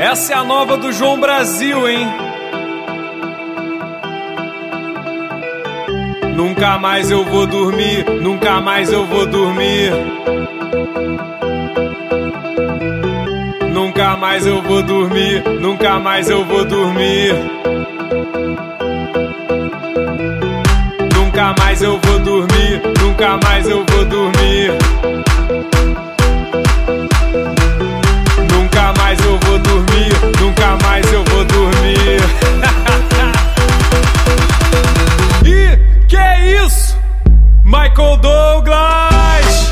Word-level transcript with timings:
Essa 0.00 0.32
é 0.32 0.36
a 0.36 0.42
nova 0.42 0.78
do 0.78 0.90
João 0.90 1.20
Brasil, 1.20 1.86
hein? 1.86 2.08
Nunca 6.34 6.78
mais 6.78 7.10
eu 7.10 7.22
vou 7.22 7.46
dormir, 7.46 8.06
nunca 8.22 8.62
mais 8.62 8.90
eu 8.90 9.04
vou 9.04 9.26
dormir. 9.26 9.92
Nunca 13.74 14.16
mais 14.16 14.46
eu 14.46 14.62
vou 14.62 14.82
dormir, 14.82 15.44
nunca 15.60 15.98
mais 15.98 16.30
eu 16.30 16.46
vou 16.46 16.64
dormir. 16.64 17.34
Nunca 21.14 21.54
mais 21.58 21.82
eu 21.82 22.00
vou 22.02 22.18
dormir, 22.20 22.80
nunca 23.02 23.38
mais 23.44 23.68
eu 23.68 23.84
vou 23.84 24.04
dormir. 24.06 25.29
Dormir, 29.80 30.12
nunca 30.40 30.76
mais 30.82 31.10
eu 31.12 31.24
vou 31.24 31.44
dormir. 31.44 32.20
e 35.44 36.06
que 36.06 36.16
é 36.16 36.64
isso? 36.64 36.96
Michael 37.64 38.16
Douglas! 38.18 39.70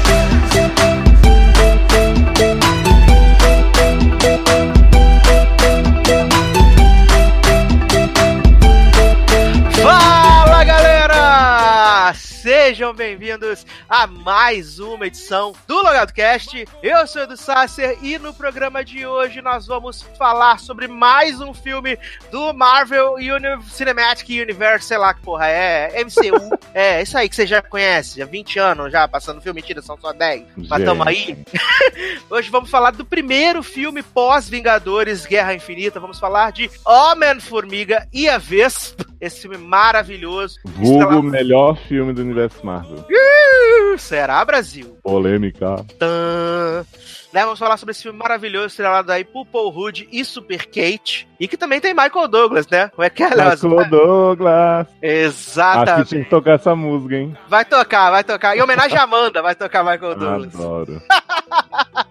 Fala 9.83 10.65
galera! 10.65 12.13
Sejam 12.15 12.95
bem-vindos 12.95 13.67
a 13.89 14.07
mais 14.07 14.79
uma 14.79 15.07
edição 15.07 15.55
do 15.67 15.77
Logado 15.77 16.13
Cast. 16.13 16.67
Eu 16.83 17.07
sou 17.07 17.23
o 17.23 17.25
Edu 17.25 17.37
Sasser 17.37 17.99
e 18.03 18.19
no 18.19 18.35
programa 18.35 18.85
de 18.85 19.07
hoje 19.07 19.41
nós 19.41 19.67
vamos 19.67 20.03
falar 20.19 20.59
sobre 20.59 20.87
mais 20.87 21.41
um 21.41 21.55
filme 21.55 21.99
do 22.31 22.53
Marvel 22.53 23.15
Uni 23.15 23.63
Cinematic 23.71 24.29
Universe, 24.29 24.87
sei 24.87 24.99
lá 24.99 25.15
que 25.15 25.23
porra 25.23 25.49
é, 25.49 26.05
MCU. 26.05 26.59
é, 26.75 27.03
isso 27.03 27.17
aí 27.17 27.29
que 27.29 27.37
você 27.37 27.47
já 27.47 27.63
conhece, 27.63 28.21
há 28.21 28.27
20 28.27 28.59
anos 28.59 28.93
já 28.93 29.09
passando 29.09 29.41
filme, 29.41 29.61
mentira, 29.61 29.81
são 29.81 29.99
só 29.99 30.13
10. 30.13 30.45
Mas 30.69 30.85
tamo 30.85 31.09
aí. 31.09 31.39
hoje 32.29 32.51
vamos 32.51 32.69
falar 32.69 32.91
do 32.91 33.07
primeiro 33.07 33.63
filme 33.63 34.03
pós-Vingadores 34.03 35.25
Guerra 35.25 35.55
Infinita. 35.55 35.99
Vamos 35.99 36.19
falar 36.19 36.53
de 36.53 36.71
Homem-Formiga 36.85 38.07
e 38.13 38.29
a 38.29 38.37
Vespa. 38.37 39.08
Esse 39.21 39.43
filme 39.43 39.59
maravilhoso. 39.59 40.59
Vulgo 40.65 41.17
o 41.19 41.23
melhor 41.23 41.77
filme 41.77 42.13
do 42.13 42.23
universo 42.23 42.65
Marvel. 42.65 42.99
Uh, 42.99 43.99
Será, 43.99 44.45
Brasil? 44.45 44.99
Polêmica. 45.03 45.85
Tã. 45.99 46.85
Né, 47.33 47.45
vamos 47.45 47.59
falar 47.59 47.77
sobre 47.77 47.91
esse 47.93 48.03
filme 48.03 48.19
maravilhoso, 48.19 48.69
estrelado 48.69 49.13
aí 49.13 49.23
por 49.23 49.45
Paul 49.45 49.69
Rudd 49.69 50.09
e 50.11 50.25
Super 50.25 50.67
Kate. 50.67 51.29
E 51.39 51.47
que 51.47 51.59
também 51.59 51.81
tem 51.81 51.93
Michael 51.93 52.29
Douglas, 52.29 52.67
né? 52.69 52.89
Como 52.89 53.05
é 53.05 53.11
que 53.11 53.23
é, 53.23 53.29
Léo? 53.29 53.51
Michael 53.51 53.91
Douglas. 53.91 54.87
Aqui 54.87 55.07
Exatamente. 55.07 56.09
tinha 56.09 56.25
que 56.25 56.31
tocar 56.31 56.53
essa 56.53 56.75
música, 56.75 57.17
hein? 57.17 57.37
Vai 57.49 57.65
tocar, 57.65 58.11
vai 58.11 58.25
tocar. 58.25 58.57
Em 58.57 58.63
homenagem 58.63 58.97
à 58.97 59.03
Amanda, 59.03 59.43
vai 59.43 59.55
tocar 59.55 59.83
Michael 59.85 60.15
Douglas. 60.15 60.55
Adoro. 60.55 61.03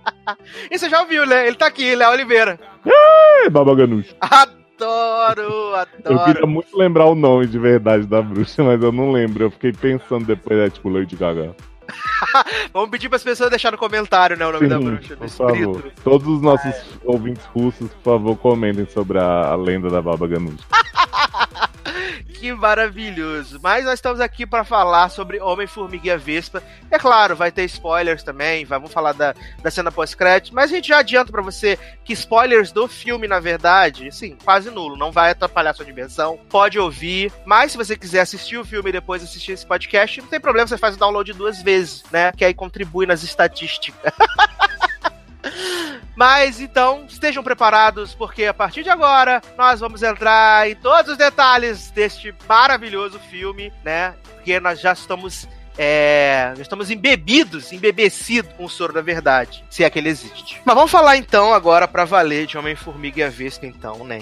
E 0.70 0.78
você 0.78 0.90
já 0.90 1.00
ouviu, 1.02 1.26
né? 1.26 1.48
Ele 1.48 1.56
tá 1.56 1.68
aqui, 1.68 1.96
Léo 1.96 2.12
Oliveira. 2.12 2.60
É, 2.86 3.50
Baba 3.50 3.74
Ganoush. 3.74 4.14
Adoro, 4.80 5.42
Eu 6.06 6.18
queria 6.20 6.32
adoro. 6.32 6.48
muito 6.48 6.78
lembrar 6.78 7.06
o 7.06 7.16
nome 7.16 7.48
de 7.48 7.58
verdade 7.58 8.06
da 8.06 8.22
bruxa, 8.22 8.64
mas 8.64 8.82
eu 8.82 8.92
não 8.92 9.12
lembro. 9.12 9.46
Eu 9.46 9.52
fiquei 9.52 9.72
pensando 9.74 10.26
depois, 10.26 10.60
é 10.60 10.70
tipo 10.70 10.90
Lady 10.90 11.16
Gaga. 11.16 11.56
Vamos 12.74 12.90
pedir 12.90 13.10
pras 13.10 13.24
pessoas 13.24 13.50
deixar 13.50 13.72
no 13.72 13.78
comentário, 13.78 14.38
né, 14.38 14.46
o 14.46 14.52
nome 14.52 14.68
da 14.68 14.78
bruxa. 14.78 15.16
por 15.16 15.30
favor. 15.30 15.92
Todos 16.04 16.28
os 16.28 16.42
nossos 16.42 16.74
ouvintes 17.06 17.46
russos, 17.46 17.90
por 18.04 18.04
favor, 18.14 18.38
comentem 18.38 18.86
sobre 18.88 19.18
a, 19.20 19.48
a 19.52 19.56
lenda 19.56 19.90
da 19.90 20.02
Baba 20.02 20.28
Ganoush. 20.28 20.60
Que 22.38 22.54
maravilhoso. 22.54 23.60
Mas 23.64 23.84
nós 23.84 23.96
estamos 23.96 24.22
aqui 24.22 24.46
para 24.46 24.64
falar 24.64 25.10
sobre 25.10 25.40
Homem-Formiga 25.40 26.14
e 26.14 26.18
Vespa. 26.18 26.62
É 26.92 27.00
claro, 27.00 27.36
vai 27.36 27.52
ter 27.52 27.66
spoilers 27.66 28.22
também, 28.22 28.64
vamos 28.64 28.94
falar 28.94 29.14
da, 29.14 29.34
da 29.64 29.72
cena 29.72 29.92
pós-crédito, 29.92 30.54
mas 30.54 30.72
a 30.72 30.76
gente 30.76 30.90
já 30.90 31.00
adianta 31.00 31.32
para 31.32 31.42
você 31.42 31.80
que 32.06 32.14
spoilers 32.14 32.72
do 32.72 32.88
filme, 32.88 33.28
na 33.28 33.40
verdade, 33.40 34.12
sim, 34.12 34.38
quase 34.46 34.70
nulo, 34.70 34.96
não 34.96 35.12
vai 35.12 35.32
atrapalhar 35.32 35.74
sua 35.74 35.84
diversão. 35.86 36.40
Pode 36.48 36.78
ouvir, 36.78 37.34
mas 37.44 37.72
se 37.72 37.78
você 37.78 37.98
quiser 37.98 38.20
assistir 38.20 38.58
o 38.58 38.66
filme 38.66 38.90
e 38.90 38.94
depois 38.94 39.24
assistir 39.24 39.54
esse 39.54 39.66
podcast, 39.66 40.22
não 40.22 40.28
tem 40.28 40.40
problema, 40.40 40.68
você 40.68 40.78
faz 40.78 40.96
o 40.96 41.00
download 41.00 41.34
duas 41.34 41.64
vezes, 41.64 42.04
né? 42.12 42.32
Que 42.34 42.46
aí 42.46 42.54
contribui 42.54 43.08
nas 43.08 43.24
estatísticas. 43.24 44.14
Mas 46.16 46.60
então, 46.60 47.06
estejam 47.08 47.44
preparados, 47.44 48.16
porque 48.16 48.46
a 48.46 48.54
partir 48.54 48.84
de 48.84 48.90
agora 48.90 49.42
nós 49.58 49.80
vamos 49.80 50.02
entrar 50.02 50.70
em 50.70 50.76
todos 50.76 51.12
os 51.12 51.18
detalhes 51.18 51.92
deste 51.92 52.34
maravilhoso 52.48 53.20
filme, 53.20 53.72
né? 53.84 54.16
Porque 54.36 54.60
nós 54.60 54.80
já 54.80 54.94
estamos. 54.94 55.48
É, 55.78 56.54
estamos 56.60 56.90
embebidos, 56.90 57.72
embebecidos 57.72 58.52
com 58.58 58.66
o 58.66 58.70
soro 58.70 58.94
da 58.94 59.02
verdade, 59.02 59.64
se 59.70 59.84
é 59.84 59.90
que 59.90 60.00
ele 60.00 60.10
existe. 60.10 60.60
Mas 60.66 60.76
vamos 60.76 60.92
falar 60.92 61.18
então 61.18 61.54
agora 61.54 61.88
pra 61.88 62.06
valer 62.06 62.48
de 62.48 62.58
Homem-Formiga 62.58 63.20
e 63.20 63.24
a 63.24 63.30
Vespa, 63.30 63.66
então, 63.66 64.04
né? 64.04 64.22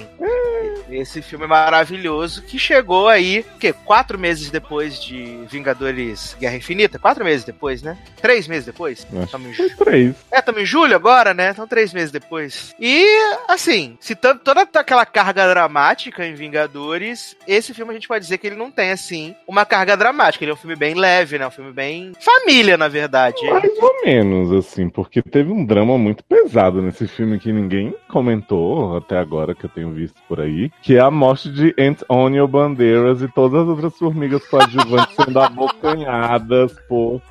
Esse 0.89 1.21
filme 1.21 1.47
maravilhoso 1.47 2.43
que 2.43 2.59
chegou 2.59 3.07
aí, 3.07 3.39
o 3.55 3.59
quê? 3.59 3.73
Quatro 3.73 4.19
meses 4.19 4.51
depois 4.51 5.01
de 5.01 5.45
Vingadores 5.49 6.35
Guerra 6.39 6.55
Infinita? 6.57 6.99
Quatro 6.99 7.23
meses 7.23 7.43
depois, 7.43 7.81
né? 7.81 7.97
Três 8.21 8.47
meses 8.47 8.65
depois? 8.65 9.05
Estamos 9.23 9.47
em 9.47 9.51
que 9.51 9.75
foi 9.75 9.85
três. 9.85 10.15
é, 10.31 10.39
estamos 10.39 10.61
em 10.61 10.65
julho 10.65 10.95
agora, 10.95 11.33
né? 11.33 11.49
Então, 11.49 11.67
três 11.67 11.91
meses 11.93 12.11
depois. 12.11 12.75
E, 12.79 13.05
assim, 13.47 13.97
se 13.99 14.15
tanto, 14.15 14.43
toda 14.43 14.61
aquela 14.61 15.05
carga 15.05 15.47
dramática 15.47 16.25
em 16.25 16.35
Vingadores, 16.35 17.35
esse 17.47 17.73
filme 17.73 17.91
a 17.91 17.93
gente 17.95 18.07
pode 18.07 18.23
dizer 18.23 18.37
que 18.37 18.47
ele 18.47 18.55
não 18.55 18.69
tem, 18.69 18.91
assim, 18.91 19.35
uma 19.47 19.65
carga 19.65 19.97
dramática. 19.97 20.43
Ele 20.43 20.51
é 20.51 20.53
um 20.53 20.57
filme 20.57 20.75
bem 20.75 20.93
leve, 20.93 21.39
né? 21.39 21.44
Um 21.47 21.51
filme 21.51 21.71
bem 21.71 22.11
família, 22.19 22.77
na 22.77 22.87
verdade. 22.87 23.41
Mais 23.49 23.77
ou 23.79 24.05
menos, 24.05 24.51
assim, 24.51 24.89
porque 24.89 25.21
teve 25.21 25.51
um 25.51 25.65
drama 25.65 25.97
muito 25.97 26.23
pesado 26.23 26.81
nesse 26.81 27.07
filme 27.07 27.39
que 27.39 27.51
ninguém 27.51 27.95
comentou 28.09 28.97
até 28.97 29.17
agora, 29.17 29.55
que 29.55 29.65
eu 29.65 29.69
tenho 29.69 29.91
visto 29.91 30.19
por 30.27 30.39
aí, 30.39 30.71
que 30.81 30.95
é 30.95 31.01
a 31.01 31.11
morte 31.11 31.51
de 31.51 31.73
Antonio 31.79 32.47
Bandeiras 32.47 33.21
e 33.21 33.27
todas 33.27 33.61
as 33.61 33.67
outras 33.67 33.97
formigas 33.97 34.45
coadjuvantes 34.47 35.15
sendo 35.23 35.39
abocanhadas 35.39 36.73
por 36.87 37.21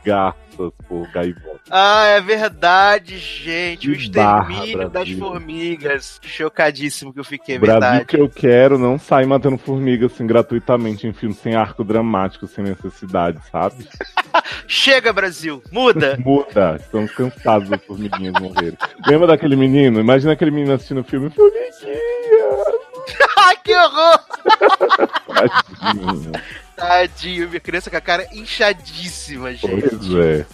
por 0.55 1.11
gaivotas. 1.13 1.61
Ah, 1.71 2.07
é 2.07 2.21
verdade, 2.21 3.19
gente. 3.19 3.91
o 3.91 3.97
Que 3.97 4.11
barra, 4.11 4.53
extermínio 4.53 4.89
das 4.89 5.11
formigas. 5.11 6.21
Chocadíssimo 6.23 7.13
que 7.13 7.21
eu 7.21 7.25
fiquei, 7.25 7.59
Brasil 7.59 7.81
verdade. 7.81 8.05
que 8.07 8.17
eu 8.17 8.29
quero 8.29 8.79
não 8.79 8.99
sai 8.99 9.25
matando 9.25 9.59
formigas 9.59 10.13
assim 10.13 10.27
gratuitamente 10.27 11.07
em 11.07 11.13
filme 11.13 11.35
sem 11.35 11.55
arco 11.55 11.83
dramático, 11.85 12.47
sem 12.47 12.65
necessidade, 12.65 13.39
sabe? 13.51 13.87
Chega, 14.67 15.13
Brasil. 15.13 15.63
Muda. 15.71 16.17
Muda, 16.25 16.77
estamos 16.81 17.11
cansados 17.13 17.69
das 17.69 17.83
formiguinhas 17.85 18.35
morrerem. 18.41 18.77
Lembra 19.07 19.29
daquele 19.29 19.57
menino? 19.57 20.01
Imagina 20.01 20.33
aquele 20.33 20.51
menino 20.51 20.75
assistindo 20.75 21.01
o 21.01 21.05
filme, 21.05 21.31
formiguinha! 21.31 21.65
Ai, 23.39 23.57
que 23.63 23.75
horror. 23.75 24.21
Tadinho. 25.27 26.33
Tadinho, 26.77 27.49
minha 27.49 27.61
criança 27.61 27.91
com 27.91 27.97
a 27.97 28.01
cara 28.01 28.27
inchadíssima, 28.33 29.53
gente. 29.55 29.69
Pois 29.69 30.15
é. 30.15 30.47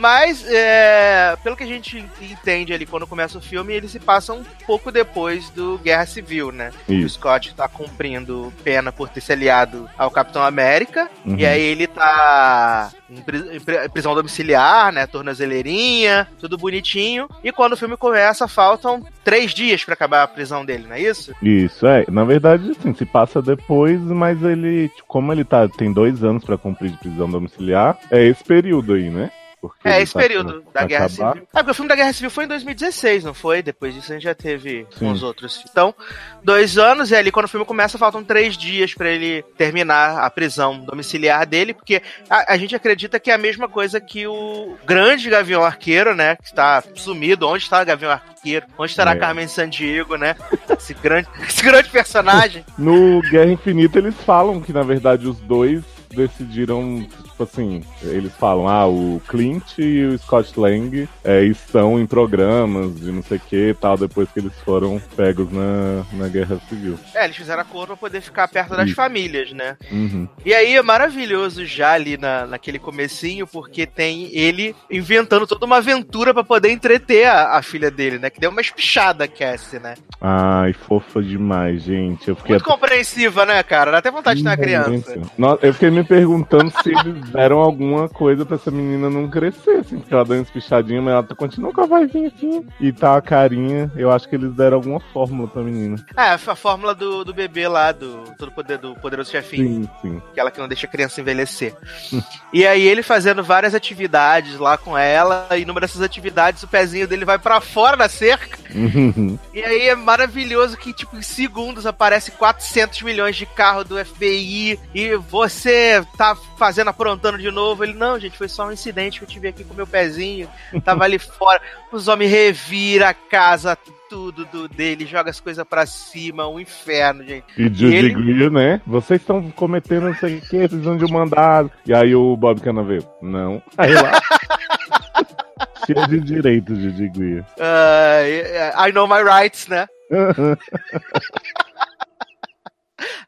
Mas, 0.00 0.42
é, 0.48 1.36
pelo 1.44 1.54
que 1.54 1.62
a 1.62 1.66
gente 1.66 2.02
entende 2.22 2.72
ali 2.72 2.86
quando 2.86 3.06
começa 3.06 3.36
o 3.36 3.40
filme, 3.42 3.74
ele 3.74 3.86
se 3.86 4.00
passa 4.00 4.32
um 4.32 4.42
pouco 4.66 4.90
depois 4.90 5.50
do 5.50 5.76
Guerra 5.76 6.06
Civil, 6.06 6.50
né? 6.50 6.70
O 6.88 6.92
Isso. 6.94 7.16
Scott 7.16 7.54
tá 7.54 7.68
cumprindo 7.68 8.50
pena 8.64 8.90
por 8.90 9.10
ter 9.10 9.20
se 9.20 9.30
aliado 9.30 9.86
ao 9.98 10.10
Capitão 10.10 10.42
América. 10.42 11.10
Uhum. 11.26 11.36
E 11.36 11.44
aí 11.44 11.60
ele 11.60 11.86
tá 11.86 12.90
em 13.10 13.20
pri- 13.20 13.56
em 13.56 13.60
pri- 13.60 13.88
prisão 13.90 14.14
domiciliar, 14.14 14.90
né? 14.90 15.06
Tornozeleirinha, 15.06 16.26
tudo 16.40 16.56
bonitinho. 16.56 17.28
E 17.44 17.52
quando 17.52 17.74
o 17.74 17.76
filme 17.76 17.96
começa, 17.98 18.48
faltam 18.48 19.04
três 19.22 19.52
dias 19.52 19.84
pra 19.84 19.92
acabar 19.92 20.22
a 20.22 20.28
prisão 20.28 20.64
dele, 20.64 20.86
não 20.88 20.96
é 20.96 21.00
isso? 21.02 21.34
Isso, 21.42 21.86
é. 21.86 22.06
Na 22.08 22.24
verdade, 22.24 22.70
assim, 22.70 22.94
se 22.94 23.04
passa 23.04 23.42
depois, 23.42 24.00
mas 24.00 24.42
ele, 24.42 24.90
como 25.06 25.30
ele 25.30 25.44
tá, 25.44 25.68
tem 25.68 25.92
dois 25.92 26.24
anos 26.24 26.42
pra 26.42 26.56
cumprir 26.56 26.90
de 26.92 26.96
prisão 26.96 27.28
domiciliar, 27.30 27.98
é 28.10 28.24
esse 28.24 28.42
período 28.42 28.94
aí, 28.94 29.10
né? 29.10 29.30
Porque 29.60 29.86
É, 29.88 30.00
esse 30.00 30.12
tá 30.14 30.20
período 30.20 30.64
da 30.72 30.84
Guerra 30.84 31.06
acabar. 31.06 31.32
Civil. 31.34 31.48
É, 31.52 31.58
porque 31.58 31.70
o 31.70 31.74
filme 31.74 31.88
da 31.88 31.96
Guerra 31.96 32.12
Civil 32.12 32.30
foi 32.30 32.44
em 32.44 32.48
2016, 32.48 33.24
não 33.24 33.34
foi? 33.34 33.62
Depois 33.62 33.94
disso 33.94 34.10
a 34.10 34.14
gente 34.14 34.22
já 34.24 34.34
teve 34.34 34.86
Sim. 34.98 35.10
os 35.12 35.22
outros. 35.22 35.62
Então, 35.70 35.94
dois 36.42 36.78
anos, 36.78 37.10
e 37.10 37.16
ali 37.16 37.30
quando 37.30 37.44
o 37.44 37.48
filme 37.48 37.66
começa, 37.66 37.98
faltam 37.98 38.24
três 38.24 38.56
dias 38.56 38.94
pra 38.94 39.10
ele 39.10 39.42
terminar 39.56 40.18
a 40.24 40.30
prisão 40.30 40.78
domiciliar 40.80 41.46
dele, 41.46 41.74
porque 41.74 42.02
a, 42.28 42.54
a 42.54 42.56
gente 42.56 42.74
acredita 42.74 43.20
que 43.20 43.30
é 43.30 43.34
a 43.34 43.38
mesma 43.38 43.68
coisa 43.68 44.00
que 44.00 44.26
o 44.26 44.76
grande 44.86 45.28
Gavião 45.28 45.64
Arqueiro, 45.64 46.14
né? 46.14 46.36
Que 46.36 46.44
está 46.44 46.82
sumido. 46.94 47.46
Onde 47.46 47.64
está 47.64 47.82
o 47.82 47.86
Gavião 47.86 48.10
Arqueiro? 48.12 48.66
Onde 48.78 48.90
estará 48.90 49.12
É. 49.12 49.16
Carmen 49.16 49.46
Sandiego, 49.48 50.16
né? 50.16 50.34
Esse 50.78 50.94
grande, 50.94 51.28
esse 51.46 51.62
grande 51.62 51.90
personagem. 51.90 52.64
No 52.78 53.20
Guerra 53.22 53.52
Infinita 53.52 53.98
eles 53.98 54.14
falam 54.24 54.60
que, 54.62 54.72
na 54.72 54.82
verdade, 54.82 55.28
os 55.28 55.38
dois 55.40 55.82
decidiram 56.08 57.06
tipo, 57.40 57.44
assim, 57.44 57.82
eles 58.02 58.32
falam, 58.34 58.68
ah, 58.68 58.86
o 58.86 59.20
Clint 59.28 59.78
e 59.78 60.04
o 60.04 60.18
Scott 60.18 60.58
Lang 60.58 61.08
é, 61.24 61.44
estão 61.44 61.98
em 61.98 62.06
programas 62.06 63.00
de 63.00 63.10
não 63.10 63.22
sei 63.22 63.38
o 63.38 63.40
que 63.40 63.68
e 63.70 63.74
tal, 63.74 63.96
depois 63.96 64.28
que 64.30 64.40
eles 64.40 64.52
foram 64.64 65.00
pegos 65.16 65.50
na, 65.50 66.04
na 66.12 66.28
Guerra 66.28 66.60
Civil. 66.68 66.98
É, 67.14 67.24
eles 67.24 67.36
fizeram 67.36 67.62
acordo 67.62 67.88
pra 67.88 67.96
poder 67.96 68.20
ficar 68.20 68.48
perto 68.48 68.76
das 68.76 68.86
Isso. 68.86 68.96
famílias, 68.96 69.52
né? 69.52 69.76
Uhum. 69.90 70.28
E 70.44 70.52
aí 70.52 70.76
é 70.76 70.82
maravilhoso 70.82 71.64
já 71.64 71.92
ali 71.92 72.16
na, 72.16 72.46
naquele 72.46 72.78
comecinho, 72.78 73.46
porque 73.46 73.86
tem 73.86 74.30
ele 74.32 74.74
inventando 74.90 75.46
toda 75.46 75.66
uma 75.66 75.78
aventura 75.78 76.34
pra 76.34 76.44
poder 76.44 76.70
entreter 76.70 77.26
a, 77.26 77.56
a 77.56 77.62
filha 77.62 77.90
dele, 77.90 78.18
né? 78.18 78.30
Que 78.30 78.40
deu 78.40 78.50
uma 78.50 78.60
espichada 78.60 79.24
a 79.24 79.28
Cassie, 79.28 79.78
né? 79.78 79.94
Ai, 80.20 80.72
fofa 80.72 81.22
demais, 81.22 81.82
gente. 81.82 82.28
Eu 82.28 82.36
fiquei 82.36 82.56
Muito 82.56 82.64
compreensiva, 82.64 83.46
né, 83.46 83.62
cara? 83.62 83.90
Dá 83.90 83.98
até 83.98 84.10
vontade 84.10 84.38
de 84.38 84.44
ter 84.44 84.50
uma 84.50 84.56
criança. 84.56 85.20
Nossa, 85.38 85.66
eu 85.66 85.72
fiquei 85.72 85.90
me 85.90 86.04
perguntando 86.04 86.70
se 86.82 86.90
eles 86.90 87.29
deram 87.32 87.58
alguma 87.58 88.08
coisa 88.08 88.44
pra 88.44 88.56
essa 88.56 88.70
menina 88.70 89.08
não 89.10 89.28
crescer, 89.28 89.78
assim, 89.78 89.98
porque 89.98 90.12
ela 90.12 90.24
deu 90.24 90.36
uma 90.36 90.42
espichadinha, 90.42 91.00
mas 91.00 91.12
ela 91.14 91.22
tá- 91.22 91.34
continua 91.34 91.72
com 91.72 91.80
a 91.82 91.86
vozinha 91.86 92.32
assim. 92.34 92.66
E 92.80 92.92
tá 92.92 93.16
a 93.16 93.22
carinha. 93.22 93.90
Eu 93.96 94.10
acho 94.10 94.28
que 94.28 94.34
eles 94.34 94.52
deram 94.54 94.76
alguma 94.76 95.00
fórmula 95.12 95.48
pra 95.48 95.62
menina. 95.62 95.96
É, 96.16 96.30
a 96.30 96.38
fórmula 96.38 96.94
do, 96.94 97.24
do 97.24 97.32
bebê 97.34 97.68
lá, 97.68 97.92
do, 97.92 98.24
todo 98.38 98.50
poder, 98.52 98.78
do 98.78 98.94
poderoso 98.96 99.30
chefinho. 99.30 99.84
Sim, 99.84 99.90
sim. 100.02 100.22
Aquela 100.32 100.50
que 100.50 100.60
não 100.60 100.68
deixa 100.68 100.86
a 100.86 100.90
criança 100.90 101.20
envelhecer. 101.20 101.74
e 102.52 102.66
aí 102.66 102.82
ele 102.86 103.02
fazendo 103.02 103.42
várias 103.42 103.74
atividades 103.74 104.58
lá 104.58 104.76
com 104.76 104.96
ela, 104.96 105.48
e 105.56 105.64
numa 105.64 105.80
dessas 105.80 106.02
atividades 106.02 106.62
o 106.62 106.68
pezinho 106.68 107.06
dele 107.06 107.24
vai 107.24 107.38
pra 107.38 107.60
fora 107.60 107.96
da 107.96 108.08
cerca. 108.08 108.58
E 109.52 109.62
aí 109.62 109.88
é 109.88 109.94
maravilhoso 109.94 110.76
que, 110.76 110.92
tipo, 110.92 111.16
em 111.16 111.22
segundos 111.22 111.84
aparece 111.86 112.30
400 112.32 113.02
milhões 113.02 113.36
de 113.36 113.44
carro 113.46 113.84
do 113.84 114.02
FBI 114.04 114.78
e 114.94 115.16
você 115.16 116.04
tá 116.16 116.36
fazendo, 116.56 116.88
aprontando 117.20 117.38
de 117.38 117.50
novo. 117.50 117.84
Ele, 117.84 117.92
não, 117.94 118.18
gente, 118.18 118.36
foi 118.38 118.48
só 118.48 118.66
um 118.66 118.72
incidente 118.72 119.18
que 119.18 119.24
eu 119.24 119.28
tive 119.28 119.48
aqui 119.48 119.62
com 119.62 119.74
meu 119.74 119.86
pezinho, 119.86 120.48
tava 120.84 121.04
ali 121.04 121.18
fora. 121.18 121.60
Os 121.92 122.08
homens 122.08 122.30
reviram 122.30 123.06
a 123.06 123.14
casa, 123.14 123.76
tudo 124.08 124.44
do 124.46 124.66
dele, 124.68 125.06
joga 125.06 125.30
as 125.30 125.38
coisas 125.38 125.64
pra 125.68 125.86
cima, 125.86 126.48
um 126.48 126.58
inferno, 126.58 127.22
gente. 127.22 127.44
E 127.56 127.64
Judy 127.64 127.94
ele- 127.94 128.14
Greer, 128.14 128.50
né? 128.50 128.80
Vocês 128.86 129.20
estão 129.20 129.50
cometendo 129.50 130.06
não 130.06 130.14
sei 130.16 130.38
o 130.38 130.40
que, 130.40 130.58
precisam 130.68 130.96
de 130.96 131.04
um 131.04 131.08
mandado. 131.10 131.70
E 131.86 131.94
aí 131.94 132.14
o 132.14 132.36
Bob 132.36 132.60
Cannavale, 132.60 133.06
não. 133.22 133.62
Aí 133.76 133.92
lá. 133.94 134.12
Cheio 135.86 136.06
de 136.08 136.20
direitos, 136.20 136.78
Judy 136.78 137.08
Greer. 137.08 137.44
Ah, 137.58 138.88
I 138.88 138.92
know 138.92 139.06
my 139.06 139.22
rights, 139.22 139.66
né? 139.68 139.86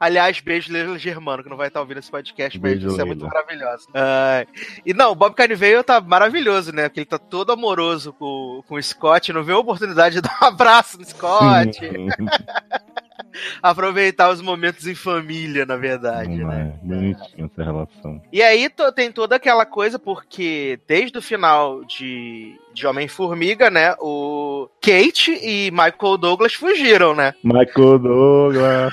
Aliás, 0.02 0.40
beijo 0.40 0.72
Leila 0.72 0.98
Germano, 0.98 1.44
que 1.44 1.48
não 1.48 1.56
vai 1.56 1.68
estar 1.68 1.78
ouvindo 1.78 2.00
esse 2.00 2.10
podcast, 2.10 2.58
mas 2.58 2.72
Beijo, 2.72 2.88
isso 2.88 3.00
é 3.00 3.04
muito 3.04 3.24
maravilhoso. 3.24 3.86
Ah, 3.94 4.44
e 4.84 4.92
não, 4.92 5.12
o 5.12 5.14
Bob 5.14 5.32
Carniveio 5.32 5.84
tá 5.84 6.00
maravilhoso, 6.00 6.72
né? 6.72 6.88
Porque 6.88 6.98
ele 6.98 7.06
tá 7.06 7.18
todo 7.18 7.52
amoroso 7.52 8.12
com, 8.12 8.64
com 8.66 8.74
o 8.74 8.82
Scott, 8.82 9.32
não 9.32 9.44
vê 9.44 9.52
a 9.52 9.58
oportunidade 9.58 10.16
de 10.16 10.20
dar 10.20 10.36
um 10.42 10.46
abraço 10.46 10.98
no 10.98 11.04
Scott, 11.04 11.78
aproveitar 13.62 14.30
os 14.30 14.42
momentos 14.42 14.88
em 14.88 14.94
família, 14.96 15.64
na 15.64 15.76
verdade, 15.76 16.36
Não 16.36 16.48
né? 16.48 17.16
é 17.38 17.44
essa 17.44 17.62
relação. 17.62 18.20
E 18.32 18.42
aí 18.42 18.68
tem 18.96 19.12
toda 19.12 19.36
aquela 19.36 19.64
coisa, 19.64 20.00
porque 20.00 20.80
desde 20.88 21.16
o 21.16 21.22
final 21.22 21.84
de, 21.84 22.58
de 22.74 22.88
Homem-Formiga, 22.88 23.70
né? 23.70 23.94
O 24.00 24.68
Kate 24.80 25.30
e 25.40 25.70
Michael 25.70 26.18
Douglas 26.18 26.54
fugiram, 26.54 27.14
né? 27.14 27.34
Michael 27.44 28.00
Douglas. 28.00 28.92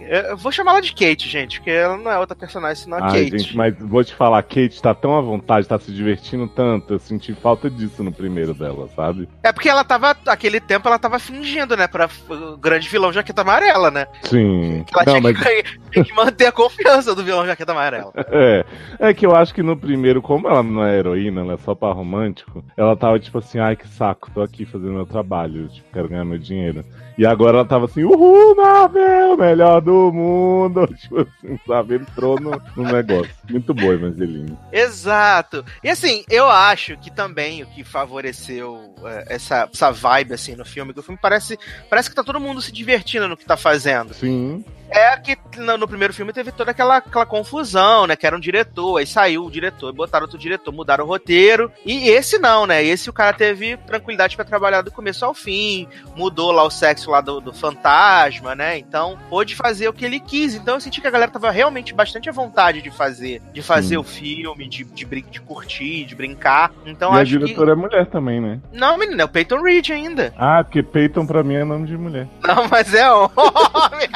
Eu 0.00 0.36
vou 0.36 0.52
chamar 0.52 0.72
ela 0.72 0.80
de 0.82 0.92
Kate, 0.92 1.28
gente, 1.28 1.58
porque 1.58 1.70
ela 1.70 1.96
não 1.96 2.10
é 2.10 2.18
outra 2.18 2.36
personagem 2.36 2.82
senão 2.84 2.98
a 2.98 3.06
Ai, 3.06 3.24
Kate. 3.24 3.38
gente, 3.38 3.56
mas 3.56 3.74
vou 3.78 4.02
te 4.04 4.14
falar, 4.14 4.38
a 4.38 4.42
Kate 4.42 4.80
tá 4.80 4.94
tão 4.94 5.16
à 5.16 5.20
vontade, 5.20 5.66
tá 5.66 5.78
se 5.78 5.92
divertindo 5.92 6.46
tanto. 6.48 6.94
Eu 6.94 6.98
senti 6.98 7.34
falta 7.34 7.68
disso 7.70 8.02
no 8.02 8.12
primeiro 8.12 8.54
dela, 8.54 8.88
sabe? 8.94 9.28
É 9.42 9.52
porque 9.52 9.68
ela 9.68 9.84
tava, 9.84 10.16
aquele 10.26 10.60
tempo, 10.60 10.88
ela 10.88 10.98
tava 10.98 11.18
fingindo, 11.18 11.76
né, 11.76 11.86
pra 11.86 12.08
o 12.30 12.56
grande 12.56 12.88
vilão 12.88 13.12
Jaqueta 13.12 13.42
Amarela, 13.42 13.90
né? 13.90 14.06
Sim. 14.22 14.84
Ela 14.92 15.04
Não, 15.06 15.20
tinha, 15.20 15.20
mas 15.20 15.38
que, 15.38 15.62
tinha 15.90 16.04
que 16.04 16.14
manter 16.14 16.46
a 16.46 16.52
confiança 16.52 17.14
do 17.14 17.24
vilão 17.24 17.46
Jaqueta 17.46 17.72
Amarela. 17.72 18.12
É, 18.30 18.64
é 19.00 19.14
que 19.14 19.26
eu 19.26 19.34
acho 19.34 19.52
que 19.52 19.62
no 19.62 19.76
primeiro, 19.76 20.20
como 20.22 20.48
ela 20.48 20.62
não 20.62 20.84
é 20.84 20.96
heroína, 20.96 21.40
ela 21.40 21.54
é 21.54 21.56
só 21.58 21.74
par 21.74 21.92
romântico, 21.94 22.62
ela 22.76 22.96
tava 22.96 23.18
tipo 23.18 23.38
assim, 23.38 23.58
ai 23.58 23.74
que 23.74 23.88
saco, 23.88 24.30
tô 24.32 24.42
aqui 24.42 24.64
fazendo 24.64 24.92
meu 24.92 25.06
trabalho, 25.06 25.68
tipo, 25.68 25.88
quero 25.92 26.08
ganhar 26.08 26.24
meu 26.24 26.38
dinheiro. 26.38 26.84
E 27.16 27.26
agora 27.26 27.58
ela 27.58 27.64
tava 27.66 27.86
assim, 27.86 28.04
uhul, 28.04 28.54
Marvel, 28.54 29.36
melhor 29.48 29.80
do 29.80 30.12
mundo, 30.12 30.86
tipo 30.96 31.20
assim, 31.20 31.58
sabe, 31.66 31.96
entrou 31.96 32.40
no, 32.40 32.60
no 32.76 32.92
negócio. 32.92 33.30
Muito 33.50 33.72
boa, 33.74 33.94
Evangeline. 33.94 34.56
Exato. 34.72 35.64
E 35.82 35.88
assim, 35.88 36.24
eu 36.28 36.48
acho 36.48 36.96
que 36.98 37.10
também 37.10 37.62
o 37.62 37.66
que 37.66 37.84
favoreceu 37.84 38.94
é, 39.04 39.34
essa, 39.34 39.68
essa 39.72 39.90
vibe, 39.90 40.34
assim, 40.34 40.54
no 40.54 40.64
filme, 40.64 40.92
que 40.92 41.00
o 41.00 41.02
filme 41.02 41.18
parece, 41.20 41.58
parece 41.88 42.08
que 42.08 42.16
tá 42.16 42.24
todo 42.24 42.40
mundo 42.40 42.60
se 42.60 42.72
divertindo 42.72 43.28
no 43.28 43.36
que 43.36 43.44
tá 43.44 43.56
fazendo. 43.56 44.14
Sim, 44.14 44.64
É 44.90 45.16
que 45.16 45.36
no, 45.58 45.76
no 45.76 45.88
primeiro 45.88 46.14
filme 46.14 46.32
teve 46.32 46.50
toda 46.50 46.70
aquela, 46.70 46.96
aquela 46.96 47.26
confusão, 47.26 48.06
né? 48.06 48.16
Que 48.16 48.26
era 48.26 48.36
um 48.36 48.40
diretor, 48.40 48.98
aí 48.98 49.06
saiu 49.06 49.44
o 49.44 49.50
diretor, 49.50 49.92
botaram 49.92 50.24
outro 50.24 50.38
diretor, 50.38 50.72
mudaram 50.72 51.04
o 51.04 51.08
roteiro. 51.08 51.70
E 51.84 52.08
esse 52.08 52.38
não, 52.38 52.66
né? 52.66 52.82
Esse 52.82 53.10
o 53.10 53.12
cara 53.12 53.32
teve 53.32 53.76
tranquilidade 53.76 54.36
pra 54.36 54.44
trabalhar 54.44 54.82
do 54.82 54.90
começo 54.90 55.24
ao 55.24 55.34
fim, 55.34 55.86
mudou 56.16 56.52
lá 56.52 56.62
o 56.64 56.70
sexo 56.70 57.10
lá 57.10 57.20
do, 57.20 57.40
do 57.40 57.52
fantasma, 57.52 58.54
né? 58.54 58.78
Então 58.78 59.18
pôde 59.28 59.54
fazer 59.54 59.88
o 59.88 59.92
que 59.92 60.04
ele 60.04 60.20
quis. 60.20 60.54
Então 60.54 60.74
eu 60.74 60.80
senti 60.80 61.00
que 61.00 61.06
a 61.06 61.10
galera 61.10 61.30
tava 61.30 61.50
realmente 61.50 61.92
bastante 61.92 62.28
à 62.28 62.32
vontade 62.32 62.80
de 62.80 62.90
fazer, 62.90 63.42
de 63.52 63.62
fazer 63.62 63.88
Sim. 63.88 63.96
o 63.98 64.02
filme, 64.02 64.68
de, 64.68 64.84
de, 64.84 65.04
de 65.04 65.40
curtir, 65.40 66.04
de 66.04 66.14
brincar. 66.14 66.72
Então 66.86 67.14
e 67.14 67.18
a 67.18 67.22
acho 67.22 67.32
que. 67.32 67.38
diretora 67.38 67.72
é 67.72 67.74
mulher 67.74 68.06
também, 68.06 68.40
né? 68.40 68.60
Não, 68.72 68.96
menina, 68.96 69.22
é 69.22 69.24
o 69.24 69.28
Peyton 69.28 69.60
Reed 69.62 69.90
ainda. 69.90 70.32
Ah, 70.36 70.64
porque 70.64 70.82
Peyton 70.82 71.26
pra 71.26 71.42
mim 71.42 71.54
é 71.54 71.64
nome 71.64 71.86
de 71.86 71.96
mulher. 71.96 72.26
Não, 72.42 72.66
mas 72.68 72.94
é 72.94 73.10
homem. 73.12 74.08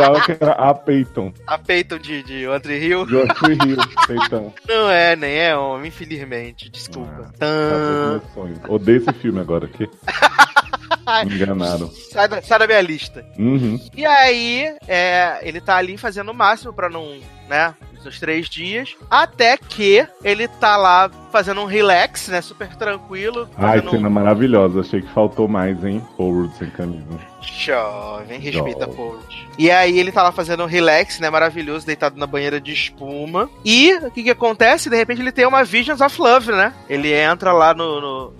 Jurava 0.00 0.20
que 0.24 0.32
era 0.32 0.52
a 0.52 0.74
Peyton. 0.74 1.32
a 1.46 1.58
Peyton 1.58 1.98
de, 1.98 2.22
de 2.22 2.46
Andre 2.46 2.78
Hill. 2.78 3.06
De 3.06 3.34
Tree 3.34 3.58
Hill, 3.64 3.76
Peyton. 4.06 4.52
Não 4.68 4.90
é, 4.90 5.16
nem 5.16 5.36
é 5.36 5.56
homem, 5.56 5.88
infelizmente. 5.88 6.70
Desculpa. 6.70 7.26
Ah, 7.26 7.32
Tã. 7.38 8.20
Tá. 8.34 8.72
Odeio 8.72 8.98
esse 8.98 9.12
filme 9.14 9.40
agora, 9.40 9.68
me 11.26 11.34
enganaram. 11.34 11.90
Sai 11.90 12.28
da, 12.28 12.42
sai 12.42 12.58
da 12.58 12.66
minha 12.66 12.80
lista. 12.80 13.24
Uhum. 13.38 13.80
E 13.94 14.04
aí, 14.04 14.76
é, 14.86 15.38
ele 15.42 15.60
tá 15.60 15.76
ali 15.76 15.96
fazendo 15.96 16.30
o 16.30 16.34
máximo 16.34 16.72
pra 16.72 16.88
não, 16.88 17.18
né, 17.48 17.74
nos 18.04 18.18
três 18.18 18.48
dias, 18.48 18.96
até 19.10 19.56
que 19.56 20.06
ele 20.24 20.48
tá 20.48 20.76
lá 20.76 21.10
fazendo 21.30 21.60
um 21.60 21.64
relax, 21.66 22.28
né, 22.28 22.40
super 22.40 22.74
tranquilo, 22.76 23.48
Ai, 23.56 23.80
cena 23.80 24.08
um 24.08 24.10
maravilhosa. 24.10 24.80
Achei 24.80 25.00
que 25.00 25.08
faltou 25.12 25.46
mais, 25.46 25.82
hein? 25.84 26.04
Rudd 26.18 26.52
sem 26.56 26.68
camisa. 26.70 27.04
jovem, 27.40 28.38
respeita 28.40 28.80
Jovem. 28.86 28.94
Paul. 28.96 29.18
E 29.58 29.70
aí 29.70 29.98
ele 29.98 30.10
tá 30.12 30.22
lá 30.22 30.32
fazendo 30.32 30.62
um 30.62 30.66
relax, 30.66 31.20
né, 31.20 31.28
maravilhoso, 31.30 31.86
deitado 31.86 32.18
na 32.18 32.26
banheira 32.26 32.60
de 32.60 32.72
espuma. 32.72 33.48
E 33.64 33.94
o 33.96 34.10
que 34.10 34.22
que 34.24 34.30
acontece? 34.30 34.88
De 34.90 34.96
repente 34.96 35.20
ele 35.20 35.32
tem 35.32 35.46
uma 35.46 35.62
Visions 35.64 36.00
of 36.00 36.20
Love, 36.20 36.52
né? 36.52 36.72
Ele 36.88 37.12
entra 37.12 37.52
lá 37.52 37.74
no... 37.74 38.00
no- 38.00 38.34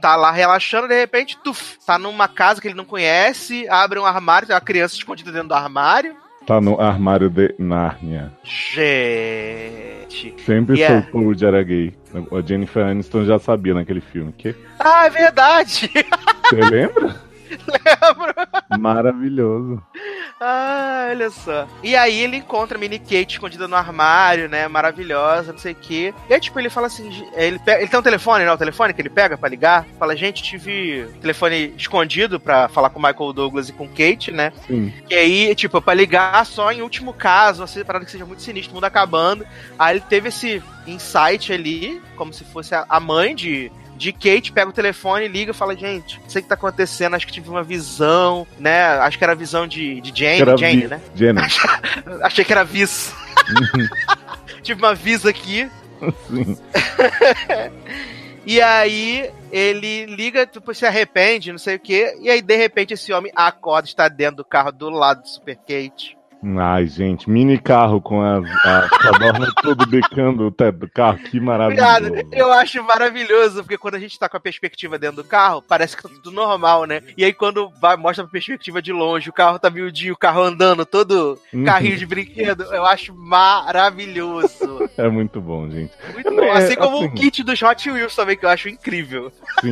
Tá 0.00 0.16
lá 0.16 0.32
relaxando, 0.32 0.88
de 0.88 0.98
repente, 0.98 1.38
tuf, 1.44 1.78
tá 1.86 1.96
numa 1.96 2.26
casa 2.26 2.60
que 2.60 2.66
ele 2.66 2.74
não 2.74 2.84
conhece, 2.84 3.68
abre 3.68 4.00
um 4.00 4.04
armário, 4.04 4.48
tem 4.48 4.54
uma 4.56 4.60
criança 4.60 4.96
escondida 4.96 5.30
dentro 5.30 5.46
do 5.46 5.54
armário. 5.54 6.16
Tá 6.46 6.60
no 6.60 6.80
armário 6.80 7.30
de 7.30 7.54
Nárnia. 7.58 8.32
Gente. 8.42 10.34
Sempre 10.44 10.76
Yeah. 10.76 11.00
soube 11.02 11.12
Paul 11.12 11.24
Rudd 11.24 11.42
era 11.44 11.62
gay. 11.62 11.94
A 12.14 12.40
Jennifer 12.46 12.84
Aniston 12.84 13.24
já 13.24 13.38
sabia 13.38 13.74
naquele 13.74 14.00
filme. 14.00 14.32
Que? 14.32 14.54
Ah, 14.78 15.06
é 15.06 15.10
verdade! 15.10 15.90
Você 16.48 16.60
lembra? 16.60 17.14
Lembro! 17.66 18.34
Maravilhoso. 18.78 19.82
Ah, 20.40 21.06
olha 21.10 21.30
só. 21.30 21.66
E 21.82 21.94
aí 21.94 22.20
ele 22.20 22.38
encontra 22.38 22.76
a 22.76 22.80
mini 22.80 22.98
Kate 22.98 23.34
escondida 23.34 23.68
no 23.68 23.76
armário, 23.76 24.48
né? 24.48 24.66
Maravilhosa, 24.68 25.52
não 25.52 25.58
sei 25.58 25.72
o 25.72 25.76
quê. 25.76 26.14
E 26.28 26.34
aí, 26.34 26.40
tipo, 26.40 26.58
ele 26.58 26.68
fala 26.70 26.86
assim: 26.88 27.10
"Gi- 27.10 27.28
ele, 27.34 27.58
pe- 27.58 27.72
ele 27.78 27.88
tem 27.88 27.98
um 28.00 28.02
telefone, 28.02 28.44
né? 28.44 28.52
O 28.52 28.58
telefone 28.58 28.92
que 28.92 29.00
ele 29.00 29.08
pega 29.10 29.36
pra 29.38 29.48
ligar. 29.48 29.86
Fala, 29.98 30.16
gente, 30.16 30.42
tive 30.42 31.06
telefone 31.20 31.74
escondido 31.76 32.40
pra 32.40 32.68
falar 32.68 32.90
com 32.90 32.98
o 32.98 33.02
Michael 33.02 33.32
Douglas 33.32 33.68
e 33.68 33.72
com 33.72 33.86
Kate, 33.88 34.32
né? 34.32 34.52
Sim. 34.66 34.92
E 35.08 35.14
aí, 35.14 35.54
tipo, 35.54 35.80
pra 35.80 35.94
ligar 35.94 36.44
só 36.46 36.72
em 36.72 36.82
último 36.82 37.12
caso, 37.12 37.62
assim, 37.62 37.84
parada 37.84 38.04
que 38.04 38.10
seja 38.10 38.26
muito 38.26 38.42
sinistro, 38.42 38.72
o 38.72 38.74
mundo 38.74 38.84
acabando. 38.84 39.46
Aí 39.78 39.96
ele 39.96 40.04
teve 40.08 40.28
esse 40.28 40.62
insight 40.86 41.52
ali, 41.52 42.00
como 42.16 42.32
se 42.32 42.44
fosse 42.44 42.74
a 42.74 43.00
mãe 43.00 43.34
de. 43.34 43.70
De 44.02 44.12
Kate, 44.12 44.50
pega 44.52 44.68
o 44.68 44.72
telefone, 44.72 45.28
liga 45.28 45.52
e 45.52 45.54
fala, 45.54 45.76
gente, 45.76 46.18
não 46.20 46.28
sei 46.28 46.40
o 46.40 46.42
que 46.42 46.48
tá 46.48 46.56
acontecendo, 46.56 47.14
acho 47.14 47.24
que 47.24 47.32
tive 47.32 47.48
uma 47.48 47.62
visão, 47.62 48.44
né? 48.58 48.84
Acho 48.98 49.16
que 49.16 49.22
era 49.22 49.32
a 49.32 49.36
visão 49.36 49.64
de, 49.64 50.00
de 50.00 50.12
Jane, 50.18 50.40
Era 50.40 50.56
Jane, 50.56 50.80
vi- 50.80 50.88
né? 50.88 51.00
Jenny. 51.14 51.38
Achei 52.20 52.44
que 52.44 52.52
era 52.52 52.64
vis. 52.64 53.14
tive 54.60 54.82
uma 54.82 54.92
vis 54.92 55.24
aqui. 55.24 55.70
Sim. 56.28 56.56
E 58.44 58.60
aí 58.60 59.30
ele 59.52 60.04
liga, 60.06 60.44
depois 60.44 60.76
se 60.76 60.84
arrepende, 60.84 61.52
não 61.52 61.58
sei 61.60 61.76
o 61.76 61.78
quê. 61.78 62.16
E 62.20 62.28
aí, 62.28 62.42
de 62.42 62.56
repente, 62.56 62.92
esse 62.92 63.12
homem 63.12 63.30
acorda, 63.36 63.86
está 63.86 64.08
dentro 64.08 64.38
do 64.38 64.44
carro 64.44 64.72
do 64.72 64.90
lado 64.90 65.22
do 65.22 65.28
Super 65.28 65.54
Kate. 65.58 66.18
Ai, 66.58 66.86
gente, 66.88 67.30
mini 67.30 67.56
carro 67.56 68.00
com 68.00 68.20
as, 68.20 68.44
as 68.66 68.90
codornas 68.90 69.52
tudo 69.62 69.86
bicando 69.86 70.46
o 70.46 70.50
teto 70.50 70.80
do 70.80 70.90
carro, 70.90 71.18
que 71.18 71.38
maravilhoso. 71.38 72.06
Obrigado. 72.08 72.28
Eu 72.34 72.52
acho 72.52 72.82
maravilhoso, 72.82 73.62
porque 73.62 73.78
quando 73.78 73.94
a 73.94 73.98
gente 74.00 74.18
tá 74.18 74.28
com 74.28 74.36
a 74.36 74.40
perspectiva 74.40 74.98
dentro 74.98 75.22
do 75.22 75.28
carro, 75.28 75.62
parece 75.62 75.96
que 75.96 76.02
tá 76.02 76.08
tudo 76.08 76.32
normal, 76.32 76.84
né? 76.84 77.00
E 77.16 77.24
aí 77.24 77.32
quando 77.32 77.70
vai, 77.80 77.96
mostra 77.96 78.24
a 78.24 78.28
perspectiva 78.28 78.82
de 78.82 78.92
longe, 78.92 79.30
o 79.30 79.32
carro 79.32 79.56
tá 79.58 79.70
miudinho, 79.70 80.14
o 80.14 80.18
carro 80.18 80.42
andando, 80.42 80.84
todo 80.84 81.38
Uhum. 81.54 81.64
carrinho 81.64 81.96
de 81.96 82.06
brinquedo, 82.06 82.64
eu 82.64 82.84
acho 82.84 83.14
maravilhoso. 83.14 84.90
É 84.98 85.08
muito 85.08 85.40
bom, 85.40 85.70
gente. 85.70 85.92
Muito 86.12 86.30
bom. 86.30 86.42
É, 86.42 86.50
Assim 86.52 86.74
como 86.76 86.96
assim- 86.96 87.06
o 87.06 87.12
kit 87.12 87.42
dos 87.44 87.62
Hot 87.62 87.90
Wheels 87.90 88.16
também, 88.16 88.36
que 88.36 88.44
eu 88.44 88.50
acho 88.50 88.68
incrível. 88.68 89.30
Sim. 89.60 89.70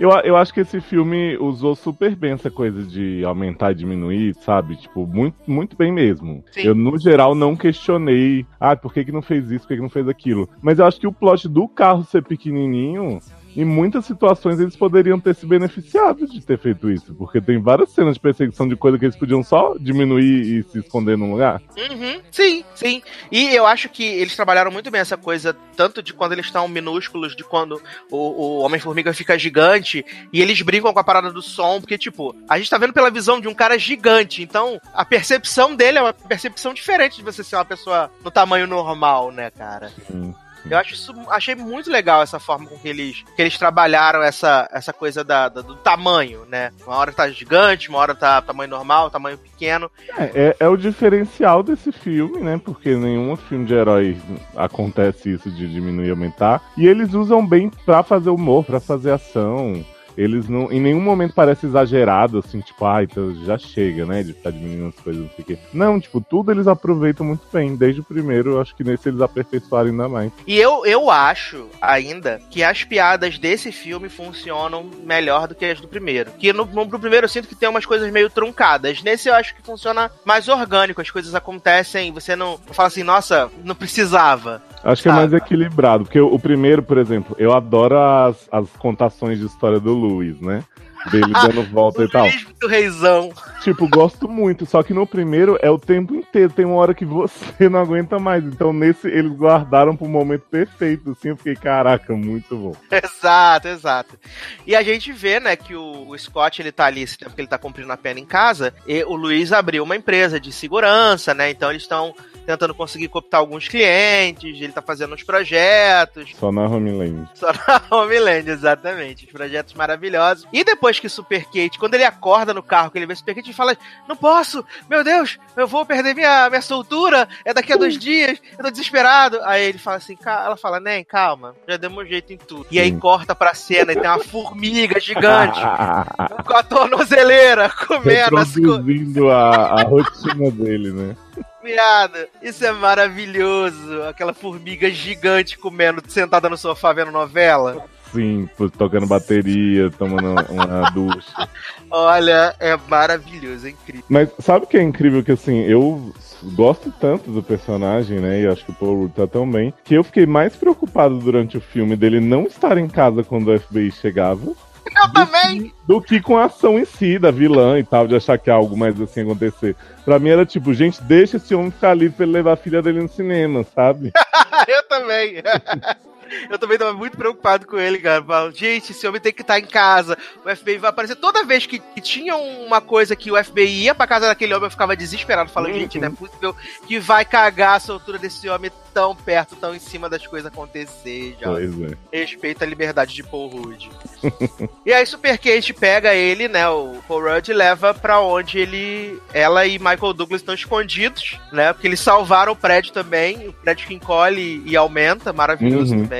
Eu, 0.00 0.08
eu 0.24 0.34
acho 0.34 0.54
que 0.54 0.60
esse 0.60 0.80
filme 0.80 1.36
usou 1.36 1.76
super 1.76 2.16
bem 2.16 2.32
essa 2.32 2.50
coisa 2.50 2.82
de 2.82 3.22
aumentar 3.22 3.72
e 3.72 3.74
diminuir, 3.74 4.34
sabe? 4.36 4.76
Tipo, 4.76 5.06
muito, 5.06 5.36
muito 5.46 5.76
bem 5.76 5.92
mesmo. 5.92 6.42
Sim. 6.52 6.62
Eu, 6.62 6.74
no 6.74 6.96
geral, 6.96 7.34
não 7.34 7.54
questionei, 7.54 8.46
ah, 8.58 8.74
por 8.74 8.94
que, 8.94 9.04
que 9.04 9.12
não 9.12 9.20
fez 9.20 9.50
isso, 9.50 9.60
por 9.60 9.68
que, 9.68 9.76
que 9.76 9.82
não 9.82 9.90
fez 9.90 10.08
aquilo. 10.08 10.48
Mas 10.62 10.78
eu 10.78 10.86
acho 10.86 10.98
que 10.98 11.06
o 11.06 11.12
plot 11.12 11.46
do 11.46 11.68
carro 11.68 12.02
ser 12.02 12.22
pequenininho, 12.22 13.20
em 13.56 13.64
muitas 13.64 14.04
situações 14.04 14.60
eles 14.60 14.76
poderiam 14.76 15.18
ter 15.18 15.34
se 15.34 15.46
beneficiado 15.46 16.26
de 16.26 16.40
ter 16.40 16.58
feito 16.58 16.90
isso. 16.90 17.14
Porque 17.14 17.40
tem 17.40 17.60
várias 17.60 17.90
cenas 17.90 18.14
de 18.14 18.20
perseguição 18.20 18.68
de 18.68 18.76
coisa 18.76 18.98
que 18.98 19.04
eles 19.04 19.16
podiam 19.16 19.42
só 19.42 19.74
diminuir 19.78 20.58
e 20.58 20.62
se 20.64 20.78
esconder 20.78 21.16
num 21.16 21.32
lugar. 21.32 21.60
Uhum, 21.76 22.20
sim, 22.30 22.64
sim. 22.74 23.02
E 23.30 23.54
eu 23.54 23.66
acho 23.66 23.88
que 23.88 24.04
eles 24.04 24.36
trabalharam 24.36 24.70
muito 24.70 24.90
bem 24.90 25.00
essa 25.00 25.16
coisa, 25.16 25.56
tanto 25.76 26.02
de 26.02 26.12
quando 26.12 26.32
eles 26.32 26.46
estão 26.46 26.68
minúsculos, 26.68 27.34
de 27.34 27.44
quando 27.44 27.80
o, 28.10 28.16
o 28.16 28.58
Homem-Formiga 28.60 29.12
fica 29.12 29.38
gigante, 29.38 30.04
e 30.32 30.40
eles 30.40 30.60
brincam 30.62 30.92
com 30.92 30.98
a 30.98 31.04
parada 31.04 31.32
do 31.32 31.42
som, 31.42 31.80
porque, 31.80 31.98
tipo, 31.98 32.34
a 32.48 32.58
gente 32.58 32.70
tá 32.70 32.78
vendo 32.78 32.92
pela 32.92 33.10
visão 33.10 33.40
de 33.40 33.48
um 33.48 33.54
cara 33.54 33.78
gigante, 33.78 34.42
então 34.42 34.80
a 34.94 35.04
percepção 35.04 35.74
dele 35.74 35.98
é 35.98 36.02
uma 36.02 36.12
percepção 36.12 36.72
diferente 36.72 37.16
de 37.16 37.22
você 37.22 37.42
ser 37.42 37.56
uma 37.56 37.64
pessoa 37.64 38.10
no 38.24 38.30
tamanho 38.30 38.66
normal, 38.66 39.30
né, 39.30 39.50
cara? 39.50 39.90
Sim. 40.06 40.34
Eu 40.68 40.76
acho 40.78 40.94
isso, 40.94 41.14
achei 41.30 41.54
muito 41.54 41.90
legal 41.90 42.22
essa 42.22 42.38
forma 42.38 42.66
com 42.66 42.76
que 42.78 42.88
eles, 42.88 43.24
que 43.36 43.40
eles 43.42 43.56
trabalharam 43.58 44.22
essa, 44.22 44.68
essa 44.72 44.92
coisa 44.92 45.22
da, 45.24 45.48
da- 45.48 45.62
do 45.62 45.74
tamanho, 45.76 46.44
né? 46.48 46.70
Uma 46.86 46.96
hora 46.96 47.12
tá 47.12 47.28
gigante, 47.30 47.88
uma 47.88 47.98
hora 47.98 48.14
tá 48.14 48.42
tamanho 48.42 48.68
normal, 48.70 49.10
tamanho 49.10 49.38
pequeno. 49.38 49.90
É, 50.18 50.24
é, 50.34 50.56
é 50.60 50.68
o 50.68 50.76
diferencial 50.76 51.62
desse 51.62 51.90
filme, 51.92 52.40
né? 52.40 52.60
Porque 52.62 52.94
nenhum 52.94 53.36
filme 53.36 53.64
de 53.64 53.74
herói 53.74 54.16
acontece 54.56 55.32
isso 55.32 55.50
de 55.50 55.66
diminuir 55.72 56.08
e 56.08 56.10
aumentar. 56.10 56.62
E 56.76 56.86
eles 56.86 57.14
usam 57.14 57.46
bem 57.46 57.70
pra 57.84 58.02
fazer 58.02 58.30
humor, 58.30 58.64
pra 58.64 58.80
fazer 58.80 59.12
ação. 59.12 59.84
Eles 60.20 60.50
não. 60.50 60.70
Em 60.70 60.78
nenhum 60.78 61.00
momento 61.00 61.32
parece 61.32 61.64
exagerado, 61.64 62.38
assim, 62.40 62.60
tipo, 62.60 62.84
ah, 62.84 63.02
então 63.02 63.34
já 63.46 63.56
chega, 63.56 64.04
né? 64.04 64.22
De 64.22 64.34
ficar 64.34 64.50
diminuindo 64.50 64.88
as 64.88 65.02
coisas, 65.02 65.22
não 65.22 65.30
sei 65.30 65.42
o 65.42 65.46
quê. 65.46 65.58
Não, 65.72 65.98
tipo, 65.98 66.20
tudo 66.20 66.52
eles 66.52 66.68
aproveitam 66.68 67.24
muito 67.24 67.46
bem. 67.50 67.74
Desde 67.74 68.02
o 68.02 68.04
primeiro, 68.04 68.50
eu 68.50 68.60
acho 68.60 68.76
que 68.76 68.84
nesse 68.84 69.08
eles 69.08 69.22
aperfeiçoaram 69.22 69.88
ainda 69.88 70.10
mais. 70.10 70.30
E 70.46 70.58
eu, 70.58 70.84
eu 70.84 71.10
acho 71.10 71.68
ainda 71.80 72.38
que 72.50 72.62
as 72.62 72.84
piadas 72.84 73.38
desse 73.38 73.72
filme 73.72 74.10
funcionam 74.10 74.90
melhor 75.04 75.48
do 75.48 75.54
que 75.54 75.64
as 75.64 75.80
do 75.80 75.88
primeiro. 75.88 76.32
Que 76.32 76.52
no, 76.52 76.66
no 76.66 76.98
primeiro 76.98 77.24
eu 77.24 77.28
sinto 77.28 77.48
que 77.48 77.54
tem 77.54 77.70
umas 77.70 77.86
coisas 77.86 78.12
meio 78.12 78.28
truncadas. 78.28 79.02
Nesse 79.02 79.30
eu 79.30 79.34
acho 79.34 79.54
que 79.54 79.62
funciona 79.62 80.10
mais 80.22 80.48
orgânico, 80.48 81.00
as 81.00 81.10
coisas 81.10 81.34
acontecem, 81.34 82.12
você 82.12 82.36
não 82.36 82.58
fala 82.72 82.88
assim, 82.88 83.02
nossa, 83.02 83.50
não 83.64 83.74
precisava. 83.74 84.62
Acho 84.84 85.02
que 85.02 85.08
é 85.08 85.12
mais 85.12 85.32
equilibrado. 85.32 86.04
Porque 86.04 86.20
o, 86.20 86.32
o 86.32 86.38
primeiro, 86.38 86.82
por 86.82 86.98
exemplo, 86.98 87.36
eu 87.38 87.52
adoro 87.52 87.98
as, 87.98 88.48
as 88.50 88.68
contações 88.78 89.38
de 89.38 89.46
história 89.46 89.78
do 89.78 89.92
Luiz, 89.92 90.40
né? 90.40 90.64
Dele 91.10 91.32
dando 91.32 91.62
volta 91.70 92.04
e 92.04 92.10
tal. 92.10 92.24
Luiz 92.24 92.46
do 92.60 92.66
Reizão. 92.66 93.32
Tipo, 93.62 93.88
gosto 93.88 94.28
muito, 94.28 94.66
só 94.66 94.82
que 94.82 94.92
no 94.92 95.06
primeiro 95.06 95.58
é 95.62 95.70
o 95.70 95.78
tempo 95.78 96.14
inteiro, 96.14 96.52
tem 96.52 96.66
uma 96.66 96.76
hora 96.76 96.92
que 96.92 97.06
você 97.06 97.68
não 97.70 97.80
aguenta 97.80 98.18
mais. 98.18 98.44
Então 98.44 98.72
nesse 98.72 99.08
eles 99.08 99.32
guardaram 99.32 99.96
pro 99.96 100.06
momento 100.06 100.42
perfeito, 100.50 101.12
assim, 101.12 101.30
eu 101.30 101.36
fiquei, 101.36 101.56
caraca, 101.56 102.14
muito 102.14 102.54
bom. 102.54 102.76
Exato, 103.02 103.68
exato. 103.68 104.18
E 104.66 104.76
a 104.76 104.82
gente 104.82 105.12
vê, 105.12 105.40
né, 105.40 105.56
que 105.56 105.74
o, 105.74 106.08
o 106.08 106.18
Scott, 106.18 106.60
ele 106.60 106.72
tá 106.72 106.86
ali, 106.86 107.02
esse 107.02 107.16
tempo 107.16 107.34
que 107.34 107.40
ele 107.40 107.48
tá 107.48 107.58
cumprindo 107.58 107.92
a 107.92 107.96
pena 107.96 108.20
em 108.20 108.26
casa, 108.26 108.74
e 108.86 109.02
o 109.04 109.14
Luiz 109.14 109.52
abriu 109.52 109.84
uma 109.84 109.96
empresa 109.96 110.38
de 110.38 110.52
segurança, 110.52 111.32
né, 111.34 111.50
então 111.50 111.70
eles 111.70 111.82
estão 111.82 112.14
tentando 112.50 112.74
conseguir 112.74 113.08
cooptar 113.08 113.40
alguns 113.40 113.68
clientes, 113.68 114.60
ele 114.60 114.72
tá 114.72 114.82
fazendo 114.82 115.14
uns 115.14 115.22
projetos, 115.22 116.30
Só 116.38 116.50
na 116.50 116.66
Homeland. 116.66 117.28
só 117.34 117.52
na 117.52 117.82
Homeland, 117.90 118.50
exatamente, 118.50 119.24
os 119.24 119.30
projetos 119.30 119.74
maravilhosos. 119.74 120.46
E 120.52 120.64
depois 120.64 120.98
que 120.98 121.08
Super 121.08 121.44
Kate, 121.44 121.78
quando 121.78 121.94
ele 121.94 122.04
acorda 122.04 122.52
no 122.52 122.62
carro, 122.62 122.90
que 122.90 122.98
ele 122.98 123.06
vê 123.06 123.14
Super 123.14 123.34
Kate, 123.36 123.48
ele 123.48 123.56
fala, 123.56 123.76
não 124.08 124.16
posso, 124.16 124.64
meu 124.88 125.04
Deus, 125.04 125.38
eu 125.56 125.68
vou 125.68 125.86
perder 125.86 126.14
minha, 126.14 126.48
minha 126.48 126.62
soltura, 126.62 127.28
é 127.44 127.54
daqui 127.54 127.72
a 127.72 127.76
dois 127.76 127.96
dias, 127.96 128.40
eu 128.58 128.64
tô 128.64 128.70
desesperado. 128.70 129.38
Aí 129.42 129.64
ele 129.64 129.78
fala 129.78 129.98
assim, 129.98 130.18
ela 130.24 130.56
fala, 130.56 130.80
nem, 130.80 131.04
calma, 131.04 131.54
já 131.68 131.76
demos 131.76 132.04
um 132.04 132.08
jeito 132.08 132.32
em 132.32 132.36
tudo. 132.36 132.66
E 132.70 132.80
aí 132.80 132.90
corta 132.92 133.34
pra 133.34 133.54
cena 133.54 133.92
e 133.92 133.96
tem 133.96 134.10
uma 134.10 134.18
formiga 134.24 134.98
gigante 134.98 135.60
com 136.44 136.56
a 136.56 136.62
tornozeleira 136.62 137.70
comendo 137.70 138.38
as 138.38 138.52
coisas. 138.52 138.56
Reproduzindo 138.56 139.30
a, 139.30 139.80
a 139.80 139.82
rotina 139.82 140.50
dele, 140.50 140.92
né? 140.92 141.16
Piada. 141.62 142.28
Isso 142.42 142.64
é 142.64 142.72
maravilhoso. 142.72 144.02
Aquela 144.04 144.32
formiga 144.32 144.90
gigante 144.90 145.58
comendo, 145.58 146.02
sentada 146.08 146.48
no 146.48 146.56
sofá 146.56 146.92
vendo 146.92 147.10
novela. 147.10 147.84
Sim, 148.12 148.48
tocando 148.76 149.06
bateria, 149.06 149.90
tomando 149.90 150.34
uma 150.50 150.90
ducha. 150.90 151.48
Olha, 151.90 152.54
é 152.58 152.76
maravilhoso, 152.88 153.66
é 153.66 153.70
incrível. 153.70 154.04
Mas 154.08 154.28
sabe 154.40 154.64
o 154.64 154.68
que 154.68 154.76
é 154.76 154.82
incrível? 154.82 155.22
Que 155.22 155.32
assim, 155.32 155.60
eu 155.60 156.12
gosto 156.42 156.92
tanto 157.00 157.30
do 157.30 157.42
personagem, 157.42 158.18
né? 158.18 158.40
E 158.40 158.46
acho 158.48 158.64
que 158.64 158.72
o 158.72 158.74
Paul 158.74 159.02
Rudd 159.02 159.12
tá 159.14 159.26
tão 159.26 159.48
bem, 159.48 159.72
que 159.84 159.94
eu 159.94 160.02
fiquei 160.02 160.26
mais 160.26 160.56
preocupado 160.56 161.18
durante 161.18 161.56
o 161.56 161.60
filme 161.60 161.94
dele 161.96 162.20
não 162.20 162.44
estar 162.44 162.76
em 162.78 162.88
casa 162.88 163.22
quando 163.22 163.48
o 163.48 163.58
FBI 163.58 163.92
chegava. 163.92 164.52
Eu 164.96 165.12
também! 165.12 165.72
do 165.86 166.00
que 166.00 166.20
com 166.20 166.36
a 166.36 166.44
ação 166.44 166.78
em 166.78 166.84
si, 166.84 167.18
da 167.18 167.30
vilã 167.30 167.78
e 167.78 167.84
tal, 167.84 168.06
de 168.06 168.14
achar 168.14 168.38
que 168.38 168.50
algo 168.50 168.76
mais 168.76 169.00
assim 169.00 169.22
acontecer. 169.22 169.76
Pra 170.04 170.18
mim 170.18 170.30
era 170.30 170.46
tipo, 170.46 170.72
gente, 170.72 171.02
deixa 171.02 171.36
esse 171.36 171.54
homem 171.54 171.70
ficar 171.70 171.94
livre 171.94 172.16
pra 172.16 172.24
ele 172.24 172.32
levar 172.32 172.52
a 172.52 172.56
filha 172.56 172.82
dele 172.82 173.02
no 173.02 173.08
cinema, 173.08 173.64
sabe? 173.74 174.12
Eu 174.68 174.82
também. 174.88 175.42
Eu 176.48 176.58
também 176.58 176.78
tava 176.78 176.92
muito 176.92 177.16
preocupado 177.16 177.66
com 177.66 177.78
ele, 177.78 177.98
cara. 177.98 178.22
Falo, 178.22 178.50
gente, 178.52 178.92
esse 178.92 179.06
homem 179.06 179.20
tem 179.20 179.32
que 179.32 179.42
estar 179.42 179.58
em 179.58 179.64
casa. 179.66 180.16
O 180.44 180.54
FBI 180.54 180.78
vai 180.78 180.90
aparecer. 180.90 181.16
Toda 181.16 181.44
vez 181.44 181.66
que, 181.66 181.78
que 181.78 182.00
tinha 182.00 182.36
uma 182.36 182.80
coisa 182.80 183.14
que 183.16 183.30
o 183.30 183.42
FBI 183.44 183.84
ia 183.84 183.94
pra 183.94 184.06
casa 184.06 184.26
daquele 184.26 184.54
homem, 184.54 184.66
eu 184.66 184.70
ficava 184.70 184.96
desesperado. 184.96 185.50
Falando, 185.50 185.72
Uhum. 185.74 185.80
gente, 185.80 185.98
não 185.98 186.08
é 186.08 186.10
possível 186.10 186.54
que 186.86 186.98
vai 186.98 187.24
cagar 187.24 187.74
a 187.76 187.80
soltura 187.80 188.18
desse 188.18 188.48
homem 188.48 188.70
tão 188.92 189.14
perto, 189.14 189.54
tão 189.56 189.72
em 189.74 189.78
cima 189.78 190.08
das 190.08 190.26
coisas 190.26 190.50
acontecer, 190.50 191.36
já. 191.40 191.46
Pois 191.48 191.70
é. 191.82 191.96
Respeita 192.12 192.64
a 192.64 192.68
liberdade 192.68 193.14
de 193.14 193.22
Paul 193.22 193.48
Rudd. 193.48 193.88
e 194.84 194.92
aí 194.92 195.06
Super 195.06 195.38
Kate 195.38 195.72
pega 195.72 196.12
ele, 196.14 196.48
né, 196.48 196.68
o 196.68 196.96
Paul 197.06 197.22
Rudd, 197.22 197.48
leva 197.52 197.94
pra 197.94 198.20
onde 198.20 198.58
ele, 198.58 199.20
ela 199.32 199.64
e 199.64 199.78
Michael 199.78 200.12
Douglas 200.12 200.40
estão 200.40 200.54
escondidos, 200.54 201.38
né, 201.52 201.72
porque 201.72 201.86
eles 201.86 202.00
salvaram 202.00 202.52
o 202.52 202.56
prédio 202.56 202.92
também, 202.92 203.48
o 203.48 203.52
prédio 203.52 203.86
que 203.86 203.94
encolhe 203.94 204.60
e 204.66 204.76
aumenta, 204.76 205.32
maravilhoso 205.32 205.94
Uhum. 205.94 206.02
também. 206.02 206.19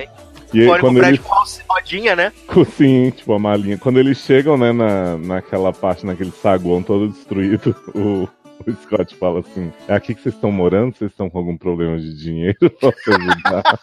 E 0.53 0.65
Encolhe 0.65 0.81
com 0.81 0.87
o 0.87 0.91
quando 0.91 0.99
prédio 0.99 1.17
eles, 1.21 1.21
com 1.27 1.35
alça- 1.35 1.63
rodinha, 1.69 2.17
né? 2.17 2.33
sim, 2.77 3.11
tipo, 3.11 3.33
a 3.33 3.39
malinha. 3.39 3.79
Quando 3.79 3.99
eles 3.99 4.19
chegam, 4.19 4.57
né, 4.57 4.73
na, 4.73 5.17
naquela 5.17 5.73
parte, 5.73 6.05
naquele 6.05 6.33
saguão 6.33 6.83
todo 6.83 7.09
destruído, 7.09 7.75
o, 7.95 8.29
o 8.67 8.73
Scott 8.83 9.15
fala 9.17 9.41
assim: 9.41 9.73
é 9.87 9.95
aqui 9.95 10.15
que 10.15 10.23
vocês 10.23 10.35
estão 10.35 10.51
morando? 10.51 10.97
Vocês 10.97 11.11
estão 11.11 11.31
com 11.31 11.39
algum 11.39 11.57
problema 11.57 11.99
de 11.99 12.17
dinheiro? 12.17 12.59
Posso 12.81 13.11
ajudar? 13.11 13.79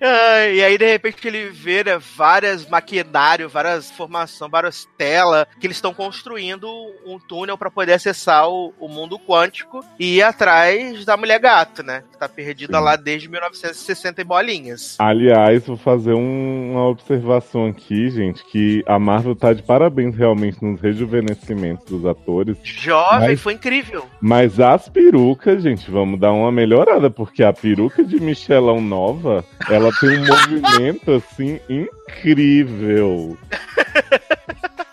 Ah, 0.00 0.46
e 0.48 0.62
aí, 0.62 0.76
de 0.76 0.86
repente, 0.86 1.26
ele 1.26 1.48
vê 1.48 1.82
né, 1.82 1.98
várias 2.16 2.68
maquinário, 2.68 3.48
várias 3.48 3.90
formações, 3.90 4.50
várias 4.50 4.88
telas, 4.98 5.46
que 5.58 5.66
eles 5.66 5.76
estão 5.76 5.94
construindo 5.94 6.68
um 7.06 7.18
túnel 7.18 7.56
para 7.56 7.70
poder 7.70 7.94
acessar 7.94 8.48
o, 8.48 8.74
o 8.78 8.88
mundo 8.88 9.18
quântico 9.18 9.84
e 9.98 10.16
ir 10.16 10.22
atrás 10.22 11.04
da 11.04 11.16
mulher 11.16 11.38
gato, 11.40 11.82
né? 11.82 12.02
Que 12.12 12.18
tá 12.18 12.28
perdida 12.28 12.78
Sim. 12.78 12.84
lá 12.84 12.96
desde 12.96 13.28
1960 13.28 14.20
e 14.20 14.24
bolinhas. 14.24 14.96
Aliás, 14.98 15.66
vou 15.66 15.76
fazer 15.76 16.12
um- 16.14 16.72
uma 16.72 16.88
observação 16.88 17.66
aqui, 17.66 18.10
gente, 18.10 18.44
que 18.44 18.82
a 18.86 18.98
Marvel 18.98 19.34
tá 19.34 19.52
de 19.52 19.62
parabéns 19.62 20.14
realmente 20.16 20.62
nos 20.62 20.80
rejuvenescimentos 20.80 21.86
dos 21.86 22.04
atores. 22.04 22.56
Jovem, 22.62 23.28
Mas- 23.30 23.40
foi 23.40 23.54
incrível. 23.54 24.04
Mas 24.20 24.60
as 24.60 24.88
perucas, 24.88 25.62
gente, 25.62 25.90
vamos 25.90 26.18
dar 26.20 26.32
uma 26.32 26.52
melhorada, 26.52 27.10
porque 27.10 27.42
a 27.42 27.52
peruca 27.52 28.04
de 28.04 28.20
Michelão 28.20 28.80
nova, 28.80 29.44
ela 29.70 29.85
tem 29.92 30.18
um 30.18 30.26
movimento 30.26 31.12
assim 31.12 31.60
incrível. 31.68 33.36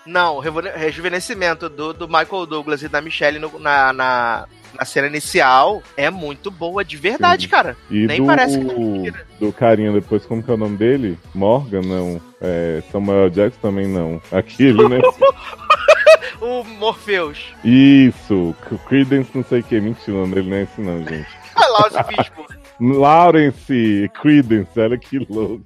Não, 0.06 0.40
rejuvenescimento 0.40 1.70
do, 1.70 1.94
do 1.94 2.08
Michael 2.08 2.46
Douglas 2.46 2.84
e 2.84 2.88
da 2.90 3.02
Michelle 3.02 3.40
no- 3.40 3.58
na, 3.58 3.94
na, 3.94 4.46
na 4.78 4.86
cena 4.86 5.08
inicial 5.08 5.82
é 5.96 6.10
muito 6.10 6.52
boa, 6.52 6.84
de 6.84 6.98
verdade, 6.98 7.44
Sim. 7.44 7.50
cara. 7.50 7.78
E 7.90 8.06
Nem 8.06 8.20
do, 8.20 8.28
parece 8.28 8.60
que 8.60 9.08
é 9.08 9.14
do 9.40 9.54
carinha 9.54 9.92
depois, 9.94 10.26
como 10.26 10.44
que 10.44 10.52
é 10.52 10.54
o 10.54 10.58
nome 10.58 10.76
dele? 10.78 11.18
Morgan, 11.34 11.82
não. 11.82 12.22
É, 12.42 12.84
Samuel 12.92 13.30
Jackson 13.30 13.60
também 13.62 13.88
não. 13.88 14.22
Aquele, 14.32 14.88
né? 14.90 15.00
o 16.42 16.64
Morpheus. 16.66 17.40
Isso, 17.64 18.54
Credence 18.88 19.30
não 19.34 19.44
sei 19.46 19.62
o 19.62 19.64
que, 19.64 19.80
mentira, 19.80 20.18
o 20.18 20.22
nome 20.22 20.36
dele 20.36 20.50
não 20.50 20.58
é 20.58 20.62
esse 20.64 20.82
não, 20.82 21.00
gente. 21.00 21.28
Lá 21.56 21.88
os 21.88 22.08
Bispo. 22.08 22.46
Lawrence 22.80 24.12
Credence, 24.22 24.80
olha 24.80 24.98
que 24.98 25.20
louco. 25.30 25.62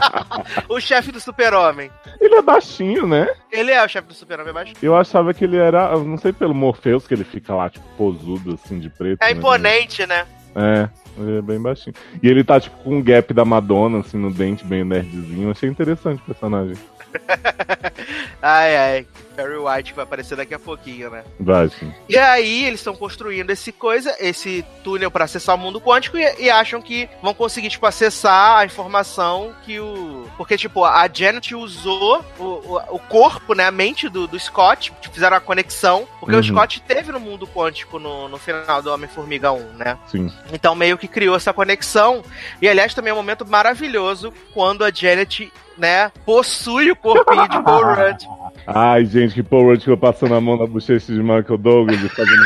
o 0.68 0.80
chefe 0.80 1.10
do 1.10 1.20
super-homem. 1.20 1.90
Ele 2.20 2.34
é 2.34 2.42
baixinho, 2.42 3.06
né? 3.06 3.26
Ele 3.50 3.70
é 3.70 3.84
o 3.84 3.88
chefe 3.88 4.08
do 4.08 4.14
super-homem 4.14 4.50
é 4.50 4.54
baixinho. 4.54 4.76
Eu 4.82 4.96
achava 4.96 5.32
que 5.32 5.44
ele 5.44 5.56
era, 5.56 5.96
não 5.98 6.18
sei 6.18 6.32
pelo 6.32 6.54
Morpheus, 6.54 7.06
que 7.06 7.14
ele 7.14 7.24
fica 7.24 7.54
lá, 7.54 7.70
tipo, 7.70 7.86
posudo, 7.96 8.54
assim, 8.54 8.78
de 8.78 8.90
preto. 8.90 9.22
É 9.22 9.26
né? 9.26 9.38
imponente, 9.38 10.06
né? 10.06 10.26
É, 10.54 10.88
ele 11.18 11.38
é 11.38 11.42
bem 11.42 11.60
baixinho. 11.60 11.94
E 12.22 12.28
ele 12.28 12.44
tá, 12.44 12.60
tipo, 12.60 12.76
com 12.78 12.96
um 12.96 13.02
gap 13.02 13.32
da 13.34 13.44
Madonna, 13.44 14.00
assim, 14.00 14.16
no 14.16 14.32
dente, 14.32 14.64
bem 14.64 14.84
nerdzinho. 14.84 15.50
Achei 15.50 15.68
interessante 15.68 16.20
o 16.22 16.26
personagem. 16.26 16.76
ai, 18.40 18.76
ai. 18.76 19.06
Barry 19.34 19.56
White 19.56 19.90
que 19.90 19.96
vai 19.96 20.04
aparecer 20.04 20.36
daqui 20.36 20.54
a 20.54 20.58
pouquinho, 20.58 21.10
né? 21.10 21.24
Vai, 21.38 21.68
sim. 21.68 21.92
E 22.08 22.16
aí 22.16 22.64
eles 22.64 22.80
estão 22.80 22.96
construindo 22.96 23.50
esse 23.50 23.72
coisa, 23.72 24.14
esse 24.18 24.64
túnel 24.82 25.10
para 25.10 25.24
acessar 25.24 25.54
o 25.54 25.58
mundo 25.58 25.80
quântico 25.80 26.16
e, 26.16 26.42
e, 26.42 26.50
acham 26.50 26.80
que 26.80 27.08
vão 27.22 27.34
conseguir, 27.34 27.70
tipo, 27.70 27.86
acessar 27.86 28.58
a 28.58 28.64
informação 28.64 29.54
que 29.64 29.78
o. 29.80 30.26
Porque, 30.36 30.56
tipo, 30.56 30.84
a 30.84 31.08
Janet 31.12 31.54
usou 31.54 32.24
o, 32.38 32.44
o, 32.44 32.96
o 32.96 32.98
corpo, 32.98 33.54
né? 33.54 33.66
A 33.66 33.70
mente 33.70 34.08
do, 34.08 34.26
do 34.26 34.38
Scott, 34.38 34.90
tipo, 34.90 35.14
fizeram 35.14 35.36
a 35.36 35.40
conexão. 35.40 36.06
Porque 36.20 36.34
uhum. 36.34 36.40
o 36.40 36.44
Scott 36.44 36.80
teve 36.82 37.12
no 37.12 37.20
mundo 37.20 37.46
quântico 37.46 37.98
no, 37.98 38.28
no 38.28 38.38
final 38.38 38.82
do 38.82 38.92
Homem-Formiga 38.92 39.52
1, 39.52 39.72
né? 39.74 39.98
Sim. 40.06 40.32
Então 40.52 40.74
meio 40.74 40.98
que 40.98 41.08
criou 41.08 41.36
essa 41.36 41.52
conexão. 41.52 42.22
E 42.60 42.68
aliás, 42.68 42.94
também 42.94 43.10
é 43.10 43.14
um 43.14 43.18
momento 43.18 43.46
maravilhoso 43.46 44.32
quando 44.52 44.84
a 44.84 44.90
Janet 44.90 45.52
né, 45.76 46.10
possui 46.24 46.90
o 46.90 46.96
corpinho 46.96 47.48
de 47.48 47.62
Paul 47.62 47.84
Rudd. 47.84 48.24
Ai, 48.66 49.04
gente, 49.04 49.34
que 49.34 49.42
Paul 49.42 49.64
Rudd 49.64 49.80
ficou 49.80 49.96
passando 49.96 50.34
a 50.34 50.40
mão 50.40 50.56
na 50.56 50.66
bochecha 50.66 51.12
de 51.12 51.22
Michael 51.22 51.58
Douglas 51.58 52.02
e 52.02 52.08
fazendo 52.08 52.42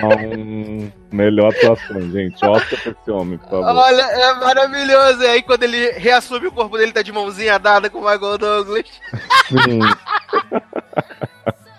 caminho 0.00 0.38
um 0.38 0.92
melhor 1.10 1.52
atuação, 1.52 2.00
gente. 2.12 2.44
Oscar 2.44 2.80
pra 2.80 2.92
esse 2.92 3.10
homem, 3.10 3.36
por 3.38 3.50
favor. 3.50 3.76
Olha, 3.76 4.02
é 4.02 4.34
maravilhoso. 4.34 5.22
E 5.22 5.26
aí, 5.26 5.42
quando 5.42 5.64
ele 5.64 5.90
reassume 5.92 6.46
o 6.46 6.52
corpo 6.52 6.78
dele, 6.78 6.92
tá 6.92 7.02
de 7.02 7.10
mãozinha 7.10 7.58
dada 7.58 7.90
com 7.90 7.98
o 7.98 8.02
Michael 8.02 8.38
Douglas. 8.38 8.86
Sim. 9.48 9.80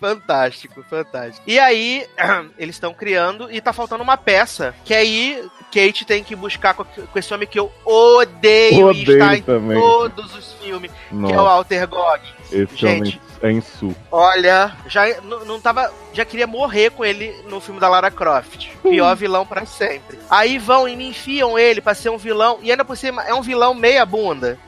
fantástico, 0.00 0.82
fantástico. 0.88 1.42
E 1.46 1.58
aí, 1.58 2.06
eles 2.58 2.76
estão 2.76 2.92
criando 2.94 3.50
e 3.50 3.60
tá 3.60 3.72
faltando 3.72 4.02
uma 4.02 4.16
peça. 4.16 4.74
Que 4.84 4.94
aí 4.94 5.44
Kate 5.72 6.04
tem 6.04 6.24
que 6.24 6.34
buscar 6.34 6.74
com 6.74 6.86
esse 7.16 7.32
homem 7.32 7.46
que 7.46 7.58
eu 7.58 7.70
odeio, 7.84 8.88
odeio 8.88 8.92
e 8.92 9.12
está 9.12 9.36
em 9.36 9.42
também. 9.42 9.78
todos 9.78 10.34
os 10.34 10.52
filmes, 10.54 10.90
Nossa. 11.12 11.32
que 11.32 11.38
é 11.38 11.40
o 11.40 11.44
Walter 11.44 11.88
Goggins. 11.88 12.38
Esse 12.50 12.76
Gente, 12.76 13.20
homem 13.42 13.58
é 13.58 13.60
su. 13.60 13.94
Olha, 14.10 14.72
já 14.86 15.04
não 15.22 15.60
tava. 15.60 15.92
Já 16.12 16.24
queria 16.24 16.46
morrer 16.46 16.90
com 16.90 17.04
ele 17.04 17.34
no 17.48 17.60
filme 17.60 17.80
da 17.80 17.88
Lara 17.88 18.10
Croft. 18.10 18.70
Pior 18.82 19.14
vilão 19.14 19.46
para 19.46 19.66
sempre. 19.66 20.18
Aí 20.30 20.58
vão 20.58 20.88
e 20.88 20.96
me 20.96 21.08
enfiam 21.08 21.58
ele 21.58 21.80
pra 21.80 21.94
ser 21.94 22.08
um 22.08 22.18
vilão. 22.18 22.58
E 22.62 22.70
ainda 22.70 22.84
por 22.84 22.96
cima 22.96 23.22
é 23.22 23.34
um 23.34 23.42
vilão 23.42 23.74
meia 23.74 24.04
bunda. 24.04 24.58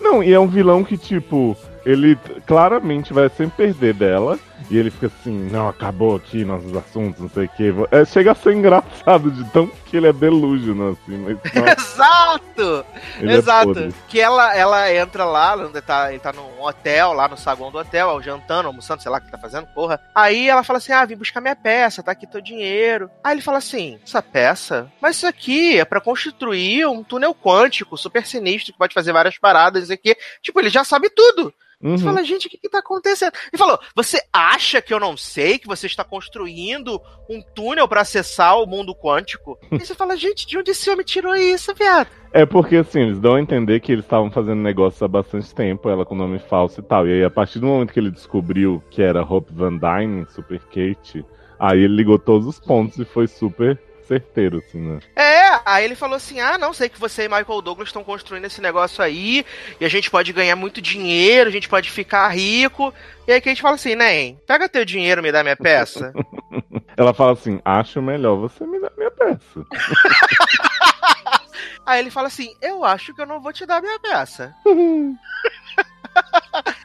Não, 0.00 0.22
e 0.22 0.32
é 0.32 0.38
um 0.38 0.48
vilão 0.48 0.84
que, 0.84 0.98
tipo, 0.98 1.56
ele 1.86 2.18
claramente 2.46 3.12
vai 3.12 3.28
sempre 3.28 3.66
perder 3.68 3.94
dela. 3.94 4.38
E 4.70 4.76
ele 4.76 4.90
fica 4.90 5.06
assim, 5.06 5.48
não, 5.50 5.68
acabou 5.68 6.16
aqui 6.16 6.44
nossos 6.44 6.74
assuntos, 6.76 7.20
não 7.20 7.28
sei 7.28 7.46
o 7.46 7.48
que. 7.48 7.74
É, 7.90 8.04
chega 8.04 8.32
a 8.32 8.34
ser 8.34 8.54
engraçado 8.54 9.30
de 9.30 9.44
tão 9.50 9.70
que 9.86 9.96
ele 9.96 10.06
é 10.06 10.12
delusional, 10.12 10.90
assim. 10.90 11.18
Mas, 11.18 11.38
Exato! 11.78 12.86
É 13.20 13.32
Exato. 13.32 13.78
É 13.78 13.88
que 14.08 14.20
ela, 14.20 14.54
ela 14.56 14.92
entra 14.92 15.24
lá, 15.24 15.54
ele 15.54 15.82
tá, 15.82 16.10
ele 16.10 16.18
tá 16.18 16.32
num 16.32 16.62
hotel, 16.62 17.12
lá 17.12 17.28
no 17.28 17.36
saguão 17.36 17.70
do 17.70 17.78
hotel, 17.78 18.22
jantando, 18.22 18.68
almoçando, 18.68 19.02
sei 19.02 19.10
lá 19.10 19.18
o 19.18 19.20
que 19.20 19.30
tá 19.30 19.38
fazendo, 19.38 19.66
porra. 19.68 20.00
Aí 20.14 20.48
ela 20.48 20.62
fala 20.62 20.78
assim: 20.78 20.92
ah, 20.92 21.04
vim 21.04 21.16
buscar 21.16 21.40
minha 21.40 21.56
peça, 21.56 22.02
tá 22.02 22.12
aqui 22.12 22.26
teu 22.26 22.40
dinheiro. 22.40 23.10
Aí 23.22 23.34
ele 23.34 23.42
fala 23.42 23.58
assim: 23.58 23.98
essa 24.04 24.22
peça? 24.22 24.90
Mas 25.00 25.16
isso 25.16 25.26
aqui 25.26 25.78
é 25.78 25.84
para 25.84 26.00
construir 26.00 26.86
um 26.86 27.02
túnel 27.02 27.34
quântico 27.34 27.96
super 27.96 28.26
sinistro 28.26 28.72
que 28.72 28.78
pode 28.78 28.94
fazer 28.94 29.12
várias 29.12 29.38
paradas 29.38 29.90
e 29.90 29.92
aqui. 29.92 30.16
Tipo, 30.40 30.60
ele 30.60 30.70
já 30.70 30.84
sabe 30.84 31.10
tudo. 31.10 31.52
Uhum. 31.82 31.98
Você 31.98 32.04
fala, 32.04 32.22
gente, 32.22 32.46
o 32.46 32.50
que, 32.50 32.56
que 32.56 32.68
tá 32.68 32.78
acontecendo? 32.78 33.32
Ele 33.52 33.58
falou: 33.58 33.78
você 33.94 34.22
acha 34.32 34.80
que 34.80 34.94
eu 34.94 35.00
não 35.00 35.16
sei 35.16 35.58
que 35.58 35.66
você 35.66 35.86
está 35.86 36.04
construindo 36.04 37.00
um 37.28 37.42
túnel 37.42 37.88
para 37.88 38.02
acessar 38.02 38.58
o 38.58 38.66
mundo 38.66 38.94
quântico? 38.94 39.58
e 39.72 39.80
você 39.80 39.94
fala, 39.94 40.16
gente, 40.16 40.46
de 40.46 40.56
onde 40.56 40.70
esse 40.70 40.88
homem 40.88 41.04
tirou 41.04 41.34
isso, 41.34 41.74
viado? 41.74 42.08
É 42.32 42.46
porque 42.46 42.76
assim, 42.76 43.00
eles 43.00 43.18
dão 43.18 43.34
a 43.34 43.40
entender 43.40 43.80
que 43.80 43.92
eles 43.92 44.04
estavam 44.04 44.30
fazendo 44.30 44.62
negócio 44.62 45.04
há 45.04 45.08
bastante 45.08 45.52
tempo, 45.54 45.88
ela 45.88 46.06
com 46.06 46.14
nome 46.14 46.38
falso 46.38 46.80
e 46.80 46.84
tal. 46.84 47.06
E 47.06 47.12
aí, 47.12 47.24
a 47.24 47.30
partir 47.30 47.58
do 47.58 47.66
momento 47.66 47.92
que 47.92 47.98
ele 47.98 48.10
descobriu 48.10 48.82
que 48.88 49.02
era 49.02 49.22
Hope 49.22 49.52
Van 49.52 49.76
Dyne, 49.76 50.26
Super 50.30 50.60
Kate, 50.60 51.24
aí 51.58 51.80
ele 51.80 51.96
ligou 51.96 52.18
todos 52.18 52.46
os 52.46 52.60
pontos 52.60 52.98
e 52.98 53.04
foi 53.04 53.26
super 53.26 53.78
certeiro, 54.12 54.58
assim, 54.58 54.78
né? 54.78 55.00
É, 55.16 55.60
aí 55.64 55.84
ele 55.84 55.94
falou 55.94 56.16
assim: 56.16 56.40
ah, 56.40 56.58
não, 56.58 56.72
sei 56.72 56.88
que 56.88 57.00
você 57.00 57.24
e 57.24 57.28
Michael 57.28 57.62
Douglas 57.62 57.88
estão 57.88 58.04
construindo 58.04 58.44
esse 58.44 58.60
negócio 58.60 59.02
aí, 59.02 59.44
e 59.80 59.84
a 59.84 59.88
gente 59.88 60.10
pode 60.10 60.32
ganhar 60.32 60.56
muito 60.56 60.82
dinheiro, 60.82 61.48
a 61.48 61.52
gente 61.52 61.68
pode 61.68 61.90
ficar 61.90 62.28
rico. 62.28 62.92
E 63.26 63.32
aí 63.32 63.40
que 63.40 63.48
a 63.48 63.52
gente 63.52 63.62
fala 63.62 63.76
assim, 63.76 63.94
né, 63.94 64.34
pega 64.46 64.68
teu 64.68 64.84
dinheiro, 64.84 65.22
me 65.22 65.32
dá 65.32 65.42
minha 65.42 65.56
peça. 65.56 66.12
Ela 66.96 67.14
fala 67.14 67.32
assim: 67.32 67.60
acho 67.64 68.02
melhor 68.02 68.36
você 68.36 68.66
me 68.66 68.80
dar 68.80 68.92
minha 68.96 69.10
peça. 69.10 69.64
aí 71.86 72.00
ele 72.00 72.10
fala 72.10 72.26
assim: 72.26 72.54
eu 72.60 72.84
acho 72.84 73.14
que 73.14 73.22
eu 73.22 73.26
não 73.26 73.40
vou 73.40 73.52
te 73.52 73.64
dar 73.64 73.80
minha 73.80 73.98
peça. 73.98 74.54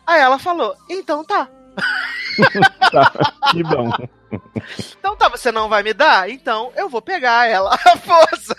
aí 0.07 0.21
ela 0.21 0.39
falou: 0.39 0.73
então 0.89 1.25
tá. 1.25 1.49
tá 2.91 3.11
que 3.51 3.63
bom. 3.63 3.91
Então 4.99 5.15
tá, 5.15 5.29
você 5.29 5.51
não 5.51 5.69
vai 5.69 5.83
me 5.83 5.93
dar? 5.93 6.29
Então 6.29 6.71
eu 6.75 6.89
vou 6.89 7.01
pegar 7.01 7.47
ela 7.47 7.73
à 7.85 7.97
força. 7.97 8.55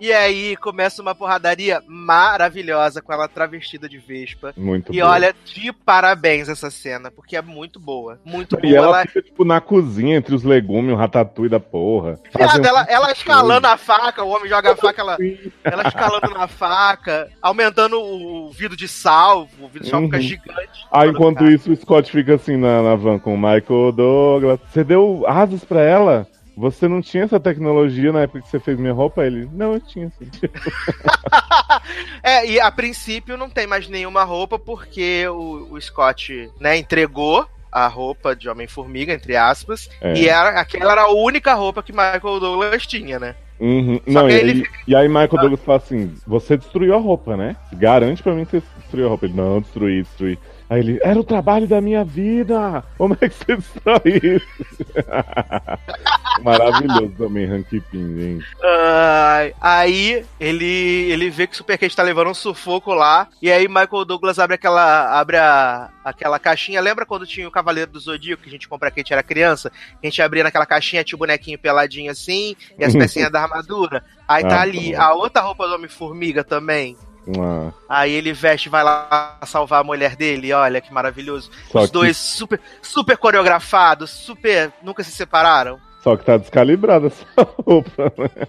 E 0.00 0.12
aí 0.12 0.56
começa 0.56 1.00
uma 1.00 1.14
porradaria 1.14 1.82
maravilhosa 1.86 3.00
com 3.00 3.12
ela 3.12 3.28
travestida 3.28 3.88
de 3.88 3.98
Vespa. 3.98 4.52
Muito 4.56 4.92
E 4.92 5.00
boa. 5.00 5.12
olha, 5.12 5.34
de 5.44 5.72
parabéns 5.72 6.48
essa 6.48 6.70
cena, 6.70 7.10
porque 7.10 7.36
é 7.36 7.42
muito 7.42 7.78
boa. 7.78 8.18
Muito 8.24 8.56
e 8.56 8.60
boa. 8.60 8.72
E 8.72 8.76
ela, 8.76 8.86
ela, 8.86 9.06
fica, 9.06 9.22
tipo, 9.22 9.44
na 9.44 9.60
cozinha, 9.60 10.16
entre 10.16 10.34
os 10.34 10.42
legumes, 10.42 10.92
o 10.92 10.96
ratatouille 10.96 11.50
da 11.50 11.60
porra. 11.60 12.18
Viado, 12.36 12.64
ela, 12.64 12.86
ela 12.88 13.12
escalando 13.12 13.66
a 13.66 13.76
faca, 13.76 14.22
o 14.22 14.28
homem 14.28 14.48
joga 14.48 14.72
a 14.72 14.76
faca, 14.76 15.00
ela, 15.00 15.16
ela 15.62 15.88
escalando 15.88 16.30
na 16.34 16.48
faca, 16.48 17.30
aumentando 17.40 18.00
o 18.00 18.50
vidro 18.50 18.76
de 18.76 18.88
sal, 18.88 19.48
o 19.60 19.68
vidro 19.68 19.84
de 19.84 19.90
sal 19.90 20.00
uhum. 20.00 20.06
fica 20.06 20.20
gigante. 20.20 20.86
Ah, 20.90 21.06
enquanto 21.06 21.44
isso, 21.44 21.72
o 21.72 21.76
Scott 21.76 22.10
fica 22.10 22.34
assim 22.34 22.56
na, 22.56 22.82
na 22.82 22.94
van 22.94 23.18
com 23.18 23.34
o 23.34 23.38
Michael 23.38 23.92
Douglas. 23.92 24.60
Você 24.70 24.84
deu 24.84 25.24
asas 25.26 25.64
para 25.64 25.80
ela? 25.80 26.26
Você 26.56 26.86
não 26.86 27.02
tinha 27.02 27.24
essa 27.24 27.40
tecnologia 27.40 28.12
na 28.12 28.22
época 28.22 28.42
que 28.42 28.48
você 28.48 28.60
fez 28.60 28.78
minha 28.78 28.92
roupa? 28.92 29.24
Ele, 29.24 29.48
não, 29.52 29.74
eu 29.74 29.80
tinha 29.80 30.10
sim. 30.10 30.30
é, 32.22 32.46
e 32.46 32.60
a 32.60 32.70
princípio 32.70 33.36
não 33.36 33.50
tem 33.50 33.66
mais 33.66 33.88
nenhuma 33.88 34.22
roupa 34.22 34.58
porque 34.58 35.26
o, 35.28 35.68
o 35.72 35.80
Scott, 35.80 36.50
né, 36.60 36.76
entregou 36.76 37.46
a 37.72 37.88
roupa 37.88 38.36
de 38.36 38.48
Homem-Formiga, 38.48 39.12
entre 39.12 39.36
aspas, 39.36 39.90
é. 40.00 40.14
e 40.14 40.28
era, 40.28 40.60
aquela 40.60 40.92
era 40.92 41.02
a 41.02 41.12
única 41.12 41.54
roupa 41.54 41.82
que 41.82 41.90
Michael 41.90 42.38
Douglas 42.38 42.86
tinha, 42.86 43.18
né? 43.18 43.34
Uhum. 43.58 44.00
Não, 44.06 44.28
e, 44.28 44.32
ele... 44.32 44.64
e, 44.86 44.94
aí 44.94 45.08
Michael 45.08 45.28
Douglas 45.28 45.60
fala 45.60 45.78
assim, 45.78 46.14
você 46.24 46.56
destruiu 46.56 46.94
a 46.94 46.98
roupa, 46.98 47.36
né? 47.36 47.56
Garante 47.72 48.22
pra 48.22 48.32
mim 48.32 48.44
que 48.44 48.52
você 48.52 48.62
destruiu 48.78 49.06
a 49.06 49.08
roupa. 49.08 49.26
Ele, 49.26 49.34
não, 49.34 49.60
destruí, 49.60 50.02
destruí. 50.02 50.38
Aí 50.68 50.80
ele, 50.80 51.00
era 51.02 51.18
o 51.18 51.24
trabalho 51.24 51.66
da 51.66 51.80
minha 51.80 52.04
vida! 52.04 52.82
Como 52.96 53.16
é 53.20 53.28
que 53.28 53.34
você 53.34 53.56
destrói 53.56 54.20
isso? 54.22 54.46
Maravilhoso 56.42 57.12
também, 57.16 57.46
Hanky 57.46 57.80
Pin, 57.80 58.16
gente. 58.16 58.44
Uh, 58.54 59.54
aí 59.60 60.24
ele, 60.40 61.10
ele 61.10 61.30
vê 61.30 61.46
que 61.46 61.54
o 61.54 61.56
Super 61.56 61.78
Cat 61.78 61.94
tá 61.94 62.02
levando 62.02 62.30
um 62.30 62.34
sufoco 62.34 62.92
lá. 62.92 63.28
E 63.40 63.52
aí 63.52 63.68
Michael 63.68 64.04
Douglas 64.04 64.38
abre 64.38 64.54
aquela. 64.54 65.18
abre 65.18 65.36
a, 65.36 65.90
aquela 66.04 66.38
caixinha. 66.38 66.80
Lembra 66.80 67.06
quando 67.06 67.26
tinha 67.26 67.46
o 67.46 67.52
Cavaleiro 67.52 67.90
do 67.90 68.00
Zodíaco 68.00 68.42
que 68.42 68.48
a 68.48 68.52
gente 68.52 68.68
compra 68.68 68.90
que 68.90 69.00
a 69.00 69.02
gente 69.02 69.12
era 69.12 69.22
criança? 69.22 69.70
A 70.02 70.06
gente 70.06 70.20
abria 70.20 70.42
naquela 70.42 70.66
caixinha, 70.66 71.04
tinha 71.04 71.16
o 71.16 71.18
bonequinho 71.18 71.58
peladinho 71.58 72.10
assim, 72.10 72.56
e 72.78 72.84
as 72.84 72.92
pecinhas 72.96 73.30
da 73.30 73.42
armadura. 73.42 74.04
Aí 74.26 74.42
tá 74.42 74.56
ah, 74.56 74.62
ali 74.62 74.92
tá 74.92 75.04
a 75.04 75.14
outra 75.14 75.42
roupa 75.42 75.68
do 75.68 75.74
Homem-Formiga 75.74 76.42
também. 76.42 76.96
Ah. 77.38 77.72
Aí 77.88 78.12
ele 78.12 78.32
veste, 78.32 78.68
vai 78.68 78.84
lá 78.84 79.38
salvar 79.46 79.80
a 79.80 79.84
mulher 79.84 80.16
dele, 80.16 80.52
olha 80.52 80.80
que 80.80 80.92
maravilhoso. 80.92 81.50
Só 81.70 81.80
Os 81.80 81.86
que... 81.86 81.92
dois 81.92 82.16
super, 82.16 82.60
super 82.82 83.16
coreografados, 83.16 84.10
super. 84.10 84.72
Nunca 84.82 85.02
se 85.02 85.10
separaram. 85.10 85.78
Só 86.02 86.16
que 86.16 86.24
tá 86.24 86.36
descalibrada 86.36 87.06
essa 87.06 87.24
roupa, 87.64 88.12
né? 88.18 88.46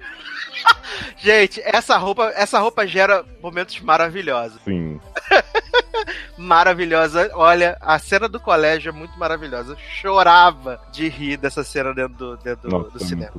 Gente, 1.17 1.61
essa 1.63 1.97
roupa, 1.97 2.31
essa 2.35 2.59
roupa 2.59 2.85
gera 2.85 3.23
momentos 3.41 3.79
maravilhosos. 3.81 4.59
Sim. 4.63 4.99
maravilhosa. 6.37 7.31
Olha, 7.33 7.77
a 7.81 7.97
cena 7.97 8.27
do 8.27 8.39
colégio 8.39 8.89
é 8.89 8.91
muito 8.91 9.17
maravilhosa. 9.17 9.73
Eu 9.73 9.77
chorava 9.77 10.79
de 10.91 11.07
rir 11.07 11.37
dessa 11.37 11.63
cena 11.63 11.93
dentro 11.93 12.15
do, 12.15 12.37
dentro 12.37 12.69
Nossa, 12.69 12.91
do 12.91 12.99
cinema. 12.99 13.31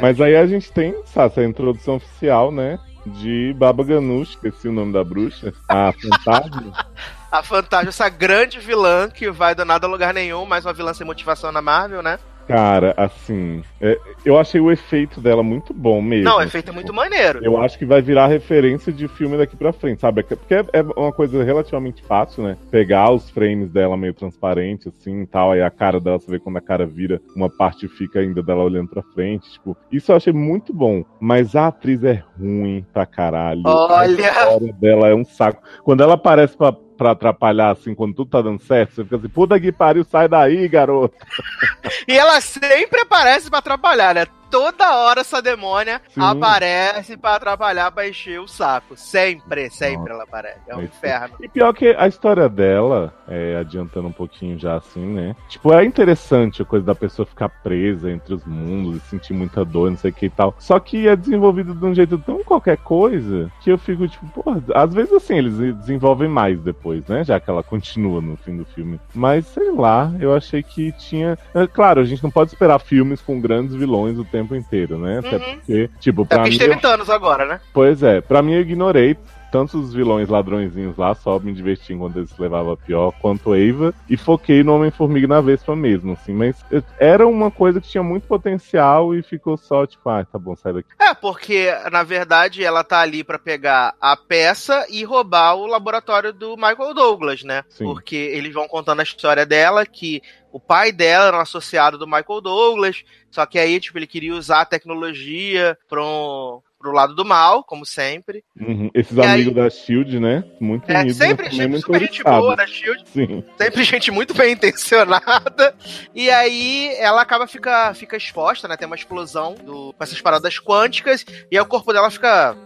Mas 0.00 0.20
aí 0.20 0.36
a 0.36 0.46
gente 0.46 0.72
tem, 0.72 0.94
sabe, 1.06 1.26
essa 1.32 1.44
introdução 1.44 1.96
oficial, 1.96 2.50
né? 2.50 2.78
de 3.06 3.54
Baba 3.56 3.84
Ganoush, 3.84 4.30
esqueci 4.30 4.68
o 4.68 4.72
nome 4.72 4.92
da 4.92 5.04
bruxa. 5.04 5.52
A 5.68 5.92
fantasma. 6.02 6.86
A 7.30 7.42
Fantasma, 7.42 7.88
essa 7.88 8.08
grande 8.08 8.58
vilã 8.58 9.10
que 9.10 9.30
vai 9.30 9.54
do 9.54 9.64
nada 9.64 9.86
a 9.86 9.90
lugar 9.90 10.14
nenhum, 10.14 10.46
mais 10.46 10.64
uma 10.64 10.72
vilã 10.72 10.94
sem 10.94 11.06
motivação 11.06 11.52
na 11.52 11.60
Marvel, 11.60 12.02
né? 12.02 12.18
Cara, 12.46 12.94
assim, 12.96 13.62
é, 13.80 13.98
eu 14.24 14.38
achei 14.38 14.60
o 14.60 14.70
efeito 14.70 15.20
dela 15.20 15.42
muito 15.42 15.74
bom 15.74 16.00
mesmo. 16.00 16.24
Não, 16.24 16.38
o 16.38 16.42
efeito 16.42 16.70
é 16.70 16.72
muito 16.72 16.92
maneiro. 16.92 17.40
Eu 17.42 17.60
acho 17.60 17.76
que 17.76 17.84
vai 17.84 18.00
virar 18.00 18.28
referência 18.28 18.92
de 18.92 19.08
filme 19.08 19.36
daqui 19.36 19.56
pra 19.56 19.72
frente, 19.72 20.00
sabe? 20.00 20.22
Porque 20.22 20.54
é, 20.54 20.64
é 20.72 20.82
uma 20.82 21.12
coisa 21.12 21.42
relativamente 21.42 22.02
fácil, 22.04 22.44
né? 22.44 22.56
Pegar 22.70 23.10
os 23.10 23.28
frames 23.30 23.70
dela 23.70 23.96
meio 23.96 24.14
transparente, 24.14 24.88
assim 24.88 25.22
e 25.22 25.26
tal, 25.26 25.52
aí 25.52 25.62
a 25.62 25.70
cara 25.70 26.00
dela, 26.00 26.18
você 26.18 26.30
vê 26.30 26.38
quando 26.38 26.58
a 26.58 26.60
cara 26.60 26.86
vira, 26.86 27.20
uma 27.34 27.50
parte 27.50 27.88
fica 27.88 28.20
ainda 28.20 28.42
dela 28.42 28.62
olhando 28.62 28.88
pra 28.88 29.02
frente. 29.02 29.50
Tipo, 29.52 29.76
isso 29.90 30.12
eu 30.12 30.16
achei 30.16 30.32
muito 30.32 30.72
bom. 30.72 31.04
Mas 31.18 31.56
a 31.56 31.66
atriz 31.66 32.04
é 32.04 32.22
ruim 32.38 32.86
pra 32.92 33.06
caralho. 33.06 33.62
Olha! 33.64 33.96
A 33.96 34.06
história 34.06 34.72
dela 34.74 35.08
é 35.08 35.14
um 35.14 35.24
saco. 35.24 35.62
Quando 35.82 36.02
ela 36.02 36.14
aparece 36.14 36.56
pra 36.56 36.72
pra 36.96 37.12
atrapalhar, 37.12 37.70
assim, 37.70 37.94
quando 37.94 38.14
tudo 38.14 38.30
tá 38.30 38.42
dando 38.42 38.60
certo, 38.62 38.94
você 38.94 39.04
fica 39.04 39.16
assim, 39.16 39.28
puta 39.28 39.60
que 39.60 39.70
pariu, 39.70 40.04
sai 40.04 40.28
daí, 40.28 40.66
garoto. 40.68 41.14
e 42.08 42.16
ela 42.16 42.40
sempre 42.40 43.00
aparece 43.00 43.48
pra 43.50 43.58
atrapalhar, 43.58 44.14
né? 44.14 44.26
Toda 44.50 44.96
hora 44.96 45.20
essa 45.20 45.42
demônia 45.42 46.00
Sim. 46.08 46.20
aparece 46.20 47.16
para 47.16 47.36
atrapalhar, 47.36 47.90
pra 47.92 48.08
encher 48.08 48.40
o 48.40 48.48
saco. 48.48 48.96
Sempre, 48.96 49.70
sempre 49.70 49.98
Nossa. 49.98 50.10
ela 50.12 50.22
aparece. 50.24 50.60
É 50.68 50.76
um 50.76 50.82
inferno. 50.82 51.36
E 51.40 51.48
pior 51.48 51.72
que 51.72 51.88
a 51.88 52.08
história 52.08 52.48
dela, 52.48 53.12
é, 53.28 53.56
adiantando 53.56 54.08
um 54.08 54.12
pouquinho 54.12 54.58
já 54.58 54.76
assim, 54.76 55.04
né? 55.04 55.36
Tipo, 55.48 55.72
é 55.72 55.84
interessante 55.84 56.62
a 56.62 56.64
coisa 56.64 56.84
da 56.84 56.94
pessoa 56.94 57.26
ficar 57.26 57.48
presa 57.48 58.10
entre 58.10 58.34
os 58.34 58.44
mundos 58.44 58.96
e 58.96 59.00
sentir 59.08 59.32
muita 59.32 59.64
dor, 59.64 59.90
não 59.90 59.98
sei 59.98 60.10
o 60.10 60.14
que 60.14 60.26
e 60.26 60.30
tal. 60.30 60.54
Só 60.58 60.78
que 60.78 61.08
é 61.08 61.16
desenvolvido 61.16 61.74
de 61.74 61.84
um 61.84 61.94
jeito 61.94 62.18
tão 62.18 62.42
qualquer 62.42 62.78
coisa 62.78 63.50
que 63.60 63.70
eu 63.70 63.78
fico 63.78 64.06
tipo, 64.08 64.26
porra, 64.28 64.62
às 64.74 64.94
vezes 64.94 65.12
assim, 65.12 65.36
eles 65.36 65.56
desenvolvem 65.76 66.28
mais 66.28 66.60
depois, 66.60 67.06
né? 67.06 67.24
Já 67.24 67.40
que 67.40 67.50
ela 67.50 67.62
continua 67.62 68.20
no 68.20 68.36
fim 68.36 68.56
do 68.56 68.64
filme. 68.64 69.00
Mas 69.14 69.46
sei 69.46 69.70
lá, 69.72 70.12
eu 70.20 70.34
achei 70.34 70.62
que 70.62 70.92
tinha. 70.92 71.38
É, 71.54 71.66
claro, 71.66 72.00
a 72.00 72.04
gente 72.04 72.22
não 72.22 72.30
pode 72.30 72.50
esperar 72.50 72.78
filmes 72.78 73.20
com 73.20 73.40
grandes 73.40 73.74
vilões 73.74 74.18
o 74.18 74.24
tempo 74.24 74.35
tempo 74.36 74.54
inteiro, 74.54 74.98
né? 74.98 75.18
Até 75.18 75.36
uhum. 75.36 75.54
porque, 75.56 75.90
tipo, 75.98 76.26
pra 76.26 76.46
é 76.46 76.50
mim. 76.50 76.58
teve 76.58 76.76
Thanos 76.76 77.08
agora, 77.08 77.46
né? 77.46 77.60
Pois 77.72 78.02
é, 78.02 78.20
pra 78.20 78.42
mim 78.42 78.52
eu 78.54 78.60
ignorei 78.60 79.16
tanto 79.50 79.78
os 79.78 79.94
vilões 79.94 80.28
ladrõezinhos 80.28 80.96
lá, 80.96 81.14
só 81.14 81.38
me 81.38 81.52
diverti 81.52 81.94
enquanto 81.94 82.18
eles 82.18 82.36
levavam 82.38 82.72
a 82.72 82.76
pior, 82.76 83.12
quanto 83.20 83.54
Eva, 83.54 83.94
e 84.08 84.16
foquei 84.16 84.62
no 84.62 84.74
Homem-Formiga 84.74 85.26
na 85.26 85.40
Vespa 85.40 85.74
mesmo, 85.74 86.12
assim, 86.12 86.34
mas 86.34 86.56
era 86.98 87.26
uma 87.26 87.50
coisa 87.50 87.80
que 87.80 87.88
tinha 87.88 88.02
muito 88.02 88.26
potencial 88.26 89.14
e 89.14 89.22
ficou 89.22 89.56
só, 89.56 89.86
tipo, 89.86 90.08
ah, 90.10 90.24
tá 90.24 90.38
bom, 90.38 90.54
sai 90.56 90.74
daqui. 90.74 90.88
É, 91.00 91.14
porque, 91.14 91.72
na 91.90 92.02
verdade, 92.02 92.62
ela 92.62 92.84
tá 92.84 93.00
ali 93.00 93.24
para 93.24 93.38
pegar 93.38 93.94
a 93.98 94.14
peça 94.16 94.86
e 94.90 95.04
roubar 95.04 95.54
o 95.54 95.66
laboratório 95.66 96.32
do 96.32 96.54
Michael 96.56 96.92
Douglas, 96.92 97.42
né? 97.42 97.64
Sim. 97.70 97.84
Porque 97.84 98.16
eles 98.16 98.52
vão 98.52 98.68
contando 98.68 99.00
a 99.00 99.04
história 99.04 99.46
dela, 99.46 99.86
que 99.86 100.20
o 100.56 100.60
pai 100.60 100.90
dela 100.90 101.26
era 101.26 101.36
um 101.36 101.40
associado 101.40 101.98
do 101.98 102.06
Michael 102.06 102.40
Douglas, 102.40 103.04
só 103.30 103.44
que 103.44 103.58
aí, 103.58 103.78
tipo, 103.78 103.98
ele 103.98 104.06
queria 104.06 104.34
usar 104.34 104.62
a 104.62 104.64
tecnologia 104.64 105.76
para 105.86 106.02
um, 106.02 106.62
pro 106.78 106.92
lado 106.92 107.14
do 107.14 107.26
mal, 107.26 107.62
como 107.62 107.84
sempre. 107.84 108.42
Uhum. 108.58 108.90
Esses 108.94 109.14
e 109.14 109.20
amigos 109.20 109.48
aí... 109.48 109.54
da 109.54 109.68
Shield, 109.68 110.18
né? 110.18 110.44
Muito 110.58 110.90
é, 110.90 111.00
unidos. 111.00 111.18
Sempre 111.18 111.50
gente, 111.50 111.68
muito 111.68 111.84
super 111.84 112.00
gente 112.00 112.24
boa 112.24 112.56
da 112.56 112.66
Shield. 112.66 113.04
Sim. 113.06 113.44
Sempre 113.58 113.84
gente 113.84 114.10
muito 114.10 114.32
bem 114.32 114.54
intencionada. 114.54 115.74
E 116.14 116.30
aí 116.30 116.88
ela 116.96 117.20
acaba 117.20 117.46
fica, 117.46 117.92
fica 117.92 118.16
exposta, 118.16 118.66
né? 118.66 118.78
Tem 118.78 118.86
uma 118.86 118.96
explosão 118.96 119.56
do, 119.56 119.92
com 119.92 120.02
essas 120.02 120.22
paradas 120.22 120.58
quânticas 120.58 121.22
e 121.50 121.58
aí 121.58 121.62
o 121.62 121.66
corpo 121.66 121.92
dela 121.92 122.10
fica 122.10 122.56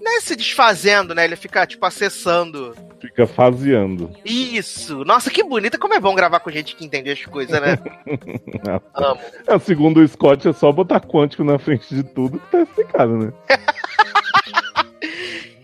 né, 0.00 0.20
se 0.20 0.34
desfazendo, 0.34 1.14
né? 1.14 1.24
Ele 1.24 1.36
fica, 1.36 1.66
tipo, 1.66 1.84
acessando. 1.84 2.74
Fica 3.00 3.26
faseando. 3.26 4.10
Isso! 4.24 5.04
Nossa, 5.04 5.30
que 5.30 5.42
bonita. 5.42 5.78
Como 5.78 5.94
é 5.94 6.00
bom 6.00 6.14
gravar 6.14 6.40
com 6.40 6.50
gente 6.50 6.74
que 6.74 6.84
entende 6.84 7.10
as 7.10 7.24
coisas, 7.24 7.60
né? 7.60 7.78
Amo. 8.94 9.20
É, 9.46 9.58
segundo 9.58 10.00
o 10.00 10.08
Scott, 10.08 10.48
é 10.48 10.52
só 10.52 10.72
botar 10.72 11.00
quântico 11.00 11.44
na 11.44 11.58
frente 11.58 11.94
de 11.94 12.02
tudo 12.02 12.38
que 12.38 12.50
tá 12.50 12.62
explicado, 12.62 13.16
né? 13.16 13.32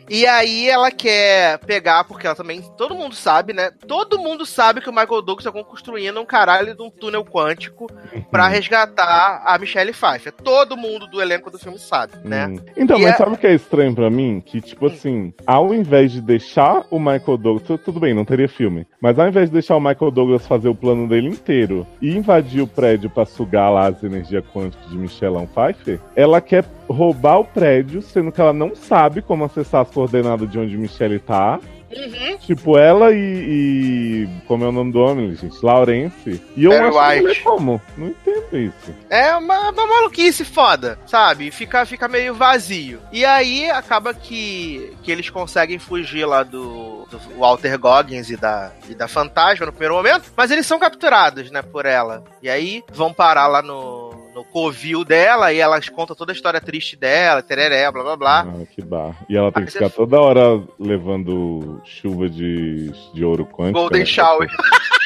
E 0.08 0.26
aí 0.26 0.68
ela 0.68 0.90
quer 0.90 1.58
pegar, 1.58 2.04
porque 2.04 2.26
ela 2.26 2.36
também. 2.36 2.62
Todo 2.76 2.94
mundo 2.94 3.14
sabe, 3.14 3.52
né? 3.52 3.70
Todo 3.86 4.18
mundo 4.18 4.46
sabe 4.46 4.80
que 4.80 4.88
o 4.88 4.92
Michael 4.92 5.22
Douglas 5.22 5.46
está 5.46 5.64
construindo 5.64 6.20
um 6.20 6.24
caralho 6.24 6.74
de 6.74 6.82
um 6.82 6.90
túnel 6.90 7.24
quântico 7.24 7.86
para 8.30 8.44
uhum. 8.44 8.50
resgatar 8.50 9.42
a 9.44 9.58
Michelle 9.58 9.92
Pfeiffer. 9.92 10.32
Todo 10.32 10.76
mundo 10.76 11.06
do 11.06 11.20
elenco 11.20 11.50
do 11.50 11.58
filme 11.58 11.78
sabe, 11.78 12.12
né? 12.24 12.46
Hum. 12.46 12.56
Então, 12.76 12.98
e 12.98 13.02
mas 13.02 13.14
é... 13.14 13.16
sabe 13.16 13.34
o 13.34 13.38
que 13.38 13.46
é 13.46 13.54
estranho 13.54 13.94
para 13.94 14.10
mim? 14.10 14.42
Que, 14.44 14.60
tipo 14.60 14.86
hum. 14.86 14.88
assim, 14.88 15.34
ao 15.46 15.74
invés 15.74 16.12
de 16.12 16.20
deixar 16.20 16.84
o 16.90 16.98
Michael 16.98 17.36
Douglas. 17.36 17.80
Tudo 17.84 18.00
bem, 18.00 18.14
não 18.14 18.24
teria 18.24 18.48
filme. 18.48 18.86
Mas 19.00 19.18
ao 19.18 19.28
invés 19.28 19.48
de 19.48 19.54
deixar 19.54 19.76
o 19.76 19.80
Michael 19.80 20.10
Douglas 20.10 20.46
fazer 20.46 20.68
o 20.68 20.74
plano 20.74 21.08
dele 21.08 21.28
inteiro 21.28 21.86
e 22.00 22.16
invadir 22.16 22.62
o 22.62 22.66
prédio 22.66 23.10
para 23.10 23.24
sugar 23.24 23.70
lá 23.70 23.86
as 23.88 24.02
energias 24.02 24.44
quânticas 24.52 24.88
de 24.90 24.96
Michelão 24.96 25.46
Pfeiffer, 25.46 26.00
ela 26.14 26.40
quer 26.40 26.64
roubar 26.88 27.40
o 27.40 27.44
prédio, 27.44 28.02
sendo 28.02 28.32
que 28.32 28.40
ela 28.40 28.52
não 28.52 28.74
sabe 28.74 29.22
como 29.22 29.44
acessar 29.44 29.82
as 29.82 29.90
coordenadas 29.90 30.50
de 30.50 30.58
onde 30.58 30.76
Michelle 30.76 31.18
tá. 31.18 31.60
Uhum. 31.96 32.36
Tipo, 32.38 32.76
ela 32.76 33.12
e, 33.12 33.16
e, 33.16 34.28
Como 34.46 34.64
é 34.64 34.68
o 34.68 34.72
nome 34.72 34.92
do 34.92 35.00
homem, 35.00 35.34
gente? 35.34 35.64
Laurence. 35.64 36.42
E 36.56 36.64
eu 36.64 36.70
Barry 36.70 37.18
acho 37.18 37.24
White. 37.24 37.38
que 37.38 37.44
como? 37.44 37.80
Não 37.96 38.08
entendo 38.08 38.58
isso. 38.58 38.94
É 39.08 39.34
uma, 39.36 39.70
uma 39.70 39.86
maluquice 39.86 40.44
foda, 40.44 40.98
sabe? 41.06 41.50
Fica, 41.50 41.86
fica 41.86 42.08
meio 42.08 42.34
vazio. 42.34 43.00
E 43.12 43.24
aí 43.24 43.70
acaba 43.70 44.12
que, 44.12 44.94
que 45.02 45.12
eles 45.12 45.30
conseguem 45.30 45.78
fugir 45.78 46.26
lá 46.26 46.42
do, 46.42 47.06
do 47.10 47.18
Walter 47.38 47.78
Goggins 47.78 48.30
e 48.30 48.36
da, 48.36 48.72
e 48.88 48.94
da 48.94 49.06
Fantasma 49.06 49.66
no 49.66 49.72
primeiro 49.72 49.94
momento, 49.94 50.30
mas 50.36 50.50
eles 50.50 50.66
são 50.66 50.78
capturados, 50.78 51.50
né, 51.50 51.62
por 51.62 51.86
ela. 51.86 52.24
E 52.42 52.48
aí 52.48 52.82
vão 52.92 53.12
parar 53.12 53.46
lá 53.46 53.62
no 53.62 54.05
no 54.36 54.44
covil 54.44 55.02
dela 55.02 55.50
e 55.50 55.58
elas 55.58 55.88
contam 55.88 56.14
toda 56.14 56.30
a 56.30 56.34
história 56.34 56.60
triste 56.60 56.94
dela, 56.94 57.42
tereré, 57.42 57.90
blá 57.90 58.02
blá 58.02 58.16
blá. 58.16 58.40
Ah, 58.42 58.66
que 58.66 58.82
barra. 58.82 59.16
E 59.30 59.36
ela 59.36 59.50
tem 59.50 59.64
que 59.64 59.72
ficar 59.72 59.88
toda 59.88 60.20
hora 60.20 60.62
levando 60.78 61.80
chuva 61.84 62.28
de, 62.28 62.92
de 63.14 63.24
ouro 63.24 63.46
quântico. 63.46 63.80
Golden 63.80 64.00
né? 64.00 64.06
Shower. 64.06 64.50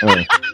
É. 0.03 0.51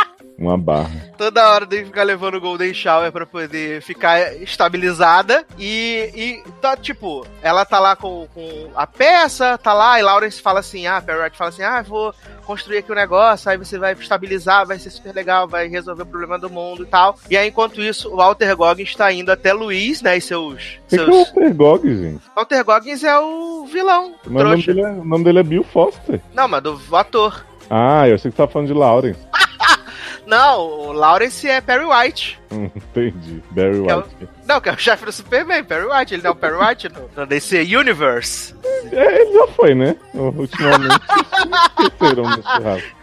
Uma 0.38 0.58
barra. 0.58 1.12
Toda 1.16 1.48
hora 1.48 1.66
tem 1.66 1.80
que 1.80 1.86
ficar 1.86 2.02
levando 2.02 2.34
o 2.34 2.40
Golden 2.40 2.74
Shower 2.74 3.12
pra 3.12 3.24
poder 3.24 3.80
ficar 3.82 4.34
estabilizada. 4.36 5.44
E, 5.58 6.10
e 6.14 6.50
tá, 6.60 6.76
tipo, 6.76 7.24
ela 7.40 7.64
tá 7.64 7.78
lá 7.78 7.94
com, 7.94 8.26
com 8.34 8.70
a 8.74 8.86
peça, 8.86 9.56
tá 9.56 9.72
lá, 9.72 9.98
e 9.98 10.02
Lawrence 10.02 10.42
fala 10.42 10.60
assim: 10.60 10.86
ah, 10.86 11.00
Perry 11.00 11.30
fala 11.36 11.50
assim: 11.50 11.62
ah, 11.62 11.82
vou 11.82 12.12
construir 12.44 12.78
aqui 12.78 12.90
o 12.90 12.94
um 12.94 12.96
negócio, 12.96 13.50
aí 13.50 13.56
você 13.56 13.78
vai 13.78 13.92
estabilizar, 13.92 14.66
vai 14.66 14.78
ser 14.78 14.90
super 14.90 15.14
legal, 15.14 15.48
vai 15.48 15.68
resolver 15.68 16.02
o 16.02 16.06
problema 16.06 16.38
do 16.38 16.50
mundo 16.50 16.82
e 16.82 16.86
tal. 16.86 17.16
E 17.30 17.36
aí, 17.36 17.48
enquanto 17.48 17.80
isso, 17.80 18.12
o 18.12 18.16
Walter 18.16 18.54
Goggins 18.56 18.90
está 18.90 19.10
indo 19.12 19.32
até 19.32 19.52
Luiz, 19.52 20.02
né, 20.02 20.16
e 20.16 20.20
seus... 20.20 20.78
Que 20.88 20.96
seus... 20.96 21.06
que 21.06 21.12
é 21.12 21.14
o 21.14 21.24
Walter 21.24 21.54
Goggins, 21.54 21.98
gente? 22.00 22.22
Walter 22.36 22.64
Goggins 22.64 23.04
é 23.04 23.18
o 23.18 23.66
vilão, 23.66 24.14
o 24.26 24.28
o 24.28 24.32
nome, 24.32 24.62
dele 24.62 24.82
é, 24.82 24.88
o 24.88 25.04
nome 25.04 25.24
dele 25.24 25.38
é 25.38 25.42
Bill 25.42 25.64
Foster. 25.64 26.20
Não, 26.34 26.46
mas 26.46 26.62
do 26.62 26.78
ator. 26.94 27.44
Ah, 27.70 28.06
eu 28.06 28.14
achei 28.14 28.30
que 28.30 28.36
você 28.36 28.42
tava 28.42 28.52
falando 28.52 28.68
de 28.68 28.74
Lawrence. 28.74 29.18
Não, 30.26 30.60
o 30.60 30.92
Lawrence 30.92 31.48
é 31.48 31.60
Perry 31.60 31.84
White. 31.84 32.40
Entendi. 32.50 33.42
Barry 33.50 33.80
White. 33.80 33.90
É 33.90 33.96
o... 33.96 34.04
Não, 34.46 34.60
que 34.60 34.68
é 34.68 34.72
o 34.72 34.78
chefe 34.78 35.04
do 35.04 35.12
Superman, 35.12 35.64
Perry 35.64 35.86
White. 35.86 36.14
Ele 36.14 36.22
não 36.22 36.30
é 36.30 36.32
o 36.32 36.36
Perry 36.36 36.56
White 36.56 36.88
no, 37.16 37.26
DC 37.26 37.76
Universe. 37.76 38.54
É, 38.90 39.22
ele 39.22 39.32
já 39.32 39.46
foi, 39.48 39.74
né? 39.74 39.96
Ultimamente. 40.14 40.94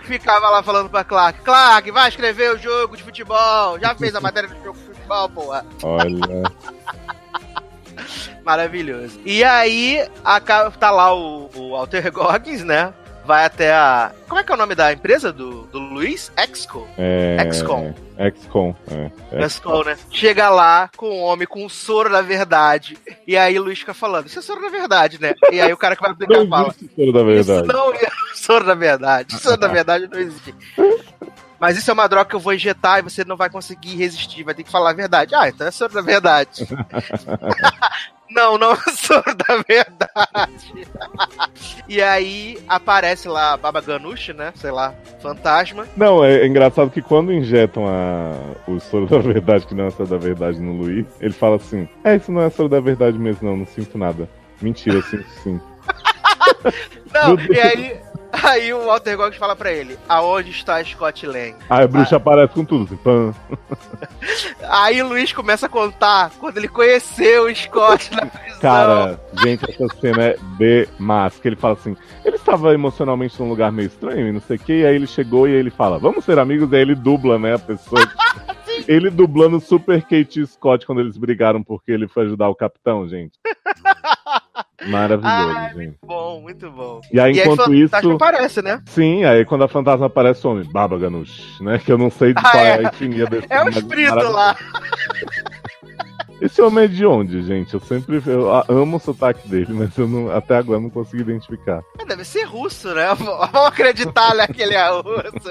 Ficava 0.04 0.50
lá 0.50 0.64
falando 0.64 0.90
pra 0.90 1.04
Clark: 1.04 1.42
Clark, 1.42 1.92
vai 1.92 2.10
escrever 2.10 2.54
o 2.54 2.58
jogo 2.58 2.98
de 2.98 3.04
futebol. 3.04 3.80
Já 3.80 3.96
fez 3.96 4.16
a 4.16 4.22
matéria 4.22 4.50
do 4.50 4.64
jogo 4.64 4.78
de 4.78 4.86
futebol, 4.86 5.30
porra. 5.30 5.66
Olha. 5.84 6.44
Maravilhoso. 8.44 9.20
E 9.26 9.44
aí, 9.44 10.08
acaba, 10.24 10.72
tá 10.72 10.90
lá 10.90 11.14
o, 11.14 11.50
o 11.56 11.72
Walter 11.72 12.12
Goggins, 12.12 12.64
né? 12.64 12.94
Vai 13.26 13.46
até 13.46 13.74
a. 13.74 14.12
Como 14.28 14.40
é 14.40 14.44
que 14.44 14.52
é 14.52 14.56
o 14.56 14.58
nome 14.58 14.76
da 14.76 14.92
empresa 14.92 15.32
do, 15.32 15.64
do 15.64 15.80
Luiz? 15.80 16.32
Exco? 16.38 16.88
É. 16.98 17.38
Excom. 17.48 17.94
Excom, 18.18 18.76
é. 19.32 19.44
Excom, 19.44 19.84
né? 19.84 19.98
Chega 20.12 20.50
lá 20.50 20.90
com 20.96 21.10
um 21.10 21.22
homem 21.22 21.48
com 21.48 21.66
um 21.66 21.70
soro 21.70 22.10
da 22.10 22.22
verdade. 22.22 22.98
E 23.26 23.36
aí 23.36 23.58
o 23.58 23.64
Luiz 23.64 23.80
fica 23.80 23.94
falando: 23.94 24.28
Isso 24.28 24.40
é 24.40 24.42
soro 24.42 24.62
da 24.62 24.70
verdade, 24.70 25.20
né? 25.20 25.34
E 25.52 25.60
aí 25.60 25.74
o 25.74 25.78
cara 25.78 25.96
que 25.96 26.02
vai 26.02 26.12
aplicar 26.12 26.38
não 26.38 26.48
fala: 26.48 26.76
soro 26.96 27.14
da 27.14 27.24
verdade. 27.24 27.68
Isso 27.68 27.74
não 27.74 27.94
é 27.94 28.10
soro 28.36 28.66
da 28.66 28.76
verdade. 28.76 29.40
Soro 29.40 29.58
da 29.58 29.68
verdade 29.68 30.08
não 30.12 30.20
existe. 30.20 30.56
Mas 31.62 31.78
isso 31.78 31.92
é 31.92 31.94
uma 31.94 32.08
droga 32.08 32.28
que 32.28 32.36
eu 32.36 32.40
vou 32.40 32.56
injetar 32.56 32.98
e 32.98 33.04
você 33.04 33.24
não 33.24 33.38
vai 33.38 33.48
conseguir 33.48 33.96
resistir, 33.96 34.44
vai 34.44 34.56
ter 34.56 34.64
que 34.64 34.72
falar 34.72 34.90
a 34.90 34.94
verdade. 34.94 35.36
Ah, 35.36 35.48
então 35.48 35.68
é 35.68 35.70
soro 35.70 35.94
da 35.94 36.02
verdade. 36.02 36.68
Não, 38.34 38.58
não 38.58 38.78
sou 38.96 39.22
da 39.26 39.62
verdade. 39.68 40.88
e 41.86 42.02
aí 42.02 42.58
aparece 42.66 43.28
lá 43.28 43.52
a 43.52 43.58
Baba 43.58 43.82
Ganush, 43.82 44.30
né? 44.34 44.54
Sei 44.56 44.72
lá, 44.72 44.96
fantasma. 45.22 45.86
Não, 45.98 46.24
é, 46.24 46.38
é, 46.38 46.48
engraçado 46.48 46.90
que 46.90 47.02
quando 47.02 47.34
injetam 47.34 47.86
a, 47.86 48.32
o 48.72 48.80
soro 48.80 49.06
da 49.06 49.18
verdade, 49.18 49.68
que 49.68 49.76
não 49.76 49.84
é 49.84 49.90
soro 49.90 50.08
da 50.08 50.18
verdade 50.18 50.62
no 50.62 50.72
Luiz, 50.72 51.06
ele 51.20 51.34
fala 51.34 51.58
assim: 51.58 51.90
É, 52.06 52.16
isso 52.16 52.32
não 52.32 52.42
é 52.42 52.50
soro 52.50 52.70
da 52.70 52.80
verdade 52.80 53.20
mesmo, 53.20 53.50
não, 53.50 53.58
não 53.58 53.66
sinto 53.66 53.98
nada. 53.98 54.30
Mentira, 54.62 54.96
eu 54.96 55.04
sinto 55.04 55.30
sim. 55.44 55.60
não, 57.14 57.38
e 57.54 57.60
aí 57.60 58.00
Aí 58.44 58.74
o 58.74 58.86
Walter 58.86 59.18
Goggins 59.18 59.38
fala 59.38 59.56
pra 59.56 59.72
ele: 59.72 59.98
Aonde 60.08 60.52
está 60.52 60.84
Scott 60.84 61.26
Lang? 61.28 61.56
Aí 61.70 61.84
a 61.84 61.88
bruxa 61.88 62.16
aparece 62.16 62.54
com 62.54 62.66
tudo, 62.66 62.86
assim, 62.86 62.98
pã. 62.98 63.34
Aí 64.70 65.02
o 65.02 65.08
Luiz 65.08 65.34
começa 65.34 65.66
a 65.66 65.70
contar 65.70 66.32
quando 66.40 66.58
ele 66.58 66.68
conheceu 66.68 67.46
o 67.46 67.56
Scott 67.56 68.12
na 68.16 68.26
prisão. 68.28 68.60
Cara, 68.62 69.20
gente, 69.44 69.70
essa 69.70 69.88
cena 70.00 70.24
é 70.24 70.38
demais. 70.58 71.38
Que 71.40 71.48
ele 71.50 71.56
fala 71.56 71.74
assim: 71.74 71.96
ele 72.24 72.38
estava 72.38 72.74
emocionalmente 72.74 73.40
num 73.40 73.50
lugar 73.50 73.72
meio 73.72 73.88
estranho 73.88 74.28
e 74.28 74.32
não 74.32 74.42
sei 74.42 74.56
o 74.56 74.60
que, 74.60 74.74
e 74.80 74.86
aí 74.86 74.96
ele 74.96 75.08
chegou 75.08 75.48
e 75.48 75.54
aí 75.54 75.60
ele 75.60 75.72
fala: 75.72 76.00
Vamos 76.00 76.24
ser 76.24 76.40
amigos, 76.40 76.72
e 76.72 76.76
aí 76.76 76.82
ele 76.82 76.96
dubla, 76.96 77.38
né, 77.38 77.56
a 77.56 77.60
pessoa. 77.60 78.02
ele 78.88 79.10
dublando 79.10 79.60
Super 79.60 80.02
Kate 80.02 80.46
Scott 80.48 80.86
quando 80.86 81.02
eles 81.02 81.18
brigaram 81.18 81.62
porque 81.62 81.92
ele 81.92 82.08
foi 82.08 82.24
ajudar 82.24 82.50
o 82.50 82.56
capitão, 82.56 83.08
gente. 83.08 83.34
Maravilhoso, 84.88 85.28
Ai, 85.58 85.68
gente. 85.68 85.76
muito 85.76 85.98
bom, 86.04 86.42
muito 86.42 86.72
bom. 86.72 87.02
E 87.12 87.20
aí, 87.20 87.34
E 87.34 87.40
aí, 87.40 87.46
enquanto 87.46 87.60
fantasma 87.66 87.76
isso. 88.00 88.12
aparece, 88.12 88.62
né? 88.62 88.82
Sim, 88.88 89.24
aí 89.24 89.46
quando 89.46 89.64
a 89.64 89.68
fantasma 89.68 90.06
aparece, 90.08 90.42
some 90.42 90.64
Baba 90.72 90.98
Ganoush, 90.98 91.60
né? 91.62 91.80
Que 91.80 91.92
eu 91.92 91.98
não 91.98 92.10
sei 92.10 92.34
de 92.34 92.40
Ah, 92.40 92.50
qual 92.52 92.64
é, 92.64 92.68
é. 92.70 92.74
a 92.74 92.82
etnia 92.84 93.26
desse 93.28 93.48
É 93.50 93.64
o 93.64 93.70
espírito 93.70 94.16
lá. 94.32 94.56
Esse 96.42 96.60
homem 96.62 96.86
é 96.86 96.88
de 96.88 97.06
onde, 97.06 97.44
gente? 97.44 97.72
Eu 97.74 97.80
sempre 97.80 98.20
eu 98.26 98.50
amo 98.68 98.98
o 98.98 99.00
sotaque 99.00 99.48
dele, 99.48 99.68
mas 99.74 99.96
eu 99.96 100.08
não, 100.08 100.32
até 100.36 100.58
agora 100.58 100.80
não 100.80 100.90
consigo 100.90 101.22
identificar. 101.22 101.84
Deve 102.08 102.26
ser 102.26 102.44
russo, 102.46 102.94
né? 102.96 103.14
Vamos 103.14 103.68
acreditar 103.68 104.34
né, 104.34 104.48
que 104.48 104.62
ele 104.62 104.74
é 104.74 104.90
russo. 104.90 105.50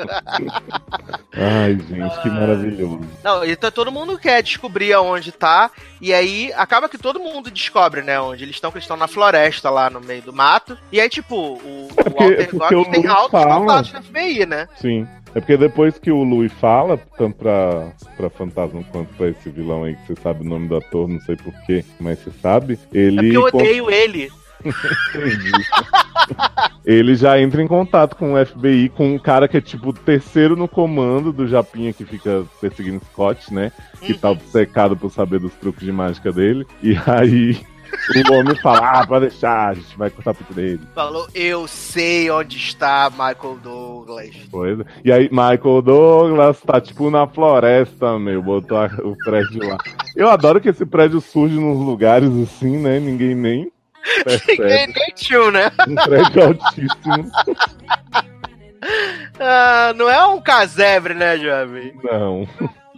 Ai, 1.33 1.79
gente, 1.88 2.22
que 2.22 2.29
maravilhoso. 2.29 3.00
Não, 3.22 3.44
então 3.44 3.70
todo 3.70 3.92
mundo 3.92 4.18
quer 4.18 4.42
descobrir 4.42 4.92
aonde 4.92 5.31
tá. 5.33 5.70
E 6.00 6.12
aí 6.12 6.53
acaba 6.55 6.88
que 6.88 6.98
todo 6.98 7.20
mundo 7.20 7.50
descobre, 7.50 8.03
né? 8.03 8.20
Onde 8.20 8.42
eles 8.44 8.57
estão, 8.57 8.70
que 8.70 8.79
eles 8.79 8.85
estão 8.85 8.96
na 8.96 9.07
floresta 9.07 9.70
lá 9.70 9.88
no 9.88 10.00
meio 10.00 10.22
do 10.22 10.33
mato. 10.33 10.76
E 10.90 11.00
aí, 11.00 11.09
tipo, 11.09 11.37
o, 11.37 11.88
É 11.96 12.03
porque- 12.03 12.18
Walter 12.24 12.50
Goggins 12.57 12.87
o 12.88 12.90
tem 12.90 13.00
Luiz 13.03 13.11
altos 13.14 13.31
fala- 13.31 13.61
contatos 13.61 13.92
na 13.92 14.03
FBI, 14.03 14.46
né? 14.46 14.68
Sim. 14.81 15.07
É 15.34 15.40
porque 15.40 15.56
depois 15.56 15.96
que 15.98 16.10
o 16.10 16.22
Louis 16.24 16.52
fala, 16.52 16.98
tanto 17.16 17.36
pra, 17.36 17.92
pra 18.16 18.28
Fantasma 18.30 18.82
quanto 18.90 19.08
pra 19.14 19.28
esse 19.28 19.48
vilão 19.48 19.84
aí, 19.84 19.94
que 19.94 20.06
você 20.08 20.20
sabe 20.20 20.42
o 20.44 20.48
nome 20.48 20.66
do 20.68 20.76
ator, 20.76 21.06
não 21.08 21.20
sei 21.20 21.36
porquê, 21.36 21.84
mas 22.00 22.18
você 22.18 22.30
sabe, 22.42 22.78
É 22.92 22.98
ele. 22.98 23.16
porque 23.16 23.36
eu 23.36 23.50
con- 23.52 23.58
odeio 23.58 23.90
ele. 23.90 24.28
Entendi. 24.62 25.50
ele 26.84 27.14
já 27.14 27.40
entra 27.40 27.62
em 27.62 27.66
contato 27.68 28.16
com 28.16 28.34
o 28.34 28.46
FBI, 28.46 28.88
com 28.90 29.14
um 29.14 29.18
cara 29.18 29.48
que 29.48 29.56
é 29.56 29.60
tipo 29.60 29.88
o 29.90 29.92
terceiro 29.92 30.56
no 30.56 30.68
comando 30.68 31.32
do 31.32 31.46
Japinha 31.46 31.92
que 31.92 32.04
fica 32.04 32.44
perseguindo 32.60 33.00
Scott, 33.06 33.52
né? 33.54 33.72
Que 34.00 34.14
tá 34.14 34.30
obcecado 34.30 34.96
por 34.96 35.10
saber 35.10 35.38
dos 35.40 35.54
truques 35.54 35.84
de 35.84 35.92
mágica 35.92 36.32
dele. 36.32 36.66
E 36.82 36.94
aí 37.06 37.58
o 38.31 38.33
homem 38.35 38.55
fala: 38.57 39.00
Ah, 39.00 39.07
pode 39.07 39.29
deixar, 39.29 39.68
a 39.70 39.74
gente 39.74 39.96
vai 39.96 40.11
cortar 40.11 40.35
tudo 40.35 40.55
dele. 40.55 40.81
Falou, 40.94 41.26
eu 41.35 41.66
sei 41.68 42.31
onde 42.31 42.57
está 42.57 43.09
Michael 43.11 43.59
Douglas. 43.62 44.31
Coisa. 44.50 44.85
E 45.05 45.12
aí, 45.12 45.29
Michael 45.31 45.83
Douglas 45.83 46.61
tá 46.61 46.81
tipo 46.81 47.11
na 47.11 47.26
floresta, 47.26 48.18
meu, 48.18 48.42
botou 48.42 48.79
a- 48.79 48.90
o 49.03 49.16
prédio 49.24 49.68
lá. 49.68 49.79
Eu 50.16 50.29
adoro 50.29 50.61
que 50.61 50.68
esse 50.68 50.85
prédio 50.85 51.20
surge 51.20 51.55
nos 51.59 51.79
lugares 51.79 52.29
assim, 52.42 52.76
né? 52.79 52.98
Ninguém 52.98 53.35
nem 53.35 53.70
Ninguém 54.26 54.57
percebe. 54.57 54.92
nem 54.96 55.14
tio, 55.14 55.50
né? 55.50 55.70
Um 55.88 55.94
prédio 55.94 56.44
altíssimo. 56.44 57.31
Ah, 59.38 59.92
não 59.96 60.09
é 60.09 60.26
um 60.26 60.40
casebre, 60.40 61.14
né, 61.14 61.37
jovem? 61.38 61.94
Não. 62.03 62.48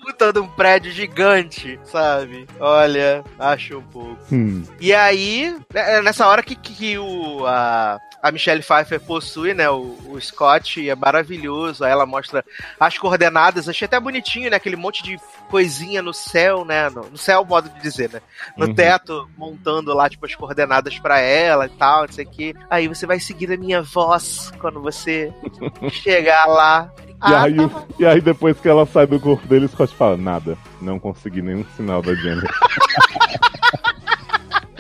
Puta 0.03 0.33
de 0.33 0.41
um 0.41 0.49
prédio 0.49 0.91
gigante, 0.91 1.79
sabe? 1.85 2.47
Olha, 2.59 3.23
acho 3.39 3.79
um 3.79 3.83
pouco. 3.83 4.19
Hum. 4.33 4.65
E 4.81 4.93
aí, 4.93 5.57
né, 5.73 5.99
é 5.99 6.03
nessa 6.03 6.27
hora 6.27 6.43
que, 6.43 6.57
que 6.57 6.99
o, 6.99 7.47
a, 7.47 8.01
a 8.21 8.33
Michelle 8.33 8.63
Pfeiffer 8.63 9.01
possui, 9.01 9.55
né, 9.55 9.71
o, 9.71 9.97
o 10.09 10.21
Scott, 10.21 10.89
é 10.89 10.95
maravilhoso. 10.97 11.85
Aí 11.85 11.93
ela 11.93 12.05
mostra 12.05 12.45
as 12.81 12.99
coordenadas. 12.99 13.69
Achei 13.69 13.87
até 13.87 13.99
bonitinho, 14.01 14.51
né? 14.51 14.57
Aquele 14.57 14.75
monte 14.77 15.05
de 15.05 15.21
coisinha 15.49 16.03
no 16.03 16.13
céu, 16.13 16.65
né? 16.65 16.91
No, 16.91 17.03
no 17.11 17.17
céu, 17.17 17.45
modo 17.45 17.69
de 17.69 17.81
dizer, 17.81 18.11
né? 18.11 18.21
No 18.57 18.67
Uhum. 18.67 18.75
teto, 18.75 19.31
montando 19.37 19.95
lá, 19.95 20.11
tipo, 20.11 20.27
as 20.27 20.35
coordenadas 20.35 20.99
pra 20.99 21.21
ela 21.21 21.67
e 21.67 21.71
tal, 21.71 22.07
não 22.07 22.13
sei 22.13 22.25
o 22.25 22.31
quê. 22.31 22.55
Aí 22.69 22.89
você 22.89 23.07
vai 23.07 23.21
seguir 23.21 23.53
a 23.53 23.57
minha 23.57 23.83
voz 23.83 24.51
quando 24.59 24.81
você 24.83 25.33
chegar 25.93 26.47
lá. 26.47 26.91
E, 27.25 27.33
Ah, 27.35 27.43
aí, 27.43 27.57
tá 27.57 27.85
e 27.99 28.07
aí, 28.07 28.21
depois 28.21 28.59
que 28.59 28.69
ela 28.69 28.85
sai 28.85 29.07
do 29.07 29.21
corpo 29.21 29.47
dele, 29.47 29.67
o 29.67 29.69
Scott 29.69 29.95
fala: 29.95 30.17
Nada, 30.17 30.59
não 30.81 30.99
consegui 30.99 31.41
nenhum 31.41 31.65
sinal 31.77 32.03
da 32.03 32.15
Jenny. 32.15 32.43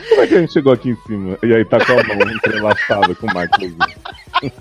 Como 0.08 0.20
é 0.22 0.26
que 0.26 0.34
a 0.34 0.40
gente 0.40 0.52
chegou 0.52 0.72
aqui 0.72 0.90
em 0.90 0.96
cima? 1.06 1.38
E 1.42 1.54
aí 1.54 1.64
tá 1.64 1.78
com 1.84 1.92
a 1.92 2.02
mão 2.16 2.30
entrelaçada 2.30 3.14
com 3.14 3.26
o 3.26 3.30
Michael. 3.30 3.76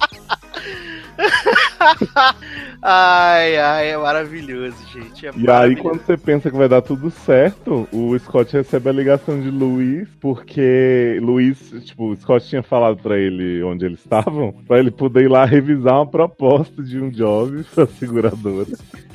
Ai, 2.84 3.58
ai, 3.58 3.90
é 3.92 3.98
maravilhoso, 3.98 4.76
gente. 4.92 5.28
É 5.28 5.30
E 5.30 5.34
aí, 5.42 5.46
maravilhoso. 5.46 5.82
quando 5.84 6.02
você 6.02 6.18
pensa 6.18 6.50
que 6.50 6.58
vai 6.58 6.68
dar 6.68 6.82
tudo 6.82 7.12
certo, 7.12 7.88
o 7.92 8.18
Scott 8.18 8.52
recebe 8.54 8.90
a 8.90 8.92
ligação 8.92 9.40
de 9.40 9.52
Luiz, 9.52 10.08
porque 10.20 11.20
Luiz, 11.22 11.60
tipo, 11.86 12.12
o 12.12 12.16
Scott 12.16 12.48
tinha 12.48 12.64
falado 12.64 12.98
pra 12.98 13.18
ele 13.20 13.62
onde 13.64 13.86
eles 13.86 14.00
estavam, 14.00 14.52
pra 14.68 14.80
ele 14.80 14.90
poder 14.90 15.26
ir 15.26 15.28
lá 15.28 15.46
revisar 15.46 15.96
uma 15.98 16.08
proposta 16.08 16.82
de 16.82 17.00
um 17.00 17.12
job 17.12 17.64
pra 17.76 17.86
seguradora. 17.86 18.70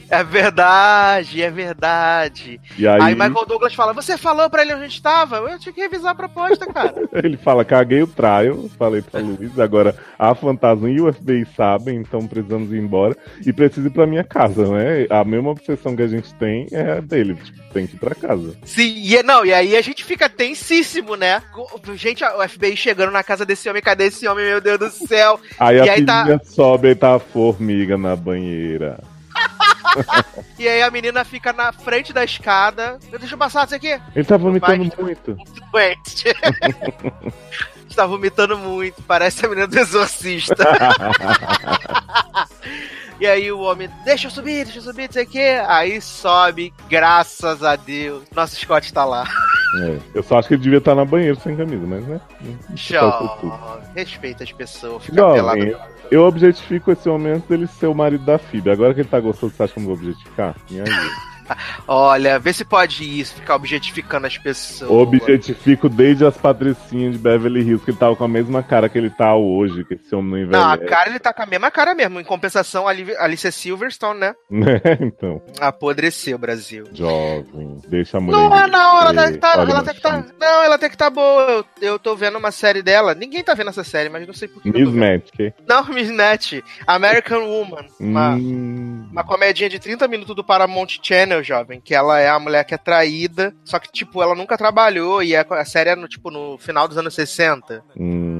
É 0.08 0.22
verdade, 0.22 1.42
é 1.42 1.50
verdade. 1.50 2.60
E 2.78 2.86
aí, 2.86 3.00
Aí 3.02 3.14
Michael 3.14 3.46
Douglas 3.46 3.74
fala: 3.74 3.92
Você 3.92 4.16
falou 4.16 4.48
pra 4.48 4.62
ele 4.62 4.74
onde 4.74 4.84
a 4.84 4.88
gente 4.88 5.02
tava? 5.02 5.36
Eu 5.38 5.58
tinha 5.58 5.72
que 5.72 5.80
revisar 5.80 6.12
a 6.12 6.14
proposta, 6.14 6.66
cara. 6.66 6.94
ele 7.12 7.36
fala: 7.36 7.64
caguei 7.64 8.02
o 8.02 8.06
trial, 8.06 8.68
falei 8.78 9.02
pra 9.02 9.20
Luiz, 9.20 9.58
agora 9.58 9.96
a 10.18 10.34
fantasma 10.34 10.88
e 10.90 11.00
o 11.00 11.12
FBI 11.12 11.46
sabem, 11.56 11.96
então 11.96 12.26
precisamos 12.26 12.72
ir 12.72 12.78
embora. 12.78 13.16
E 13.44 13.52
preciso 13.52 13.88
ir 13.88 13.90
pra 13.90 14.06
minha 14.06 14.24
casa, 14.24 14.66
né? 14.68 15.06
A 15.10 15.24
mesma 15.24 15.50
obsessão 15.50 15.96
que 15.96 16.02
a 16.02 16.08
gente 16.08 16.32
tem 16.34 16.66
é 16.72 16.92
a 16.98 17.00
dele, 17.00 17.34
tipo, 17.34 17.58
tem 17.72 17.86
que 17.86 17.96
ir 17.96 17.98
pra 17.98 18.14
casa. 18.14 18.56
Sim, 18.64 18.94
e, 18.96 19.22
não, 19.22 19.44
e 19.44 19.52
aí 19.52 19.76
a 19.76 19.82
gente 19.82 20.04
fica 20.04 20.28
tensíssimo, 20.28 21.16
né? 21.16 21.42
Gente, 21.94 22.24
o 22.24 22.48
FBI 22.48 22.76
chegando 22.76 23.10
na 23.12 23.22
casa 23.22 23.44
desse 23.44 23.68
homem, 23.68 23.82
cadê 23.82 24.04
esse 24.06 24.26
homem, 24.26 24.46
meu 24.46 24.60
Deus 24.60 24.78
do 24.78 24.90
céu? 24.90 25.38
Aí 25.58 25.76
E 25.76 25.88
a 25.88 25.92
aí 25.92 26.04
tá- 26.04 26.40
sobe 26.44 26.88
e 26.90 26.94
tá 26.94 27.16
a 27.16 27.18
formiga 27.18 27.98
na 27.98 28.14
banheira. 28.16 28.98
E 30.58 30.66
aí 30.66 30.82
a 30.82 30.90
menina 30.90 31.24
fica 31.24 31.52
na 31.52 31.70
frente 31.70 32.12
da 32.12 32.24
escada. 32.24 32.98
Deixa 33.18 33.34
eu 33.34 33.38
passar 33.38 33.66
isso 33.66 33.74
aqui. 33.74 34.00
Ele 34.14 34.24
tá 34.24 34.36
vomitando 34.38 34.90
muito. 34.98 35.36
Doente. 35.70 36.34
Está 37.88 38.06
vomitando 38.08 38.56
muito, 38.56 39.02
parece 39.02 39.44
a 39.44 39.48
menina 39.48 39.66
do 39.66 39.78
exorcista. 39.78 40.64
E 43.18 43.26
aí 43.26 43.50
o 43.50 43.60
homem, 43.60 43.88
deixa 44.04 44.26
eu 44.26 44.30
subir, 44.30 44.64
deixa 44.64 44.78
eu 44.78 44.82
subir, 44.82 45.06
não 45.06 45.12
sei 45.12 45.24
o 45.24 45.26
quê. 45.26 45.62
Aí 45.66 46.00
sobe, 46.02 46.72
graças 46.88 47.62
a 47.64 47.74
Deus. 47.74 48.24
Nosso 48.34 48.56
Scott 48.56 48.92
tá 48.92 49.06
lá. 49.06 49.24
É. 49.80 49.98
Eu 50.14 50.22
só 50.22 50.38
acho 50.38 50.48
que 50.48 50.54
ele 50.54 50.62
devia 50.62 50.78
estar 50.78 50.94
na 50.94 51.04
banheira 51.04 51.38
sem 51.40 51.56
camisa, 51.56 51.86
mas 51.86 52.06
né? 52.06 52.20
Show. 52.76 53.38
Respeita 53.94 54.44
as 54.44 54.52
pessoas, 54.52 55.02
fica 55.02 55.16
Jovem, 55.16 55.36
pelado. 55.36 55.95
Eu 56.10 56.22
objetifico 56.22 56.90
esse 56.90 57.08
homem 57.08 57.32
antes 57.32 57.48
dele 57.48 57.66
ser 57.66 57.86
o 57.86 57.94
marido 57.94 58.24
da 58.24 58.38
Phoebe. 58.38 58.70
Agora 58.70 58.94
que 58.94 59.00
ele 59.00 59.08
tá 59.08 59.20
gostoso, 59.20 59.54
você 59.54 59.62
acha 59.62 59.72
que 59.74 59.78
eu 59.78 59.82
não 59.82 59.88
vou 59.88 59.96
objetificar? 59.96 60.56
Me 60.70 60.80
ajuda. 60.80 61.35
Olha, 61.86 62.38
vê 62.38 62.52
se 62.52 62.64
pode 62.64 63.04
isso, 63.20 63.34
ficar 63.34 63.54
objetificando 63.56 64.26
as 64.26 64.36
pessoas. 64.38 64.90
Objetifico 64.90 65.88
desde 65.88 66.24
as 66.24 66.36
patricinhas 66.36 67.12
de 67.12 67.18
Beverly 67.18 67.60
Hills, 67.60 67.84
que 67.84 67.90
ele 67.90 67.98
tava 67.98 68.16
com 68.16 68.24
a 68.24 68.28
mesma 68.28 68.62
cara 68.62 68.88
que 68.88 68.98
ele 68.98 69.10
tá 69.10 69.34
hoje, 69.34 69.84
que 69.84 69.94
esse 69.94 70.14
homem 70.14 70.44
não 70.44 70.52
Não, 70.52 70.70
a 70.70 70.74
envelhece. 70.74 70.90
cara 70.94 71.10
ele 71.10 71.18
tá 71.18 71.32
com 71.32 71.42
a 71.42 71.46
mesma 71.46 71.70
cara 71.70 71.94
mesmo. 71.94 72.20
Em 72.20 72.24
compensação, 72.24 72.86
a 72.88 72.90
Alicia 72.90 73.50
Silverstone, 73.52 74.20
né? 74.20 74.34
Né? 74.50 74.80
então, 75.00 75.40
Apodreceu, 75.60 76.38
Brasil. 76.38 76.84
jovem, 76.92 77.80
deixa 77.88 78.18
a 78.18 78.20
mulher. 78.20 78.36
Não, 78.38 78.56
é 78.58 78.66
não, 78.66 79.00
ela 79.00 79.14
tem 79.14 79.32
que 79.32 79.38
tá, 79.38 79.54
Olha, 79.58 79.70
ela 79.70 79.82
tem 79.82 79.94
que 79.94 80.00
tá. 80.00 80.24
Não, 80.38 80.62
ela 80.62 80.78
tem 80.78 80.90
que 80.90 80.96
tá 80.96 81.10
boa. 81.10 81.64
Eu, 81.80 81.88
eu 81.88 81.98
tô 81.98 82.14
vendo 82.16 82.38
uma 82.38 82.50
série 82.50 82.82
dela. 82.82 83.14
Ninguém 83.14 83.42
tá 83.42 83.54
vendo 83.54 83.70
essa 83.70 83.84
série, 83.84 84.08
mas 84.08 84.26
não 84.26 84.34
sei 84.34 84.48
por 84.48 84.62
que. 84.62 84.70
Miss 84.70 84.90
que? 85.32 85.52
Não, 85.66 85.84
Miss 85.92 86.10
Net. 86.10 86.62
American 86.86 87.42
Woman. 87.46 87.86
Uma, 88.00 88.36
Hum, 88.36 89.08
uma 89.10 89.24
comedinha 89.24 89.68
de 89.68 89.78
30 89.78 90.06
minutos 90.08 90.34
do 90.34 90.44
Paramount 90.44 90.98
Channel, 91.02 91.35
jovem. 91.42 91.80
Que 91.80 91.94
ela 91.94 92.20
é 92.20 92.28
a 92.28 92.38
mulher 92.38 92.64
que 92.64 92.74
é 92.74 92.78
traída. 92.78 93.54
Só 93.64 93.78
que, 93.78 93.90
tipo, 93.90 94.22
ela 94.22 94.34
nunca 94.34 94.56
trabalhou. 94.56 95.22
E 95.22 95.34
a, 95.36 95.42
a 95.42 95.64
série 95.64 95.90
é 95.90 95.96
no, 95.96 96.08
tipo, 96.08 96.30
no 96.30 96.58
final 96.58 96.86
dos 96.86 96.98
anos 96.98 97.14
60. 97.14 97.84
hum. 97.96 98.35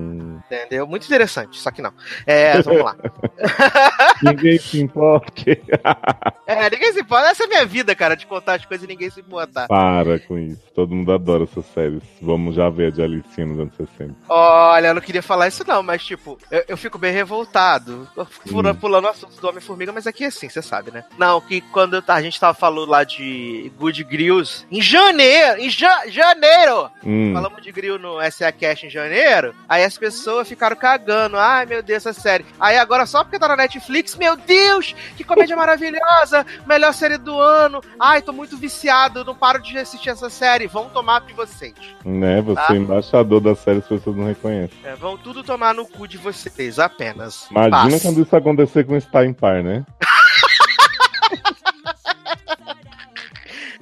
Entendeu? 0.51 0.87
Muito 0.87 1.05
interessante, 1.07 1.59
só 1.59 1.71
que 1.73 1.83
não. 1.83 1.93
É, 2.27 2.61
vamos 2.63 2.83
lá. 2.85 2.97
Ninguém 4.23 4.59
se 4.59 4.81
importa. 4.81 5.27
É, 6.49 6.71
ninguém 6.71 6.93
se 6.93 7.01
importa. 7.01 7.27
Essa 7.29 7.43
é 7.43 7.47
a 7.47 7.49
minha 7.49 7.67
vida, 7.67 7.93
cara, 7.93 8.15
de 8.15 8.25
contar 8.25 8.55
as 8.55 8.65
coisas 8.65 8.85
e 8.85 8.87
ninguém 8.87 9.11
se 9.11 9.19
importar. 9.19 9.67
Para 9.67 10.21
com 10.21 10.39
isso. 10.39 10.63
Todo 10.77 10.95
mundo 10.95 11.13
adora 11.13 11.43
essas 11.43 11.67
séries. 11.75 12.05
Vamos 12.23 12.55
já 12.55 12.69
ver 12.71 12.87
a 12.87 12.91
de 12.91 13.03
Alicinha 13.03 13.49
nos 13.49 13.59
anos 13.59 13.75
60. 13.77 14.15
Olha, 14.29 14.87
eu 14.87 14.95
não 14.95 15.01
queria 15.03 15.23
falar 15.23 15.49
isso 15.49 15.65
não, 15.67 15.83
mas 15.83 16.05
tipo, 16.05 16.39
eu, 16.49 16.65
eu 16.69 16.77
fico 16.77 16.99
bem 16.99 17.13
revoltado. 17.13 18.09
Eu 18.17 18.25
fico 18.27 18.49
fura- 18.49 18.71
Hum. 18.71 18.77
pulando 18.77 19.07
o 19.07 19.09
assunto 19.09 19.41
do 19.41 19.49
Homem-Formiga, 19.49 19.91
mas 19.93 20.07
aqui 20.07 20.23
é 20.23 20.29
assim, 20.29 20.49
você 20.49 20.63
sabe, 20.63 20.93
né? 20.93 21.05
Não, 21.19 21.41
que 21.41 21.61
quando 21.61 22.01
a 22.07 22.23
gente 22.23 22.39
tava 22.39 22.55
falando 22.55 22.89
lá 22.89 23.03
de 23.03 23.73
Good 23.77 24.05
Grills, 24.05 24.65
em 24.71 24.81
janeiro, 24.81 25.61
em 25.61 25.69
ja- 25.69 26.07
janeiro, 26.07 26.89
Hum. 27.05 27.33
falamos 27.35 27.61
de 27.61 27.73
grill 27.73 27.99
no 27.99 28.21
SA 28.31 28.53
Cash 28.53 28.85
em 28.85 28.91
janeiro, 28.91 29.53
aí 29.69 29.83
as 29.83 29.99
pessoas 29.99 30.36
pessoas 30.37 30.49
ficaram 30.49 30.77
cagando. 30.77 31.37
Ai, 31.39 31.65
meu 31.67 31.83
Deus, 31.83 32.05
essa 32.07 32.13
série. 32.21 32.45
Aí 32.61 32.77
agora, 32.77 33.07
só 33.07 33.25
porque 33.25 33.39
tá 33.39 33.49
na 33.49 33.57
Netflix, 33.57 34.15
meu 34.17 34.37
Deus, 34.37 34.95
que 35.17 35.25
comédia 35.25 35.57
maravilhosa! 35.57 36.45
Melhor 36.67 36.93
série 36.93 37.17
do 37.17 37.39
ano. 37.41 37.81
Ai, 37.99 38.21
tô 38.21 38.33
muito 38.33 38.57
viciado, 38.57 39.25
não 39.25 39.35
paro 39.35 39.61
de 39.61 39.79
assistir 39.79 40.11
essa 40.11 40.29
série. 40.29 40.67
Vão 40.67 40.89
tomar 40.91 41.21
de 41.23 41.33
vocês. 41.33 41.75
Né, 42.05 42.43
você 42.43 42.57
Tá. 42.67 42.75
é 42.75 42.77
embaixador 42.77 43.41
da 43.41 43.55
série, 43.55 43.79
as 43.79 43.87
pessoas 43.89 44.17
não 44.17 44.27
reconhecem. 44.27 44.77
É, 44.85 44.95
vão 44.95 45.17
tudo 45.17 45.43
tomar 45.43 45.75
no 45.75 45.87
cu 45.87 46.07
de 46.07 46.19
vocês, 46.19 46.79
apenas. 46.79 47.47
Imagina 47.51 47.71
Paz. 47.91 48.03
quando 48.03 48.23
isso 48.23 48.37
acontecer 48.37 48.85
com 48.85 48.99
Star 49.01 49.25
Empire, 49.25 49.63
né? 49.63 49.85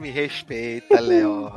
Me 0.05 0.11
respeita, 0.11 1.01
Léo. 1.01 1.51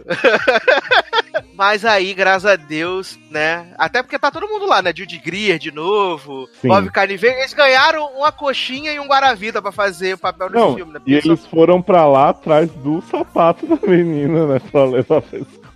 Mas 1.54 1.84
aí, 1.84 2.14
graças 2.14 2.46
a 2.50 2.56
Deus, 2.56 3.20
né? 3.30 3.74
Até 3.78 4.02
porque 4.02 4.18
tá 4.18 4.32
todo 4.32 4.48
mundo 4.48 4.66
lá, 4.66 4.82
né? 4.82 4.94
Judy 4.96 5.18
Greer 5.18 5.60
de 5.60 5.70
novo, 5.70 6.48
Sim. 6.62 6.70
Bob 6.70 6.90
Carnivet. 6.90 7.36
Eles 7.40 7.54
ganharam 7.54 8.06
uma 8.16 8.32
coxinha 8.32 8.94
e 8.94 9.02
um 9.02 9.08
Guaravita 9.08 9.62
pra 9.62 9.74
fazer 9.74 10.14
o 10.14 10.18
papel 10.18 10.50
Não, 10.50 10.76
filme, 10.76 10.94
né? 10.94 11.02
e 11.06 11.14
eles 11.16 11.46
foram 11.48 11.82
pra 11.82 12.06
lá 12.08 12.30
atrás 12.30 12.70
do 12.72 13.02
sapato 13.02 13.68
da 13.68 13.86
menina, 13.86 14.48
né? 14.48 14.62
Pra 14.72 14.86
levar 14.86 15.22
pra 15.22 15.40
escola. 15.40 15.67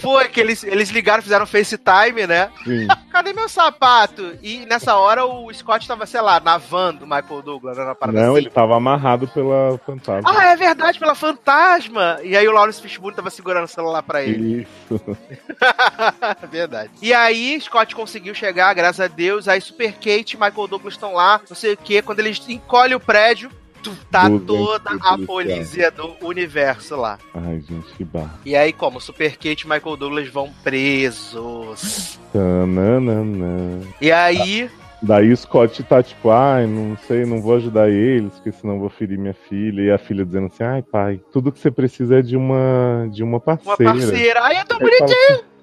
Foi 0.00 0.28
que 0.28 0.40
eles, 0.40 0.64
eles 0.64 0.90
ligaram, 0.90 1.22
fizeram 1.22 1.46
FaceTime, 1.46 2.26
né? 2.26 2.50
Sim. 2.64 2.86
Cadê 3.10 3.32
meu 3.32 3.48
sapato? 3.48 4.36
E 4.42 4.66
nessa 4.66 4.96
hora 4.96 5.24
o 5.24 5.52
Scott 5.54 5.86
tava, 5.86 6.04
sei 6.06 6.20
lá, 6.20 6.40
na 6.40 6.58
van 6.58 6.94
do 6.94 7.06
Michael 7.06 7.42
Douglas, 7.42 7.78
né? 7.78 7.84
Na 7.84 7.94
parada 7.94 8.20
Não, 8.20 8.32
assim. 8.32 8.38
ele 8.42 8.50
tava 8.50 8.76
amarrado 8.76 9.28
pela 9.28 9.78
fantasma. 9.78 10.30
Ah, 10.30 10.44
é 10.46 10.56
verdade, 10.56 10.98
pela 10.98 11.14
fantasma. 11.14 12.18
E 12.22 12.36
aí 12.36 12.46
o 12.48 12.52
Lawrence 12.52 12.82
Fishburne 12.82 13.16
tava 13.16 13.30
segurando 13.30 13.64
o 13.64 13.68
celular 13.68 14.02
pra 14.02 14.22
ele. 14.22 14.62
Isso. 14.62 15.00
Verdade. 16.50 16.90
E 17.00 17.12
aí, 17.12 17.60
Scott 17.60 17.94
conseguiu 17.94 18.34
chegar, 18.34 18.74
graças 18.74 19.00
a 19.00 19.08
Deus. 19.08 19.48
Aí, 19.48 19.60
Super 19.60 19.92
Kate 19.92 20.34
e 20.34 20.40
Michael 20.40 20.66
Douglas 20.68 20.94
estão 20.94 21.12
lá, 21.14 21.40
não 21.48 21.56
sei 21.56 21.74
o 21.74 21.76
que. 21.76 22.02
Quando 22.02 22.20
eles 22.20 22.42
encolhem 22.48 22.94
o 22.96 23.00
prédio, 23.00 23.50
tu- 23.84 23.96
tá 24.10 24.28
toda 24.46 24.90
a 25.00 25.18
polícia 25.18 25.90
do 25.90 26.14
universo 26.22 26.96
lá. 26.96 27.18
Ai, 27.34 27.60
gente, 27.60 27.92
que 27.96 28.04
barra. 28.04 28.38
E 28.44 28.56
aí, 28.56 28.72
como? 28.72 29.00
Super 29.00 29.32
Kate 29.36 29.64
e 29.64 29.68
Michael 29.68 29.96
Douglas 29.96 30.28
vão 30.28 30.50
presos. 30.64 32.18
Tananana. 32.32 33.80
E 34.00 34.10
aí, 34.10 34.70
Daí 35.02 35.30
o 35.32 35.36
Scott 35.36 35.82
tá 35.82 36.02
tipo, 36.02 36.30
ai, 36.30 36.66
não 36.66 36.96
sei, 37.06 37.26
não 37.26 37.42
vou 37.42 37.56
ajudar 37.56 37.90
eles, 37.90 38.32
porque 38.34 38.50
senão 38.52 38.78
vou 38.80 38.88
ferir 38.88 39.18
minha 39.18 39.34
filha. 39.34 39.82
E 39.82 39.90
a 39.90 39.98
filha 39.98 40.24
dizendo 40.24 40.46
assim, 40.46 40.64
ai 40.64 40.82
pai, 40.82 41.20
tudo 41.30 41.52
que 41.52 41.58
você 41.58 41.70
precisa 41.70 42.20
é 42.20 42.22
de 42.22 42.34
uma, 42.38 43.06
de 43.12 43.22
uma 43.22 43.32
uma 43.32 43.40
parceira. 43.40 43.84
parceira. 43.92 44.40
Ai, 44.42 44.60
eu 44.60 44.64
tô 44.64 44.76
Aí, 44.76 44.80
ele 44.80 44.98
bonitinho. 44.98 45.53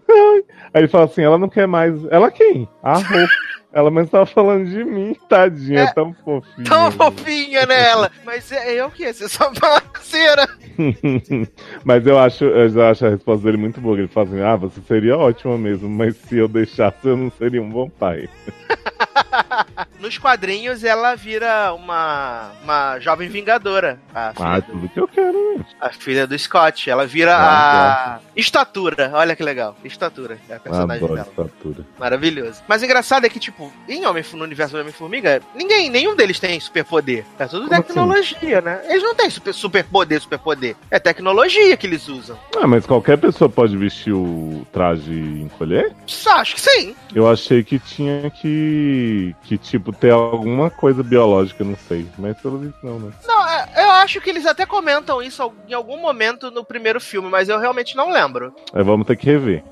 Aí 0.74 0.82
ele 0.82 0.88
fala 0.88 1.06
assim, 1.06 1.22
ela 1.24 1.38
não 1.38 1.50
quer 1.50 1.68
mais. 1.68 1.94
Ela 2.12 2.32
quem? 2.32 2.68
A 2.82 2.94
roupa. 2.98 3.34
ela 3.74 3.90
mas 3.92 4.10
tava 4.10 4.26
falando 4.26 4.66
de 4.70 4.84
mim, 4.84 5.16
tadinha, 5.30 5.82
É. 5.82 5.84
é 5.84 5.94
tão 5.94 6.14
fofinha. 6.24 6.66
Tão 6.68 6.92
fofinha 6.92 7.66
nela. 7.66 8.12
Mas 8.26 8.52
é 8.52 8.74
eu 8.74 8.90
que? 8.90 9.12
Você 9.14 9.26
é 9.26 9.28
só 9.28 9.52
parceira. 9.54 10.48
mas 11.84 12.06
eu 12.08 12.18
acho, 12.20 12.44
eu 12.46 12.70
já 12.70 12.90
acho 12.92 13.06
a 13.06 13.10
resposta 13.10 13.44
dele 13.46 13.58
muito 13.58 13.80
boa. 13.82 13.98
Ele 13.98 14.08
fala 14.08 14.28
assim, 14.28 14.42
ah, 14.42 14.56
você 14.56 14.82
seria 14.82 15.18
ótima 15.18 15.58
mesmo, 15.58 15.90
mas 15.90 16.16
se 16.16 16.38
eu 16.38 16.48
deixasse, 16.48 17.06
eu 17.08 17.18
não 17.18 17.32
seria 17.32 17.62
um 17.62 17.70
bom 17.70 17.90
pai. 17.90 18.30
Nos 20.02 20.18
quadrinhos, 20.18 20.84
ela 20.84 21.16
vira 21.16 21.72
uma, 21.74 22.50
uma 22.64 23.00
jovem 23.00 23.30
vingadora. 23.30 24.00
A 24.14 24.34
filha, 24.34 24.48
Ah, 24.48 24.60
do, 24.60 24.66
tudo 24.72 24.90
que 24.90 25.00
eu 25.00 25.08
quero, 25.08 25.58
gente. 25.58 25.76
a 25.80 25.90
filha 25.90 26.26
do 26.26 26.38
Scott. 26.38 26.90
Ela 26.90 27.06
vira 27.06 27.36
Ah, 27.36 28.16
a. 28.16 28.20
Estatura. 28.36 29.12
Olha 29.14 29.36
que 29.36 29.44
legal. 29.44 29.76
Estatura. 29.84 30.40
É 30.50 30.56
a 30.56 30.60
personagem 30.60 31.04
Adoro 31.04 31.16
dela. 31.16 31.28
estatura. 31.30 31.86
Maravilhoso. 32.00 32.64
Mas 32.68 32.82
o 32.82 32.86
engraçado 32.86 33.26
é 33.26 33.30
que, 33.30 33.40
tipo, 33.40 33.72
em 33.88 34.04
Homem, 34.06 34.24
no 34.34 34.44
universo 34.44 34.74
do 34.76 34.82
Homem-Formiga, 34.82 35.40
ninguém, 35.54 35.88
nenhum 35.90 36.16
deles 36.16 36.40
tem 36.40 36.60
superpoder. 36.60 37.24
É 37.38 37.46
tudo 37.46 37.68
Como 37.68 37.84
tecnologia, 37.84 38.60
né? 38.60 38.82
Eles 38.90 39.04
não 39.04 39.14
têm 39.14 39.30
super, 39.30 39.54
superpoder, 39.54 40.20
superpoder. 40.20 40.76
É 40.90 40.98
tecnologia 41.00 41.78
que 41.78 41.86
eles 41.86 42.08
usam. 42.10 42.40
Ah, 42.60 42.66
mas 42.66 42.88
qualquer 42.88 43.20
pessoa 43.20 43.48
pode 43.50 43.78
vestir 43.78 44.14
o 44.14 44.66
traje 44.74 45.12
e 45.12 45.42
encolher? 45.44 45.94
Acho 46.28 46.56
que 46.56 46.62
sim. 46.62 46.96
Eu 47.14 47.30
achei 47.30 47.64
que 47.64 47.78
tinha 47.78 48.32
que, 48.32 49.36
que 49.44 49.58
tipo, 49.60 49.91
ter 49.94 50.12
alguma 50.12 50.70
coisa 50.70 51.02
biológica, 51.04 51.64
não 51.64 51.76
sei. 51.76 52.06
Mas 52.18 52.40
pelo 52.40 52.58
visto 52.58 52.78
não, 52.84 53.00
né? 53.00 53.12
Não, 53.28 53.48
é- 53.48 53.70
eu 53.86 53.92
acho 53.92 54.20
que 54.22 54.30
eles 54.30 54.46
até 54.46 54.66
comentam 54.66 55.22
isso 55.22 55.52
em 55.68 55.74
algum 55.74 55.98
momento 55.98 56.50
no 56.52 56.64
primeiro 56.66 57.00
filme, 57.00 57.30
mas 57.30 57.50
eu 57.50 57.60
realmente 57.60 57.96
não 57.96 58.12
lembro. 58.12 58.54
Aí 58.74 58.84
vamos 58.84 59.06
ter 59.08 59.16
que 59.16 59.26
rever. 59.26 59.64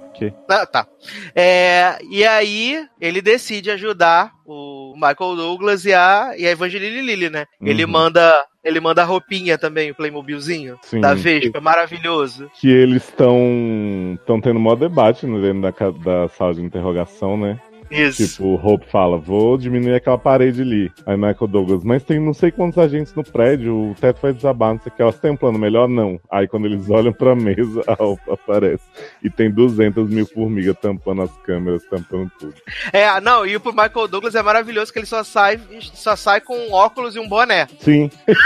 Ah, 0.50 0.66
tá. 0.66 0.86
É, 1.34 1.98
e 2.10 2.26
aí, 2.26 2.86
ele 3.00 3.22
decide 3.22 3.72
ajudar 3.72 4.32
o 4.46 4.94
Michael 4.96 5.36
Douglas 5.38 5.86
e 5.86 5.94
a, 5.94 6.34
e 6.38 6.46
a 6.46 6.52
Evangeline 6.52 7.02
Lilly, 7.02 7.30
né? 7.30 7.46
Ele 7.62 7.86
Uhum. 7.86 7.92
manda 7.92 8.46
ele 8.62 8.82
manda 8.82 9.02
a 9.02 9.06
roupinha 9.06 9.58
também, 9.58 9.90
o 9.90 9.96
Playmobilzinho 9.96 10.78
Sim. 10.82 11.00
da 11.00 11.14
Vespa, 11.14 11.62
maravilhoso. 11.62 12.52
Que 12.60 12.70
eles 12.70 13.04
estão 13.08 14.18
estão 14.20 14.42
tendo 14.42 14.60
maior 14.60 14.76
debate 14.76 15.26
né, 15.26 15.40
dentro 15.40 15.62
da, 15.62 15.92
da 16.24 16.28
sala 16.28 16.54
de 16.54 16.62
interrogação, 16.62 17.38
né? 17.38 17.58
Isso. 17.90 18.28
Tipo, 18.28 18.44
o 18.46 18.56
Hope 18.56 18.86
fala, 18.90 19.18
vou 19.18 19.58
diminuir 19.58 19.96
aquela 19.96 20.18
parede 20.18 20.62
ali. 20.62 20.92
Aí 21.06 21.16
Michael 21.16 21.48
Douglas, 21.48 21.84
mas 21.84 22.04
tem 22.04 22.20
não 22.20 22.34
sei 22.34 22.52
quantos 22.52 22.78
agentes 22.78 23.14
no 23.16 23.24
prédio, 23.24 23.92
o 23.92 23.96
teto 23.96 24.22
vai 24.22 24.34
desabar, 24.34 24.74
não 24.74 24.82
sei 24.82 24.92
o 24.92 24.96
que. 24.96 25.02
Elas 25.02 25.20
têm 25.20 25.32
um 25.32 25.38
plano 25.38 25.58
melhor? 25.58 25.88
Não. 25.88 26.20
Aí 26.32 26.48
quando 26.48 26.66
eles 26.66 26.88
olham 26.90 27.14
pra 27.14 27.36
mesa, 27.36 27.84
a 27.88 28.04
Hope 28.04 28.32
aparece. 28.32 28.84
E 29.24 29.30
tem 29.30 29.52
200 29.52 30.10
mil 30.10 30.26
formigas 30.26 30.76
tampando 30.82 31.24
as 31.24 31.36
câmeras, 31.40 31.84
tampando 31.86 32.32
tudo. 32.40 32.54
É, 32.94 33.20
não, 33.22 33.46
e 33.46 33.58
pro 33.60 33.72
Michael 33.72 34.08
Douglas 34.08 34.36
é 34.36 34.42
maravilhoso 34.42 34.94
que 34.94 35.00
ele 35.00 35.06
só 35.06 35.24
sai, 35.24 35.60
só 35.94 36.16
sai 36.16 36.42
com 36.42 36.56
um 36.56 36.74
óculos 36.74 37.16
e 37.16 37.20
um 37.20 37.28
boné. 37.28 37.68
Sim. 37.80 38.10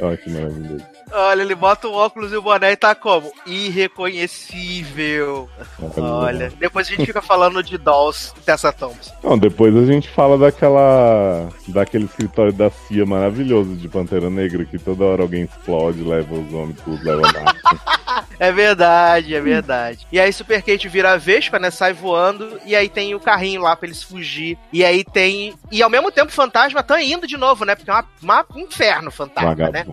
Olha 0.00 0.16
que 0.16 0.30
maravilhoso. 0.30 0.84
Olha, 1.12 1.42
ele 1.42 1.54
bota 1.54 1.86
um 1.86 1.92
óculos 1.92 2.32
e 2.32 2.36
o 2.36 2.42
boné 2.42 2.72
e 2.72 2.76
tá 2.76 2.94
como? 2.94 3.30
Irreconhecível. 3.46 5.48
Olha, 5.96 6.50
depois 6.58 6.88
a 6.88 6.90
gente 6.90 7.03
fica 7.06 7.22
falando 7.22 7.62
de 7.62 7.76
Dolls 7.78 8.32
Tessa 8.44 8.72
Thompson. 8.72 9.12
Não, 9.22 9.38
depois 9.38 9.76
a 9.76 9.84
gente 9.84 10.08
fala 10.08 10.36
daquela. 10.38 11.48
daquele 11.68 12.04
escritório 12.04 12.52
da 12.52 12.70
CIA 12.70 13.04
maravilhoso 13.06 13.74
de 13.76 13.88
Pantera 13.88 14.28
Negra, 14.30 14.64
que 14.64 14.78
toda 14.78 15.04
hora 15.04 15.22
alguém 15.22 15.42
explode, 15.44 16.02
leva 16.02 16.34
os 16.34 16.52
homens, 16.52 16.76
tudo, 16.84 17.02
leva 17.04 17.22
nada. 17.32 17.54
É 18.38 18.52
verdade, 18.52 19.34
é 19.34 19.40
verdade. 19.40 20.06
E 20.12 20.20
aí 20.20 20.32
Super 20.32 20.62
Kate 20.62 20.88
vira 20.88 21.12
a 21.12 21.16
Vespa, 21.16 21.58
né? 21.58 21.70
Sai 21.70 21.92
voando. 21.92 22.60
E 22.64 22.74
aí 22.76 22.88
tem 22.88 23.14
o 23.14 23.20
carrinho 23.20 23.62
lá 23.62 23.74
pra 23.74 23.86
eles 23.88 24.02
fugir. 24.02 24.56
E 24.72 24.84
aí 24.84 25.02
tem. 25.04 25.54
E 25.70 25.82
ao 25.82 25.90
mesmo 25.90 26.10
tempo 26.12 26.28
o 26.28 26.34
fantasma 26.34 26.82
tá 26.82 27.00
indo 27.02 27.26
de 27.26 27.36
novo, 27.36 27.64
né? 27.64 27.74
Porque 27.74 27.90
é 27.90 27.94
uma, 27.94 28.04
uma- 28.22 28.46
um 28.54 28.60
inferno 28.60 29.10
fantasma, 29.10 29.54
né? 29.70 29.84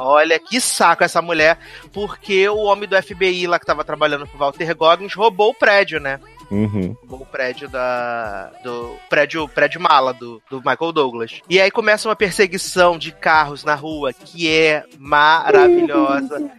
Olha 0.00 0.38
que 0.38 0.60
saco 0.60 1.04
essa 1.04 1.20
mulher. 1.22 1.58
Porque 1.92 2.48
o 2.48 2.64
homem 2.64 2.88
do 2.88 3.00
FBI 3.00 3.46
lá 3.46 3.58
que 3.58 3.66
tava 3.66 3.84
trabalhando 3.84 4.26
pro 4.26 4.38
Walter 4.38 4.74
Goggins 4.74 5.14
roubou 5.14 5.50
o 5.50 5.54
prédio, 5.54 6.00
né? 6.00 6.18
Uhum. 6.50 6.96
o 7.08 7.24
prédio 7.24 7.68
da. 7.68 8.50
do 8.64 8.96
prédio, 9.08 9.46
prédio 9.48 9.80
mala 9.80 10.12
do, 10.12 10.42
do 10.50 10.58
Michael 10.58 10.92
Douglas. 10.92 11.40
E 11.48 11.60
aí 11.60 11.70
começa 11.70 12.08
uma 12.08 12.16
perseguição 12.16 12.98
de 12.98 13.12
carros 13.12 13.62
na 13.62 13.76
rua 13.76 14.12
que 14.12 14.50
é 14.50 14.84
maravilhosa. 14.98 16.50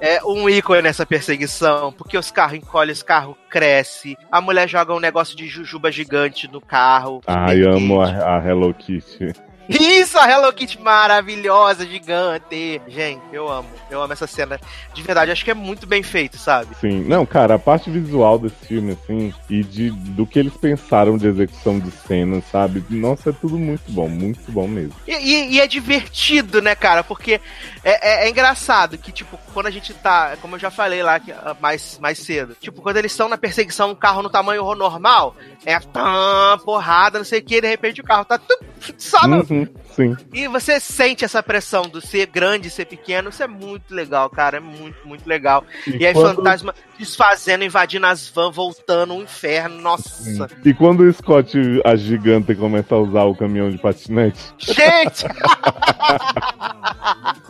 É 0.00 0.24
um 0.24 0.48
ícone 0.48 0.82
nessa 0.82 1.04
perseguição, 1.04 1.92
porque 1.92 2.16
os 2.16 2.30
carros 2.30 2.58
encolhem, 2.58 2.92
os 2.92 3.02
carros 3.02 3.36
crescem. 3.48 4.16
A 4.30 4.40
mulher 4.40 4.68
joga 4.68 4.94
um 4.94 5.00
negócio 5.00 5.36
de 5.36 5.48
jujuba 5.48 5.90
gigante 5.90 6.46
no 6.46 6.60
carro. 6.60 7.20
Ai, 7.26 7.62
amo 7.62 8.00
a, 8.00 8.36
a 8.36 8.48
Hello 8.48 8.72
Kitty. 8.72 9.32
Isso, 9.70 10.18
a 10.18 10.28
Hello 10.28 10.52
Kitty 10.52 10.80
maravilhosa, 10.80 11.86
gigante. 11.86 12.80
Gente, 12.88 13.22
eu 13.32 13.48
amo. 13.48 13.68
Eu 13.88 14.02
amo 14.02 14.12
essa 14.12 14.26
cena. 14.26 14.58
De 14.92 15.02
verdade, 15.02 15.30
acho 15.30 15.44
que 15.44 15.50
é 15.50 15.54
muito 15.54 15.86
bem 15.86 16.02
feito, 16.02 16.36
sabe? 16.38 16.74
Sim, 16.80 17.04
não, 17.04 17.24
cara, 17.24 17.54
a 17.54 17.58
parte 17.58 17.88
visual 17.90 18.38
desse 18.38 18.66
filme, 18.66 18.92
assim, 18.92 19.32
e 19.48 19.62
de, 19.62 19.90
do 19.90 20.26
que 20.26 20.38
eles 20.38 20.54
pensaram 20.56 21.16
de 21.16 21.28
execução 21.28 21.78
de 21.78 21.90
cenas, 21.90 22.42
sabe? 22.50 22.84
Nossa, 22.90 23.30
é 23.30 23.32
tudo 23.32 23.58
muito 23.58 23.90
bom, 23.92 24.08
muito 24.08 24.50
bom 24.50 24.66
mesmo. 24.66 24.94
E, 25.06 25.12
e- 25.14 25.50
e 25.54 25.60
é 25.60 25.66
divertido, 25.66 26.60
né, 26.60 26.74
cara? 26.74 27.04
Porque 27.04 27.40
é, 27.84 28.24
é- 28.24 28.26
é 28.26 28.30
engraçado 28.30 28.98
que, 28.98 29.12
tipo, 29.12 29.38
quando 29.54 29.66
a 29.66 29.70
gente 29.70 29.94
tá, 29.94 30.36
como 30.42 30.56
eu 30.56 30.60
já 30.60 30.70
falei 30.70 31.02
lá 31.02 31.20
que, 31.20 31.30
ah, 31.32 31.56
mais, 31.60 31.98
mais 32.00 32.18
cedo, 32.18 32.56
tipo, 32.60 32.82
quando 32.82 32.96
eles 32.96 33.12
estão 33.12 33.28
na 33.28 33.38
perseguição, 33.38 33.90
um 33.90 33.94
carro 33.94 34.22
no 34.22 34.30
tamanho 34.30 34.64
normal, 34.74 35.36
é 35.64 35.78
tã, 35.78 36.58
porrada, 36.64 37.18
não 37.18 37.24
sei 37.24 37.38
o 37.38 37.42
que, 37.44 37.60
de 37.60 37.68
repente 37.68 38.00
o 38.00 38.04
carro 38.04 38.24
tá 38.24 38.38
tup, 38.38 38.60
Só 38.98 39.26
no... 39.28 39.44
Uhum, 39.60 39.68
sim. 39.94 40.16
E 40.32 40.46
você 40.48 40.78
sente 40.80 41.24
essa 41.24 41.42
pressão 41.42 41.82
do 41.82 42.00
ser 42.00 42.26
grande 42.26 42.68
e 42.68 42.70
ser 42.70 42.84
pequeno. 42.86 43.28
Isso 43.30 43.42
é 43.42 43.46
muito 43.48 43.94
legal, 43.94 44.28
cara. 44.30 44.56
É 44.58 44.60
muito, 44.60 44.96
muito 45.06 45.26
legal. 45.28 45.64
E, 45.86 46.04
aí, 46.06 46.12
quando- 46.12 46.36
fantasma 46.36 46.74
desfazendo, 46.98 47.64
invadindo 47.64 48.06
as 48.06 48.28
vans, 48.28 48.54
voltando, 48.54 49.14
um 49.14 49.22
inferno. 49.22 49.80
Nossa. 49.80 50.48
E 50.64 50.72
quando 50.74 51.00
o 51.00 51.12
Scott, 51.12 51.58
a 51.84 51.96
gigante, 51.96 52.54
começa 52.54 52.94
a 52.94 52.98
usar 52.98 53.24
o 53.24 53.34
caminhão 53.34 53.70
de 53.70 53.78
patinete, 53.78 54.38
Gente, 54.58 55.24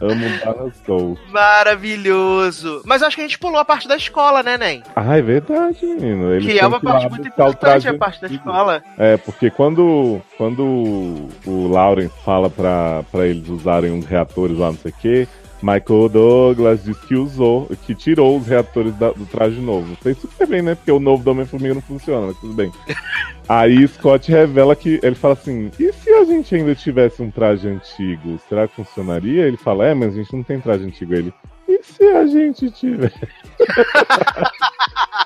amo 0.00 0.26
Barra 0.44 0.72
Soul. 0.86 1.18
maravilhoso. 1.30 2.82
Mas 2.84 3.02
acho 3.02 3.16
que 3.16 3.22
a 3.22 3.26
gente 3.26 3.38
pulou 3.38 3.60
a 3.60 3.64
parte 3.64 3.88
da 3.88 3.96
escola, 3.96 4.42
né, 4.42 4.56
Nen? 4.56 4.82
Ah, 4.94 5.16
é 5.18 5.22
verdade, 5.22 5.84
menino. 5.84 6.32
Eles 6.32 6.46
Que 6.52 6.58
é 6.58 6.66
uma 6.66 6.80
parte 6.80 7.08
muito 7.08 7.24
o 7.24 7.28
importante, 7.28 7.88
a 7.88 7.94
parte 7.98 8.20
da 8.20 8.28
escola. 8.28 8.82
É, 8.98 9.16
porque 9.16 9.50
quando, 9.50 10.20
quando 10.36 11.28
o 11.46 11.68
Lawrence 12.00 12.24
fala 12.24 12.48
pra, 12.50 13.02
pra 13.10 13.26
eles 13.26 13.48
usarem 13.48 13.90
uns 13.92 14.06
reatores 14.06 14.56
lá, 14.56 14.68
não 14.68 14.78
sei 14.78 14.90
o 14.90 14.94
quê, 15.00 15.28
Michael 15.62 16.08
Douglas 16.08 16.82
diz 16.84 16.98
que 17.00 17.14
usou, 17.14 17.68
que 17.84 17.94
tirou 17.94 18.38
os 18.38 18.46
reatores 18.46 18.94
da- 18.96 19.12
do 19.12 19.26
traje 19.26 19.60
novo. 19.60 19.88
Não 19.88 19.96
sei 20.02 20.14
super 20.14 20.46
bem, 20.46 20.62
né? 20.62 20.74
Porque 20.74 20.90
o 20.90 20.98
novo 20.98 21.22
do 21.22 21.30
Homem-Formiga 21.32 21.74
não 21.74 21.82
funciona, 21.82 22.28
mas 22.28 22.38
tudo 22.38 22.54
bem. 22.54 22.72
Aí 23.46 23.86
Scott 23.88 24.30
revela 24.30 24.74
que 24.74 24.98
ele 25.02 25.14
fala 25.14 25.34
assim: 25.34 25.70
e 25.78 25.92
se 25.92 26.08
a 26.10 26.24
gente 26.24 26.54
ainda 26.54 26.74
tivesse 26.74 27.20
um 27.20 27.30
traje 27.30 27.68
antigo, 27.68 28.40
será 28.48 28.66
que 28.66 28.76
funcionaria? 28.76 29.42
Ele 29.46 29.56
fala: 29.58 29.86
é, 29.86 29.92
mas 29.92 30.14
a 30.14 30.16
gente 30.16 30.32
não 30.34 30.42
tem 30.42 30.58
traje 30.60 30.84
antigo. 30.84 31.12
Ele, 31.12 31.30
e 31.70 31.82
se 31.82 32.04
a 32.04 32.26
gente 32.26 32.70
tiver? 32.70 33.12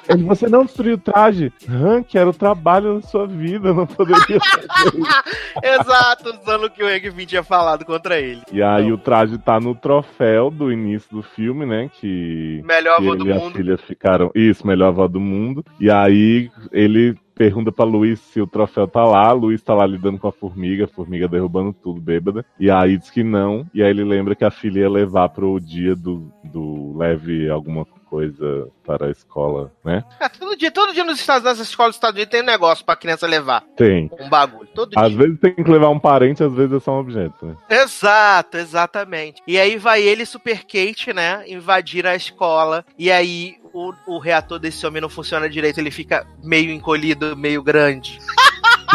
Ele, 0.08 0.22
você 0.24 0.48
não 0.48 0.64
destruiu 0.64 0.96
o 0.96 0.98
traje. 0.98 1.52
Hank, 1.68 2.14
era 2.16 2.28
o 2.28 2.34
trabalho 2.34 3.00
da 3.00 3.06
sua 3.06 3.26
vida, 3.26 3.72
não 3.72 3.86
poderia. 3.86 4.38
Exato, 5.62 6.38
usando 6.42 6.64
o 6.64 6.70
que 6.70 6.82
o 6.82 7.14
Pym 7.14 7.24
tinha 7.26 7.42
falado 7.42 7.84
contra 7.84 8.18
ele. 8.20 8.42
E 8.52 8.62
aí 8.62 8.92
o 8.92 8.98
traje 8.98 9.38
tá 9.38 9.58
no 9.58 9.74
troféu 9.74 10.50
do 10.50 10.70
início 10.70 11.08
do 11.10 11.22
filme, 11.22 11.64
né? 11.64 11.90
Que, 12.00 12.60
Melhor 12.64 12.98
avô 12.98 13.16
do 13.16 13.28
e 13.28 13.32
mundo. 13.32 13.56
filha 13.56 13.78
ficaram. 13.78 14.30
Isso, 14.34 14.66
melhor 14.66 14.88
avó 14.88 15.08
do 15.08 15.20
mundo. 15.20 15.64
E 15.80 15.90
aí 15.90 16.50
ele 16.70 17.16
pergunta 17.34 17.72
pra 17.72 17.84
Luiz 17.84 18.20
se 18.20 18.40
o 18.40 18.46
troféu 18.46 18.86
tá 18.86 19.04
lá. 19.04 19.32
Luiz 19.32 19.62
tá 19.62 19.74
lá 19.74 19.86
lidando 19.86 20.18
com 20.18 20.28
a 20.28 20.32
formiga, 20.32 20.84
a 20.84 20.88
formiga 20.88 21.28
derrubando 21.28 21.72
tudo, 21.72 22.00
bêbada. 22.00 22.44
E 22.58 22.70
aí 22.70 22.96
diz 22.96 23.10
que 23.10 23.22
não. 23.22 23.66
E 23.74 23.82
aí 23.82 23.90
ele 23.90 24.04
lembra 24.04 24.34
que 24.34 24.44
a 24.44 24.50
filha 24.50 24.80
ia 24.80 24.90
levar 24.90 25.28
pro 25.30 25.58
dia 25.60 25.94
do, 25.94 26.30
do 26.44 26.96
leve 26.96 27.48
alguma 27.48 27.84
coisa 28.14 28.68
para 28.86 29.06
a 29.06 29.10
escola, 29.10 29.72
né? 29.84 30.04
É, 30.20 30.28
todo 30.28 30.56
dia, 30.56 30.70
todo 30.70 30.92
dia 30.92 31.02
nos 31.02 31.18
Estados 31.18 31.42
nas 31.42 31.58
escolas 31.58 31.90
dos 31.90 31.96
Estados 31.96 32.14
Unidos 32.14 32.30
tem 32.30 32.42
um 32.42 32.46
negócio 32.46 32.84
pra 32.84 32.94
criança 32.94 33.26
levar. 33.26 33.62
Tem. 33.76 34.08
Um 34.20 34.28
bagulho. 34.28 34.68
Todo 34.72 34.92
Às 34.96 35.08
dia. 35.08 35.18
vezes 35.18 35.40
tem 35.40 35.54
que 35.54 35.68
levar 35.68 35.88
um 35.88 35.98
parente, 35.98 36.44
às 36.44 36.52
vezes 36.52 36.72
é 36.76 36.80
só 36.80 36.92
um 36.92 37.00
objeto, 37.00 37.44
né? 37.44 37.56
Exato, 37.68 38.56
exatamente. 38.56 39.42
E 39.48 39.58
aí 39.58 39.76
vai 39.76 40.00
ele 40.00 40.22
e 40.22 40.26
Super 40.26 40.62
Kate, 40.62 41.12
né? 41.12 41.44
Invadir 41.48 42.06
a 42.06 42.14
escola. 42.14 42.84
E 42.96 43.10
aí 43.10 43.56
o, 43.74 43.92
o 44.06 44.18
reator 44.18 44.58
desse 44.60 44.86
homem 44.86 45.02
não 45.02 45.08
funciona 45.08 45.50
direito, 45.50 45.78
ele 45.78 45.90
fica 45.90 46.24
meio 46.42 46.70
encolhido, 46.70 47.23
meio 47.36 47.62
grande. 47.62 48.18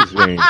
Gente, 0.07 0.41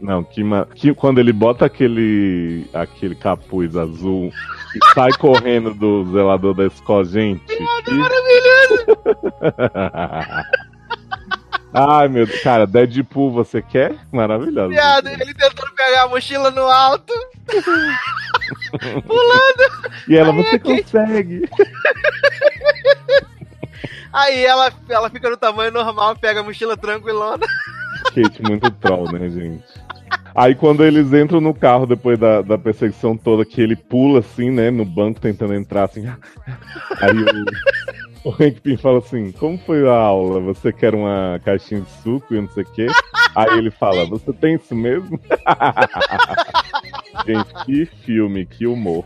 não, 0.00 0.24
que, 0.24 0.42
que 0.74 0.92
quando 0.94 1.18
ele 1.20 1.32
bota 1.32 1.64
aquele 1.66 2.66
aquele 2.74 3.14
capuz 3.14 3.76
azul 3.76 4.32
e 4.74 4.94
sai 4.94 5.12
correndo 5.12 5.72
do 5.74 6.10
zelador 6.10 6.54
da 6.54 6.66
escola, 6.66 7.04
gente. 7.04 7.40
que- 7.46 7.58
Ai, 11.72 12.08
meu 12.08 12.26
Deus. 12.26 12.40
Cara, 12.42 12.66
Deadpool 12.66 13.30
você 13.30 13.62
quer? 13.62 13.94
Maravilhoso. 14.12 14.70
Viado, 14.70 15.06
ele 15.08 15.32
tentando 15.34 15.72
pegar 15.76 16.02
a 16.04 16.08
mochila 16.08 16.50
no 16.50 16.62
alto. 16.62 17.12
E 20.08 20.16
ela, 20.16 20.32
Ai, 20.32 20.42
você 20.42 20.56
é 20.56 20.58
consegue. 20.58 21.48
Aí 24.12 24.44
ela, 24.44 24.72
ela 24.88 25.10
fica 25.10 25.30
no 25.30 25.36
tamanho 25.36 25.70
normal, 25.70 26.16
pega 26.16 26.40
a 26.40 26.42
mochila 26.42 26.76
tranquilona. 26.76 27.46
Kate, 28.14 28.42
muito 28.42 28.70
troll, 28.72 29.10
né, 29.12 29.28
gente? 29.28 29.64
Aí 30.34 30.54
quando 30.54 30.84
eles 30.84 31.12
entram 31.12 31.40
no 31.40 31.52
carro 31.52 31.86
depois 31.86 32.18
da, 32.18 32.42
da 32.42 32.56
perseguição 32.56 33.16
toda, 33.16 33.44
que 33.44 33.60
ele 33.60 33.76
pula 33.76 34.20
assim, 34.20 34.50
né, 34.50 34.70
no 34.70 34.84
banco 34.84 35.20
tentando 35.20 35.54
entrar 35.54 35.84
assim. 35.84 36.06
Aí 37.00 37.16
o, 38.24 38.28
o 38.28 38.30
Hank 38.30 38.60
Pym 38.60 38.76
fala 38.76 38.98
assim: 38.98 39.32
Como 39.32 39.58
foi 39.58 39.88
a 39.88 39.92
aula? 39.92 40.40
Você 40.40 40.72
quer 40.72 40.94
uma 40.94 41.40
caixinha 41.44 41.80
de 41.80 41.90
suco 42.02 42.34
e 42.34 42.40
não 42.40 42.48
sei 42.48 42.62
o 42.62 42.66
quê? 42.66 42.86
Aí 43.34 43.58
ele 43.58 43.70
fala: 43.70 44.04
Você 44.06 44.32
tem 44.32 44.54
isso 44.54 44.74
mesmo? 44.74 45.20
Gente, 47.26 47.52
que 47.64 47.86
filme, 48.04 48.46
que 48.46 48.66
humor. 48.66 49.04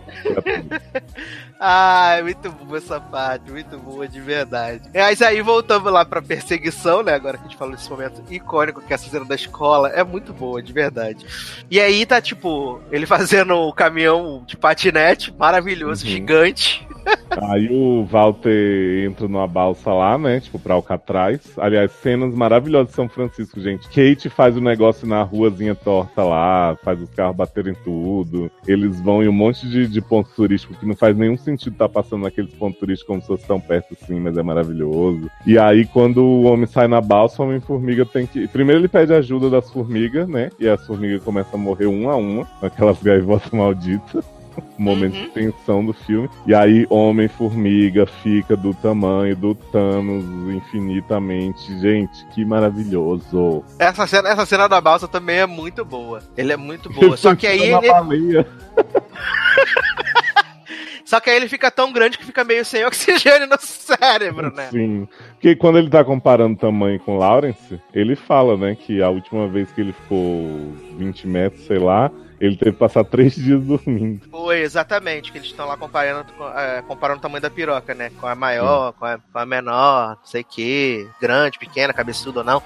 Ai, 1.66 2.22
muito 2.22 2.50
boa 2.50 2.76
essa 2.76 3.00
parte, 3.00 3.50
muito 3.50 3.78
boa 3.78 4.06
de 4.06 4.20
verdade. 4.20 4.82
Mas 4.92 5.22
aí 5.22 5.40
voltamos 5.40 5.90
lá 5.90 6.04
pra 6.04 6.20
perseguição, 6.20 7.02
né? 7.02 7.14
Agora 7.14 7.38
que 7.38 7.44
a 7.44 7.48
gente 7.48 7.56
falou 7.56 7.74
desse 7.74 7.88
momento 7.88 8.22
icônico 8.30 8.82
que 8.82 8.92
é 8.92 8.96
essa 8.96 9.08
cena 9.08 9.24
da 9.24 9.34
escola, 9.34 9.88
é 9.88 10.04
muito 10.04 10.30
boa, 10.34 10.62
de 10.62 10.74
verdade. 10.74 11.24
E 11.70 11.80
aí 11.80 12.04
tá, 12.04 12.20
tipo, 12.20 12.82
ele 12.92 13.06
fazendo 13.06 13.54
o 13.54 13.72
caminhão 13.72 14.42
de 14.46 14.58
patinete, 14.58 15.32
maravilhoso, 15.38 16.04
Uhum. 16.04 16.10
gigante. 16.10 16.86
Aí 17.50 17.68
o 17.70 18.04
Walter 18.06 19.04
entra 19.06 19.28
numa 19.28 19.46
balsa 19.46 19.92
lá, 19.92 20.16
né? 20.16 20.40
Tipo, 20.40 20.58
pra 20.58 20.72
Alcatraz. 20.74 21.40
Aliás, 21.58 21.92
cenas 21.92 22.34
maravilhosas 22.34 22.88
de 22.88 22.94
São 22.94 23.08
Francisco, 23.10 23.60
gente. 23.60 23.86
Kate 23.88 24.30
faz 24.30 24.56
o 24.56 24.60
negócio 24.60 25.06
na 25.06 25.22
ruazinha 25.22 25.74
torta 25.74 26.22
lá, 26.22 26.76
faz 26.82 26.98
os 27.00 27.10
carros 27.10 27.36
baterem 27.36 27.74
tudo. 27.84 28.50
Eles 28.66 28.98
vão 29.00 29.22
em 29.22 29.28
um 29.28 29.32
monte 29.32 29.68
de, 29.68 29.86
de 29.86 30.00
ponto 30.00 30.30
turístico 30.34 30.74
que 30.74 30.86
não 30.86 30.96
faz 30.96 31.14
nenhum 31.14 31.36
sentido 31.36 31.53
estar 31.54 31.88
passando 31.88 32.22
naqueles 32.22 32.52
pontos 32.54 32.78
turísticos 32.80 33.06
como 33.08 33.20
se 33.20 33.26
fosse 33.26 33.46
tão 33.46 33.60
perto 33.60 33.96
assim, 34.00 34.18
mas 34.20 34.36
é 34.36 34.42
maravilhoso. 34.42 35.30
E 35.46 35.58
aí, 35.58 35.84
quando 35.86 36.18
o 36.24 36.42
homem 36.44 36.66
sai 36.66 36.88
na 36.88 37.00
balsa, 37.00 37.42
o 37.42 37.46
Homem-Formiga 37.46 38.04
tem 38.06 38.26
que. 38.26 38.46
Primeiro 38.48 38.80
ele 38.80 38.88
pede 38.88 39.12
ajuda 39.12 39.48
das 39.50 39.70
formigas, 39.70 40.28
né? 40.28 40.50
E 40.58 40.68
as 40.68 40.84
formigas 40.86 41.22
começam 41.22 41.58
a 41.58 41.62
morrer 41.62 41.86
uma 41.86 42.12
a 42.12 42.16
uma, 42.16 42.44
com 42.44 42.66
aquelas 42.66 43.00
gaivotas 43.02 43.50
malditas 43.50 44.24
momento 44.78 45.16
Uhum. 45.16 45.22
de 45.24 45.28
tensão 45.30 45.84
do 45.84 45.92
filme. 45.92 46.30
E 46.46 46.54
aí, 46.54 46.86
Homem-Formiga 46.88 48.06
fica 48.22 48.56
do 48.56 48.72
tamanho 48.72 49.34
do 49.36 49.52
Thanos 49.54 50.24
infinitamente. 50.54 51.76
Gente, 51.80 52.24
que 52.32 52.44
maravilhoso. 52.44 53.64
Essa 53.80 54.06
cena, 54.06 54.28
essa 54.28 54.46
cena 54.46 54.68
da 54.68 54.80
balsa 54.80 55.08
também 55.08 55.38
é 55.38 55.46
muito 55.46 55.84
boa. 55.84 56.20
Ele 56.36 56.52
é 56.52 56.56
muito 56.56 56.88
boa. 56.94 57.16
Só 57.16 57.34
que 57.34 57.48
aí 57.48 57.62
ele. 57.62 58.46
só 61.04 61.20
que 61.20 61.30
aí 61.30 61.36
ele 61.36 61.48
fica 61.48 61.70
tão 61.70 61.92
grande 61.92 62.16
que 62.16 62.24
fica 62.24 62.44
meio 62.44 62.64
sem 62.64 62.84
oxigênio 62.86 63.46
no 63.46 63.58
cérebro, 63.60 64.52
né? 64.54 64.68
Sim. 64.70 65.06
Porque 65.32 65.54
quando 65.54 65.78
ele 65.78 65.90
tá 65.90 66.04
comparando 66.04 66.58
tamanho 66.58 66.98
com 67.00 67.18
Lawrence, 67.18 67.80
ele 67.92 68.16
fala, 68.16 68.56
né, 68.56 68.74
que 68.74 69.02
a 69.02 69.10
última 69.10 69.46
vez 69.46 69.70
que 69.70 69.80
ele 69.80 69.92
ficou 69.92 70.72
20 70.96 71.26
metros, 71.26 71.66
sei 71.66 71.78
lá, 71.78 72.10
ele 72.40 72.56
teve 72.56 72.72
que 72.72 72.78
passar 72.78 73.04
três 73.04 73.34
dias 73.36 73.62
dormindo. 73.62 74.20
Foi, 74.30 74.60
exatamente, 74.60 75.30
que 75.32 75.38
eles 75.38 75.48
estão 75.48 75.66
lá 75.66 75.76
comparando, 75.76 76.32
com- 76.36 76.48
é, 76.48 76.82
comparando 76.86 77.18
o 77.18 77.22
tamanho 77.22 77.40
da 77.42 77.48
piroca, 77.50 77.94
né? 77.94 78.10
Com 78.20 78.26
a 78.26 78.34
maior, 78.34 78.92
com 78.92 79.04
a, 79.06 79.18
com 79.18 79.38
a 79.38 79.46
menor, 79.46 80.16
não 80.20 80.26
sei 80.26 80.42
o 80.42 80.44
que, 80.44 81.06
grande, 81.20 81.58
pequena, 81.58 81.92
cabeçuda 81.92 82.40
ou 82.40 82.44
não. 82.44 82.62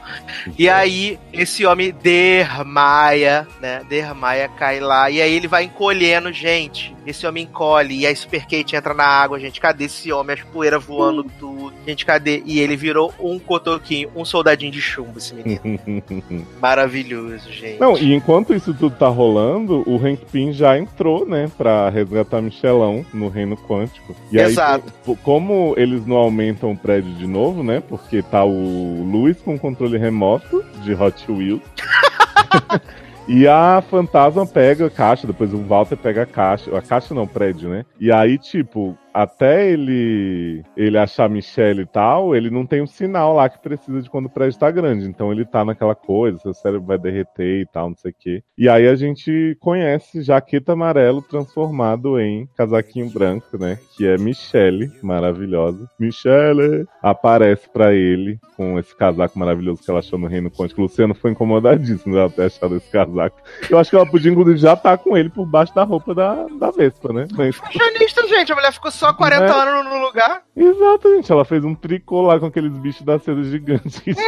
E 0.59 0.69
aí, 0.69 1.19
esse 1.33 1.65
homem 1.67 1.93
dermaia, 1.93 3.47
né? 3.61 3.83
Dermaia, 3.89 4.49
cai 4.49 4.81
lá, 4.81 5.11
e 5.11 5.21
aí 5.21 5.33
ele 5.33 5.47
vai 5.49 5.65
encolhendo, 5.65 6.33
gente. 6.33 6.97
Esse 7.07 7.27
homem 7.27 7.45
encolhe, 7.45 8.01
e 8.01 8.07
aí 8.07 8.15
Super 8.15 8.43
Kate 8.43 8.77
entra 8.77 8.93
na 8.93 9.05
água, 9.05 9.39
gente. 9.41 9.61
Cadê 9.61 9.85
esse 9.85 10.13
homem? 10.13 10.35
As 10.35 10.43
poeiras 10.43 10.85
voando 10.85 11.25
tudo. 11.39 11.73
Gente, 11.87 12.05
cadê? 12.05 12.43
E 12.45 12.59
ele 12.61 12.77
virou 12.77 13.15
um 13.19 13.39
cotoquinho, 13.39 14.11
um 14.15 14.25
soldadinho 14.27 14.71
de 14.73 14.81
chumbo, 14.81 15.17
esse 15.19 15.35
menino. 15.35 15.59
Maravilhoso, 16.61 17.51
gente. 17.51 17.81
Não, 17.81 17.97
e 17.97 18.18
enquanto 18.19 18.55
isso 18.55 18.75
tudo 18.75 18.95
tá 18.97 19.09
rolando, 19.09 19.83
o 19.87 19.97
Hank 19.97 20.27
Pym 20.31 20.53
já 20.53 20.77
entrou, 20.77 21.25
né, 21.25 21.51
pra 21.57 21.89
resgatar 21.89 22.43
Michelão 22.43 23.07
no 23.15 23.29
reino 23.29 23.57
quântico. 23.57 24.15
E 24.31 24.39
Exato. 24.39 24.93
aí, 25.07 25.17
como 25.23 25.75
eles 25.77 26.05
não 26.05 26.17
aumentam 26.17 26.73
o 26.73 26.77
prédio 26.77 27.13
de 27.15 27.27
novo, 27.27 27.63
né, 27.63 27.83
porque 27.89 28.21
tá 28.23 28.45
o 28.45 29.03
Luiz 29.11 29.41
com 29.41 29.59
controle 29.59 29.97
remoto 29.97 30.65
de 30.83 30.95
Hot 30.95 31.31
Wheels. 31.31 31.63
E 33.31 33.47
a 33.47 33.83
fantasma 33.91 34.47
pega 34.47 34.87
a 34.87 34.91
caixa, 34.91 35.27
depois 35.27 35.53
o 35.53 35.59
Walter 35.59 35.99
pega 35.99 36.23
a 36.23 36.27
caixa. 36.27 36.75
A 36.75 36.81
caixa 36.81 37.13
não, 37.13 37.25
o 37.25 37.29
prédio, 37.29 37.69
né? 37.69 37.85
E 38.01 38.11
aí, 38.11 38.39
tipo, 38.39 38.97
até 39.13 39.71
ele 39.71 40.65
ele 40.77 40.99
achar 40.99 41.29
Michelle 41.29 41.83
e 41.83 41.87
tal, 41.87 42.35
ele 42.35 42.51
não 42.51 42.67
tem 42.67 42.83
um 42.83 42.87
sinal 42.87 43.35
lá 43.35 43.49
que 43.49 43.59
precisa 43.59 44.01
de 44.01 44.11
quando 44.11 44.27
o 44.27 44.31
prédio 44.31 44.59
tá 44.59 44.71
grande. 44.71 45.07
Então 45.07 45.33
ele 45.33 45.45
tá 45.45 45.65
naquela 45.65 45.95
coisa, 45.95 46.39
seu 46.39 46.55
cérebro 46.55 46.87
vai 46.87 46.99
derreter 46.99 47.63
e 47.63 47.67
tal, 47.67 47.91
não 47.91 47.97
sei 47.97 48.11
o 48.11 48.15
quê. 48.19 48.43
E 48.57 48.69
aí 48.69 48.87
a 48.87 48.95
gente 48.95 49.57
conhece 49.61 50.23
Jaqueta 50.23 50.73
Amarelo 50.73 51.23
transformado 51.23 52.19
em 52.21 52.49
casaquinho 52.57 53.11
branco, 53.11 53.59
né? 53.59 53.79
Que 53.97 54.07
é 54.07 54.17
Michelle, 54.17 54.91
maravilhosa. 55.03 55.89
Michelle 55.99 56.87
aparece 57.03 57.69
para 57.69 57.95
ele 57.95 58.39
com 58.57 58.79
esse 58.79 58.95
casaco 58.95 59.39
maravilhoso 59.39 59.83
que 59.83 59.91
ela 59.91 60.01
achou 60.01 60.19
no 60.19 60.27
Reino. 60.27 60.51
O 60.59 60.83
Luciano 60.83 61.15
foi 61.15 61.31
incomodadíssimo 61.31 62.15
de 62.15 62.21
ela 62.21 62.31
ter 62.31 62.47
achado 62.47 62.77
esse 62.77 62.91
casaco. 62.91 63.41
Eu 63.71 63.79
acho 63.79 63.91
que 63.91 63.97
ela 63.97 64.07
podia, 64.07 64.31
inclusive, 64.31 64.59
já 64.59 64.77
tá 64.77 64.97
com 64.97 65.17
ele 65.17 65.29
por 65.29 65.47
baixo 65.47 65.75
da 65.75 65.85
roupa 65.85 66.15
da, 66.15 66.47
da 66.59 66.71
Vespa, 66.71 67.13
né? 67.13 67.27
Mas... 67.33 67.57
Fashionista, 67.57 68.27
gente. 68.29 68.53
A 68.53 68.55
mulher 68.55 68.73
ficou 68.73 68.91
só 68.99 69.13
40 69.13 69.45
É. 69.45 69.51
anos 69.51 69.93
no 69.93 69.99
lugar. 70.05 70.43
Exatamente, 70.57 71.31
ela 71.33 71.45
fez 71.45 71.65
um 71.65 71.75
tricô 71.75 72.23
lá 72.23 72.39
com 72.39 72.47
aqueles 72.47 72.73
bichos 72.73 73.03
da 73.03 73.19
seda 73.19 73.41
no 73.41 73.45
Reino 73.49 73.67
Quântico. 73.67 74.21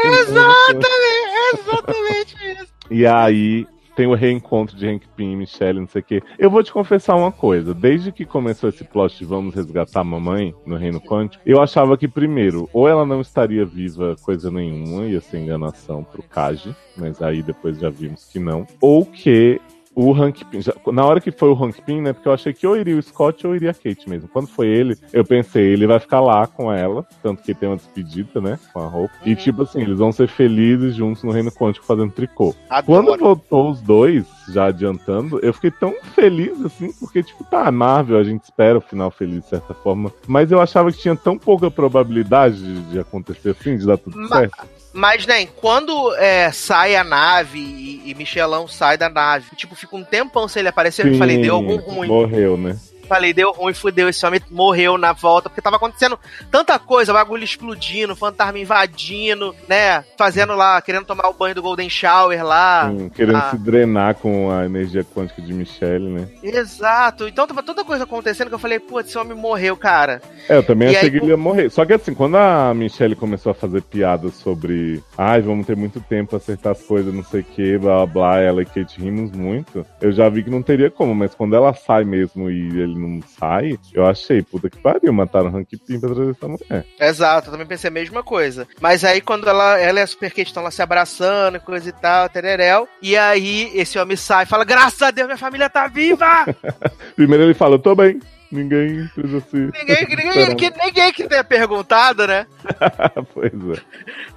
Exatamente 1.53 2.37
isso. 2.53 2.71
E 2.93 3.07
aí 3.07 3.69
tem 3.95 4.09
o 4.09 4.15
reencontro 4.15 4.77
de 4.77 4.85
Hank 4.89 5.07
Pym 5.17 5.33
e 5.33 5.37
Michelle, 5.37 5.79
não 5.79 5.87
sei 5.87 6.01
o 6.01 6.05
quê. 6.05 6.21
Eu 6.37 6.51
vou 6.51 6.61
te 6.61 6.73
confessar 6.73 7.15
uma 7.15 7.31
coisa. 7.31 7.73
Desde 7.73 8.11
que 8.11 8.25
começou 8.25 8.69
esse 8.69 8.83
plot 8.83 9.17
de 9.17 9.25
vamos 9.25 9.55
resgatar 9.55 10.01
a 10.01 10.05
mamãe 10.05 10.53
no 10.67 10.77
Reino 10.77 11.01
Quântico, 11.01 11.41
eu 11.47 11.63
achava 11.63 11.97
que, 11.97 12.09
primeiro, 12.09 12.69
ou 12.73 12.89
ela 12.89 13.07
não 13.07 13.21
estaria 13.21 13.65
viva 13.65 14.17
coisa 14.25 14.51
nenhuma, 14.51 15.05
ia 15.05 15.21
ser 15.21 15.39
enganação 15.39 16.03
pro 16.03 16.23
Kaji, 16.23 16.75
mas 16.97 17.23
aí 17.23 17.45
depois 17.45 17.79
já 17.79 17.91
vimos 17.91 18.25
que 18.33 18.41
não. 18.41 18.67
Ou 18.81 19.07
que 19.07 19.61
o 19.95 20.13
Hank 20.15 20.45
Pym, 20.45 20.63
já- 20.63 20.75
na 20.93 21.05
hora 21.05 21.21
que 21.21 21.31
foi 21.33 21.49
o 21.49 21.55
Hank 21.65 21.83
Pym, 21.83 22.01
né, 22.01 22.13
porque 22.13 22.29
eu 22.29 22.33
achei 22.33 22.53
que 22.53 22.67
ou 22.67 22.77
iria 22.77 22.97
o 22.97 23.03
Scott 23.03 23.47
ou 23.47 23.55
iria 23.57 23.71
a 23.71 23.75
Kate 23.75 24.09
mesmo. 24.09 24.29
Quando 24.29 24.49
foi 24.49 24.69
ele, 24.69 24.97
eu 25.13 25.25
pensei, 25.25 25.65
ele 25.65 25.87
vai 25.87 25.99
ficar 25.99 26.21
lá 26.21 26.47
com 26.47 26.73
ela, 26.73 27.05
tanto 27.23 27.43
que 27.43 27.55
tem 27.55 27.69
uma 27.69 27.77
despedida, 27.77 28.41
né, 28.41 28.59
com 28.73 28.81
a 28.81 28.87
roupa. 28.87 29.15
E 29.25 29.35
tipo 29.35 29.63
assim, 29.63 29.81
eles 29.83 29.99
vão 29.99 30.13
ser 30.13 30.29
felizes 30.29 30.95
juntos 30.95 31.23
no 31.23 31.33
Reino 31.33 31.51
Quântico 31.51 31.85
fazendo 31.87 32.13
tricô. 32.13 32.55
Quando 32.87 33.13
Adoro. 33.13 33.21
voltou 33.21 33.71
os 33.71 33.81
dois, 33.81 34.25
já 34.49 34.67
adiantando, 34.67 35.39
eu 35.43 35.53
fiquei 35.53 35.71
tão 35.71 35.95
feliz 36.15 36.65
assim, 36.65 36.93
porque, 36.93 37.23
tipo, 37.23 37.45
tá, 37.45 37.71
Marvel, 37.71 38.19
a 38.19 38.25
gente 38.25 38.45
espera 38.45 38.79
o 38.79 38.81
final 38.81 39.11
feliz 39.11 39.43
de 39.43 39.49
certa 39.49 39.75
forma. 39.75 40.13
Mas 40.27 40.51
eu 40.51 40.61
achava 40.61 40.91
que 40.93 40.99
tinha 40.99 41.17
tão 41.17 41.37
pouca 41.39 41.71
probabilidade 41.71 42.57
de, 42.63 42.83
de 42.91 42.99
acontecer 42.99 43.51
assim, 43.51 43.77
de 43.77 43.87
dar 43.87 43.97
tudo 43.97 44.27
certo. 44.29 44.80
Mas, 44.93 45.25
né, 45.25 45.47
quando 45.47 46.15
é, 46.17 46.51
sai 46.51 46.97
a 46.97 47.05
nave 47.05 47.59
e, 47.59 48.11
e 48.11 48.15
Michelão 48.15 48.67
sai 48.67 48.99
da 48.99 49.09
nave, 49.09 49.55
tipo, 49.55 49.75
fica 49.77 49.95
um 49.97 50.03
tempão 50.03 50.49
sem 50.49 50.61
ele 50.61 50.69
aparecer, 50.69 51.07
eu 51.07 51.17
falei, 51.17 51.39
deu 51.39 51.55
algum 51.55 51.77
ruim. 51.77 52.09
Morreu, 52.09 52.57
né? 52.57 52.77
Falei, 53.11 53.35
deu 53.35 53.51
ruim, 53.51 53.75
fudeu, 53.75 54.09
esse 54.09 54.25
homem 54.25 54.41
morreu 54.49 54.97
na 54.97 55.13
volta, 55.13 55.51
porque 55.51 55.61
tava 55.61 55.75
acontecendo 55.75 56.17
tanta 56.49 56.79
coisa, 56.79 57.13
bagulho 57.13 57.43
explodindo, 57.43 58.15
fantasma 58.15 58.57
invadindo, 58.57 59.53
né, 59.69 60.05
fazendo 60.17 60.55
lá, 60.55 60.81
querendo 60.81 61.07
tomar 61.07 61.29
o 61.29 61.35
banho 61.35 61.57
do 61.57 61.61
Golden 61.61 61.91
Shower 61.91 62.45
lá. 62.45 62.89
Hum, 62.89 63.09
querendo 63.09 63.39
ah. 63.39 63.51
se 63.51 63.59
drenar 63.59 64.15
com 64.15 64.49
a 64.49 64.65
energia 64.65 65.03
quântica 65.03 65.43
de 65.43 65.53
Michelle, 65.53 66.09
né? 66.09 66.29
Exato, 66.41 67.27
então 67.27 67.49
tava 67.49 67.65
tanta 67.65 67.83
coisa 67.83 68.05
acontecendo 68.05 68.47
que 68.47 68.55
eu 68.55 68.61
falei, 68.61 68.79
putz, 68.79 69.09
esse 69.09 69.19
homem 69.19 69.37
morreu, 69.37 69.77
cara. 69.77 70.23
É, 70.49 70.57
eu 70.57 70.63
também 70.63 70.93
E 70.93 70.95
achei 70.95 71.09
aí, 71.09 71.11
que 71.11 71.17
ele 71.17 71.33
ia 71.33 71.37
morrer. 71.37 71.69
Só 71.69 71.85
que 71.85 71.93
assim, 71.93 72.15
quando 72.15 72.37
a 72.37 72.73
Michelle 72.73 73.17
começou 73.17 73.51
a 73.51 73.57
fazer 73.57 73.83
piadas 73.83 74.35
sobre 74.35 75.03
ai, 75.19 75.41
vamos 75.41 75.67
ter 75.67 75.75
muito 75.75 76.01
tempo 76.01 76.31
pra 76.31 76.37
acertar 76.37 76.71
as 76.71 76.83
coisas, 76.83 77.13
não 77.13 77.25
sei 77.25 77.41
o 77.41 77.45
que, 77.45 77.77
blá 77.77 78.07
blá 78.07 78.07
blá, 78.07 78.39
ela 78.39 78.63
e 78.63 78.67
Kate 78.67 79.01
rimos 79.01 79.33
muito, 79.33 79.85
eu 80.01 80.13
já 80.13 80.29
vi 80.29 80.45
que 80.45 80.51
não 80.51 80.63
teria 80.63 80.93
como, 80.93 81.13
mas 81.13 81.35
quando 81.35 81.57
ela 81.57 81.75
sai 81.75 82.05
mesmo 82.05 82.49
e 82.49 82.69
ele 82.81 83.00
não 83.09 83.23
sai, 83.23 83.79
eu 83.93 84.07
achei, 84.07 84.43
puta 84.43 84.69
que 84.69 84.79
pariu, 84.79 85.13
mataram 85.13 85.51
o 85.51 85.57
Hank 85.57 85.77
Pym 85.87 86.01
pra 86.01 86.15
trazer 86.15 86.31
essa 86.31 86.49
mulher. 86.49 86.87
Exato, 86.99 87.49
eu 87.49 87.53
também 87.53 87.67
pensei 87.67 87.89
a 87.89 87.93
mesma 87.93 88.23
coisa. 88.23 88.67
Mas 88.81 89.05
aí 89.05 89.21
quando 89.21 89.49
ela, 89.49 89.79
ela 89.79 90.03
a 90.03 90.07
Super 90.07 90.31
Kate 90.31 90.49
estão 90.49 90.63
lá 90.63 90.71
se 90.71 90.83
abraçando 90.83 91.57
e 91.57 91.61
coisa 91.61 91.89
e 91.89 91.93
tal, 91.93 92.29
tereréu, 92.29 92.89
e 93.03 93.17
aí 93.17 93.71
esse 93.75 93.99
homem 93.99 94.17
sai 94.17 94.45
e 94.45 94.49
fala, 94.49 94.65
graças 94.65 95.03
a 95.03 95.11
Deus 95.11 95.27
minha 95.27 95.39
família 95.39 95.69
tá 95.69 95.87
viva! 95.87 96.27
Primeiro 97.17 97.45
ele 97.45 97.55
fala, 97.55 97.75
eu 97.75 97.79
tô 97.79 97.95
bem, 97.95 98.21
ninguém 98.51 99.07
precisa 99.09 99.41
se... 99.41 99.57
ninguém, 99.57 100.07
ninguém, 100.09 100.57
que, 100.57 100.71
ninguém 100.71 101.13
que 101.13 101.29
tenha 101.29 101.45
perguntado, 101.45 102.27
né? 102.27 102.47
pois 103.35 103.53
é. 103.53 103.81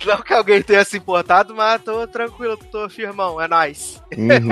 Não 0.06 0.22
que 0.22 0.34
alguém 0.34 0.62
tenha 0.62 0.84
se 0.84 0.98
importado, 0.98 1.56
mas 1.56 1.82
tô 1.82 2.06
tranquilo, 2.08 2.58
tô 2.72 2.90
firmão, 2.90 3.42
é 3.42 3.48
nóis. 3.48 4.02
Uhum. 4.18 4.50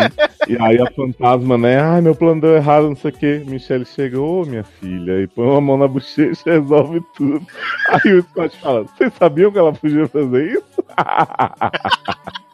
E 0.48 0.62
aí 0.62 0.82
a 0.82 0.92
fantasma, 0.92 1.58
né? 1.58 1.80
Ai, 1.80 2.02
meu 2.02 2.16
plano 2.16 2.42
deu 2.42 2.56
errado, 2.56 2.90
não 2.90 2.96
sei 2.96 3.12
o 3.12 3.14
quê. 3.14 3.44
Michelle 3.46 3.86
chega, 3.86 4.20
ô 4.20 4.46
minha 4.46 4.64
filha, 4.64 5.22
e 5.22 5.28
põe 5.28 5.46
uma 5.46 5.62
mão 5.62 5.78
na 5.78 5.88
bochecha 5.88 6.42
e 6.48 6.52
resolve 6.52 7.02
tudo. 7.16 7.46
Aí 7.90 8.14
o 8.14 8.24
Scott 8.24 8.58
fala: 8.60 8.84
Vocês 8.84 9.14
sabiam 9.18 9.52
que 9.52 9.60
ela 9.60 9.74
podia 9.74 10.08
fazer 10.08 10.54
isso? 10.54 10.84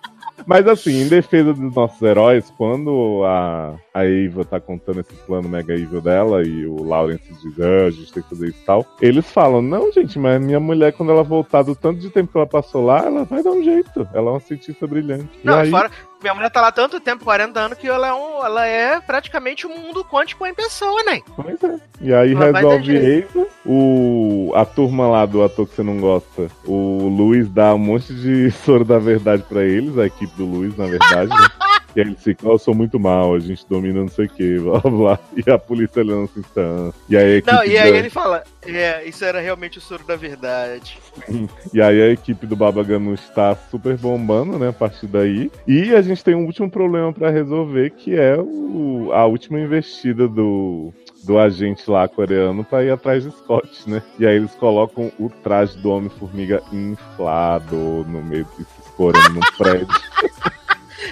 Mas 0.47 0.65
assim, 0.65 1.01
em 1.01 1.07
defesa 1.09 1.53
dos 1.53 1.75
nossos 1.75 2.01
heróis, 2.01 2.51
quando 2.57 3.21
a, 3.25 3.75
a 3.93 4.05
Eva 4.05 4.45
tá 4.45 4.61
contando 4.61 5.01
esse 5.01 5.13
plano 5.25 5.49
mega 5.49 5.73
evil 5.73 5.99
dela 5.99 6.41
e 6.41 6.65
o 6.65 6.83
Lawrence 6.83 7.29
diz, 7.43 7.59
ah, 7.59 7.87
a 7.87 7.91
gente 7.91 8.13
tem 8.13 8.23
que 8.23 8.29
fazer 8.29 8.47
isso 8.47 8.59
e 8.61 8.65
tal, 8.65 8.85
eles 9.01 9.29
falam, 9.29 9.61
não, 9.61 9.91
gente, 9.91 10.17
mas 10.17 10.41
minha 10.41 10.59
mulher, 10.59 10.93
quando 10.93 11.11
ela 11.11 11.21
voltar 11.21 11.63
do 11.63 11.75
tanto 11.75 11.99
de 11.99 12.09
tempo 12.09 12.31
que 12.31 12.37
ela 12.37 12.47
passou 12.47 12.85
lá, 12.85 13.05
ela 13.05 13.25
vai 13.25 13.43
dar 13.43 13.51
um 13.51 13.61
jeito. 13.61 14.07
Ela 14.13 14.29
é 14.29 14.33
uma 14.33 14.39
cientista 14.39 14.87
brilhante. 14.87 15.29
E 15.43 15.45
Não, 15.45 15.59
aí, 15.59 15.69
fora, 15.69 15.91
minha 16.21 16.33
mulher 16.33 16.49
tá 16.49 16.61
lá 16.61 16.71
tanto 16.71 16.99
tempo, 16.99 17.23
40 17.23 17.59
anos, 17.59 17.77
que 17.77 17.87
ela 17.87 18.07
é, 18.07 18.13
um, 18.13 18.45
ela 18.45 18.65
é 18.65 18.99
praticamente 18.99 19.67
um 19.67 19.77
mundo 19.77 20.03
quântico 20.03 20.45
em 20.45 20.53
pessoa, 20.53 21.03
né? 21.03 21.21
Pois 21.35 21.63
é. 21.63 21.79
E 22.01 22.13
aí 22.13 22.33
Ela 22.33 22.51
resolve 22.51 23.19
Eva, 23.19 23.47
o 23.65 24.51
a 24.55 24.65
turma 24.65 25.07
lá 25.07 25.25
do 25.25 25.43
ator 25.43 25.67
que 25.67 25.75
você 25.75 25.83
não 25.83 25.99
gosta, 25.99 26.47
o 26.65 27.07
Luiz 27.07 27.49
dá 27.49 27.73
um 27.73 27.79
monte 27.79 28.13
de 28.13 28.51
soro 28.65 28.83
da 28.83 28.99
verdade 28.99 29.43
pra 29.43 29.63
eles, 29.63 29.97
a 29.97 30.05
equipe 30.05 30.35
do 30.35 30.45
Luiz, 30.45 30.75
na 30.77 30.85
verdade, 30.85 31.29
né? 31.29 31.47
E 31.97 32.37
"Oh, 32.43 32.51
eu 32.51 32.57
sou 32.59 32.75
muito 32.75 32.99
mal, 32.99 33.33
a 33.33 33.39
gente 33.39 33.65
domina 33.67 34.01
não 34.01 34.07
sei 34.07 34.25
o 34.25 34.29
que, 34.29 34.57
blá 34.59 34.79
blá 34.79 34.91
blá. 34.91 35.19
E 35.45 35.49
a 35.49 35.57
polícia 35.57 36.01
olhando 36.01 36.25
assim, 36.25 36.41
tá. 36.53 36.93
E 37.09 37.17
aí 37.17 37.43
Não, 37.45 37.63
e 37.65 37.77
aí 37.77 37.91
da- 37.91 37.97
ele 37.97 38.09
fala, 38.09 38.43
é, 38.63 39.03
isso 39.07 39.25
era 39.25 39.39
realmente 39.39 39.77
o 39.77 39.81
soro 39.81 40.03
da 40.05 40.15
verdade. 40.15 40.99
E 41.73 41.81
aí 41.81 42.01
a 42.01 42.09
equipe 42.11 42.45
do 42.45 42.55
Baba 42.55 42.83
Ganoush 42.83 43.29
tá 43.29 43.55
super 43.69 43.97
bombando, 43.97 44.57
né, 44.59 44.69
a 44.69 44.73
partir 44.73 45.07
daí. 45.07 45.51
E 45.67 45.93
a 45.95 46.01
gente 46.01 46.23
tem 46.23 46.33
um 46.35 46.45
último 46.45 46.69
problema 46.69 47.11
pra 47.11 47.29
resolver, 47.29 47.89
que 47.91 48.15
é 48.15 48.37
o, 48.37 49.09
a 49.13 49.25
última 49.25 49.59
investida 49.59 50.27
do, 50.27 50.93
do 51.23 51.37
agente 51.37 51.89
lá 51.89 52.07
coreano 52.07 52.63
pra 52.63 52.83
ir 52.83 52.91
atrás 52.91 53.23
de 53.23 53.31
Scott, 53.31 53.89
né? 53.89 54.01
E 54.19 54.25
aí 54.25 54.35
eles 54.37 54.53
colocam 54.55 55.11
o 55.19 55.29
traje 55.29 55.77
do 55.79 55.89
Homem-Formiga 55.89 56.61
inflado 56.71 57.75
no 58.07 58.23
meio 58.23 58.45
de 58.57 58.63
se 58.63 58.81
escorando 58.85 59.33
num 59.33 59.41
prédio. 59.57 59.87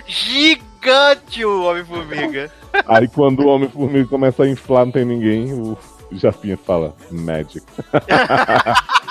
Gigante 0.07 1.43
o 1.43 1.63
Homem-Formiga. 1.63 2.51
Aí 2.87 3.07
quando 3.07 3.41
o 3.41 3.47
Homem-Formiga 3.47 4.07
começa 4.07 4.43
a 4.43 4.49
inflar, 4.49 4.85
não 4.85 4.91
tem 4.91 5.05
ninguém, 5.05 5.53
o 5.53 5.77
Japinha 6.11 6.57
fala, 6.57 6.95
Magic. 7.11 7.65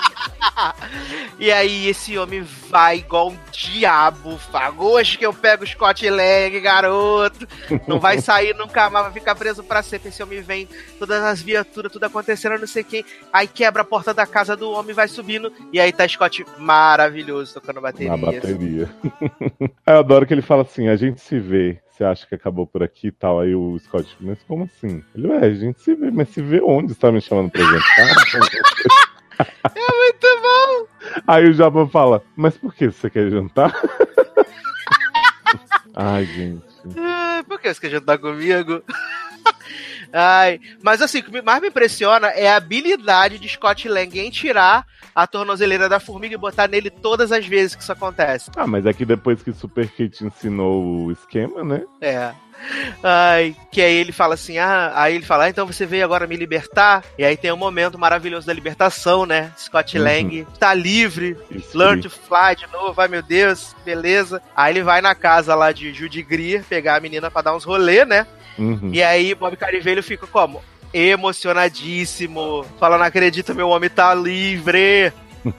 E 1.37 1.51
aí 1.51 1.89
esse 1.89 2.17
homem 2.17 2.43
vai 2.69 2.99
igual 2.99 3.29
um 3.29 3.37
diabo, 3.51 4.37
fala, 4.37 4.73
hoje 4.77 5.17
que 5.17 5.25
eu 5.25 5.33
pego 5.33 5.63
o 5.63 5.67
Scott 5.67 6.09
Lang, 6.09 6.59
garoto. 6.61 7.45
Não 7.85 7.99
vai 7.99 8.19
sair 8.21 8.55
nunca 8.55 8.89
mais, 8.89 9.05
vai 9.05 9.13
ficar 9.13 9.35
preso 9.35 9.61
pra 9.63 9.83
sempre. 9.83 10.09
Esse 10.09 10.23
homem 10.23 10.41
vem, 10.41 10.67
todas 10.97 11.21
as 11.21 11.41
viaturas, 11.41 11.91
tudo 11.91 12.05
acontecendo, 12.05 12.57
não 12.57 12.67
sei 12.67 12.83
quem. 12.83 13.03
Aí 13.33 13.47
quebra 13.47 13.81
a 13.81 13.85
porta 13.85 14.13
da 14.13 14.25
casa 14.25 14.55
do 14.55 14.71
homem, 14.71 14.95
vai 14.95 15.09
subindo. 15.09 15.51
E 15.73 15.79
aí 15.79 15.91
tá 15.91 16.07
Scott 16.07 16.45
maravilhoso, 16.57 17.53
tocando 17.53 17.81
bateria. 17.81 18.11
Na 18.11 18.17
bateria. 18.17 18.89
Eu 19.85 19.99
adoro 19.99 20.25
que 20.25 20.33
ele 20.33 20.41
fala 20.41 20.61
assim: 20.61 20.87
a 20.87 20.95
gente 20.95 21.19
se 21.19 21.37
vê. 21.37 21.81
Você 21.91 22.03
acha 22.03 22.27
que 22.27 22.35
acabou 22.35 22.67
por 22.67 22.83
aqui 22.83 23.07
e 23.07 23.11
tal? 23.11 23.39
Aí 23.39 23.55
o 23.55 23.77
Scott, 23.79 24.17
mas 24.19 24.37
como 24.43 24.65
assim? 24.65 25.01
Ele, 25.15 25.27
ué, 25.27 25.45
a 25.45 25.53
gente 25.53 25.81
se 25.81 25.95
vê, 25.95 26.11
mas 26.11 26.27
se 26.29 26.41
vê 26.41 26.61
onde? 26.61 26.93
Você 26.93 26.99
tá 26.99 27.09
me 27.09 27.21
chamando 27.21 27.49
pra 27.49 27.61
jantar? 27.61 29.14
É 29.75 29.79
muito 29.79 30.27
bom! 30.41 30.87
Aí 31.27 31.49
o 31.49 31.53
Jabba 31.53 31.87
fala, 31.87 32.23
mas 32.35 32.57
por 32.57 32.73
que 32.73 32.87
você 32.87 33.09
quer 33.09 33.29
jantar? 33.29 33.73
Ai, 35.95 36.25
gente. 36.25 36.63
Por 37.47 37.59
que 37.59 37.73
você 37.73 37.81
quer 37.81 37.89
jantar 37.89 38.17
comigo? 38.17 38.83
Ai, 40.17 40.61
mas 40.81 41.01
assim, 41.01 41.19
o 41.19 41.23
que 41.23 41.41
mais 41.41 41.61
me 41.61 41.67
impressiona 41.67 42.27
é 42.29 42.49
a 42.49 42.55
habilidade 42.55 43.37
de 43.37 43.49
Scott 43.49 43.89
Lang 43.89 44.17
em 44.17 44.29
tirar 44.29 44.85
a 45.13 45.27
tornozeleira 45.27 45.89
da 45.89 45.99
formiga 45.99 46.35
e 46.35 46.37
botar 46.37 46.69
nele 46.69 46.89
todas 46.89 47.33
as 47.33 47.45
vezes 47.45 47.75
que 47.75 47.83
isso 47.83 47.91
acontece. 47.91 48.49
Ah, 48.55 48.65
mas 48.65 48.85
é 48.85 48.93
que 48.93 49.03
depois 49.03 49.43
que 49.43 49.51
Super 49.51 49.89
Kate 49.89 50.23
ensinou 50.23 50.81
o 51.05 51.11
esquema, 51.11 51.65
né? 51.65 51.83
É. 51.99 52.31
Ai, 53.03 53.55
que 53.69 53.81
aí 53.81 53.93
ele 53.93 54.13
fala 54.13 54.35
assim, 54.35 54.57
ah, 54.57 54.93
aí 54.95 55.15
ele 55.15 55.25
fala, 55.25 55.43
ah, 55.43 55.49
então 55.49 55.67
você 55.67 55.85
veio 55.85 56.05
agora 56.05 56.25
me 56.25 56.37
libertar, 56.37 57.03
e 57.17 57.25
aí 57.25 57.35
tem 57.35 57.51
um 57.51 57.57
momento 57.57 57.99
maravilhoso 57.99 58.47
da 58.47 58.53
libertação, 58.53 59.25
né? 59.25 59.51
Scott 59.57 59.97
Uhum. 59.97 60.03
Lang 60.03 60.47
tá 60.57 60.73
livre, 60.73 61.37
Isso 61.51 61.77
learn 61.77 62.01
to 62.01 62.09
fly 62.09 62.55
de 62.57 62.65
novo, 62.71 62.99
ai 62.99 63.09
meu 63.09 63.21
Deus, 63.21 63.75
beleza. 63.83 64.41
Aí 64.55 64.71
ele 64.73 64.83
vai 64.83 65.01
na 65.01 65.13
casa 65.13 65.53
lá 65.53 65.73
de 65.73 65.93
Judy 65.93 66.23
Greer 66.23 66.63
pegar 66.63 66.95
a 66.95 67.01
menina 67.01 67.29
pra 67.29 67.41
dar 67.41 67.53
uns 67.53 67.65
rolê, 67.65 68.05
né? 68.05 68.25
Uhum. 68.57 68.89
E 68.93 69.03
aí 69.03 69.35
Bob 69.35 69.55
Carivelho 69.57 70.01
fica 70.01 70.25
como? 70.27 70.61
emocionadíssimo. 70.95 72.65
Fala, 72.79 72.97
não 72.97 73.05
acredito, 73.05 73.53
meu 73.53 73.67
homem 73.67 73.89
tá 73.89 74.15
livre. 74.15 75.11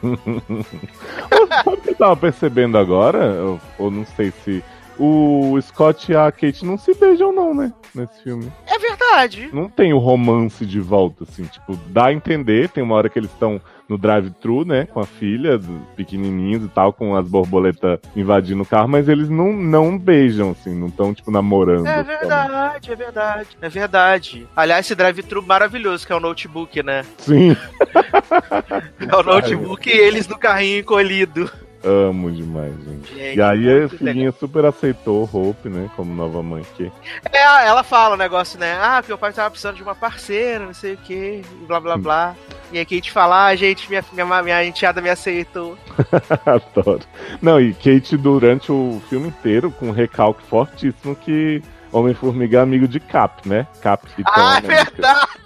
Sabe 1.62 1.76
o 1.76 1.80
que 1.82 1.90
eu 1.90 1.94
tava 1.94 2.16
percebendo 2.16 2.78
agora? 2.78 3.42
Ou, 3.42 3.60
ou 3.78 3.90
não 3.90 4.06
sei 4.16 4.32
se. 4.42 4.64
O 4.98 5.60
Scott 5.60 6.10
e 6.10 6.16
a 6.16 6.32
Kate 6.32 6.64
não 6.64 6.78
se 6.78 6.94
beijam, 6.94 7.30
não, 7.30 7.52
né? 7.52 7.70
Nesse 7.94 8.22
filme. 8.22 8.50
É 8.66 8.78
verdade. 8.78 9.50
Não 9.52 9.68
tem 9.68 9.92
o 9.92 9.98
romance 9.98 10.64
de 10.64 10.80
volta, 10.80 11.24
assim. 11.24 11.44
Tipo, 11.44 11.76
dá 11.88 12.06
a 12.06 12.12
entender. 12.14 12.70
Tem 12.70 12.82
uma 12.82 12.94
hora 12.94 13.10
que 13.10 13.18
eles 13.18 13.30
estão 13.30 13.60
no 13.88 13.96
drive-thru, 13.96 14.64
né? 14.64 14.86
Com 14.86 15.00
a 15.00 15.06
filha, 15.06 15.60
pequenininhos 15.94 16.64
e 16.64 16.68
tal, 16.68 16.92
com 16.92 17.16
as 17.16 17.28
borboletas 17.28 17.98
invadindo 18.14 18.62
o 18.62 18.66
carro, 18.66 18.88
mas 18.88 19.08
eles 19.08 19.28
não, 19.28 19.52
não 19.52 19.98
beijam, 19.98 20.50
assim, 20.50 20.74
não 20.74 20.88
estão, 20.88 21.14
tipo, 21.14 21.30
namorando. 21.30 21.86
É 21.86 22.02
verdade, 22.02 22.92
é 22.92 22.96
verdade. 22.96 23.48
É 23.60 23.68
verdade. 23.68 24.48
Aliás, 24.56 24.86
esse 24.86 24.94
drive-thru 24.94 25.42
maravilhoso, 25.42 26.06
que 26.06 26.12
é 26.12 26.16
o 26.16 26.20
notebook, 26.20 26.82
né? 26.82 27.04
Sim. 27.18 27.56
é 29.00 29.16
o 29.16 29.22
notebook 29.22 29.88
e 29.88 29.92
eles 29.92 30.26
no 30.28 30.38
carrinho 30.38 30.80
encolhido. 30.80 31.50
Amo 31.86 32.32
demais, 32.32 32.74
gente. 32.84 33.14
e 33.14 33.40
aí 33.40 33.84
a 33.84 33.88
filhinha 33.88 34.32
super 34.32 34.64
aceitou 34.64 35.22
Hope, 35.32 35.68
né? 35.68 35.88
Como 35.94 36.12
nova 36.12 36.42
mãe 36.42 36.62
aqui. 36.62 36.90
É, 37.32 37.42
ela 37.64 37.84
fala 37.84 38.10
o 38.10 38.14
um 38.14 38.18
negócio, 38.18 38.58
né? 38.58 38.76
Ah, 38.80 39.00
que 39.00 39.06
meu 39.06 39.16
pai 39.16 39.32
tava 39.32 39.50
precisando 39.50 39.76
de 39.76 39.84
uma 39.84 39.94
parceira, 39.94 40.66
não 40.66 40.74
sei 40.74 40.94
o 40.94 40.96
que, 40.96 41.42
blá 41.68 41.78
blá 41.78 41.96
blá. 41.96 42.34
e 42.72 42.78
aí 42.78 42.84
Kate 42.84 43.12
fala, 43.12 43.46
ah, 43.46 43.54
gente, 43.54 43.88
minha, 43.88 44.04
minha, 44.12 44.42
minha 44.42 44.64
enteada 44.64 45.00
me 45.00 45.08
aceitou. 45.08 45.78
Adoro. 46.44 47.02
Não, 47.40 47.60
e 47.60 47.72
Kate 47.72 48.16
durante 48.16 48.72
o 48.72 49.00
filme 49.08 49.28
inteiro, 49.28 49.70
com 49.70 49.86
um 49.86 49.92
recalque 49.92 50.42
fortíssimo 50.42 51.14
que 51.14 51.62
Homem-Formiga 51.98 52.58
é 52.58 52.60
amigo 52.60 52.86
de 52.86 53.00
Cap, 53.00 53.48
né? 53.48 53.66
Cap 53.80 54.06
fica. 54.10 54.30
Ah, 54.34 54.58
é 54.58 54.60
verdade! 54.60 55.36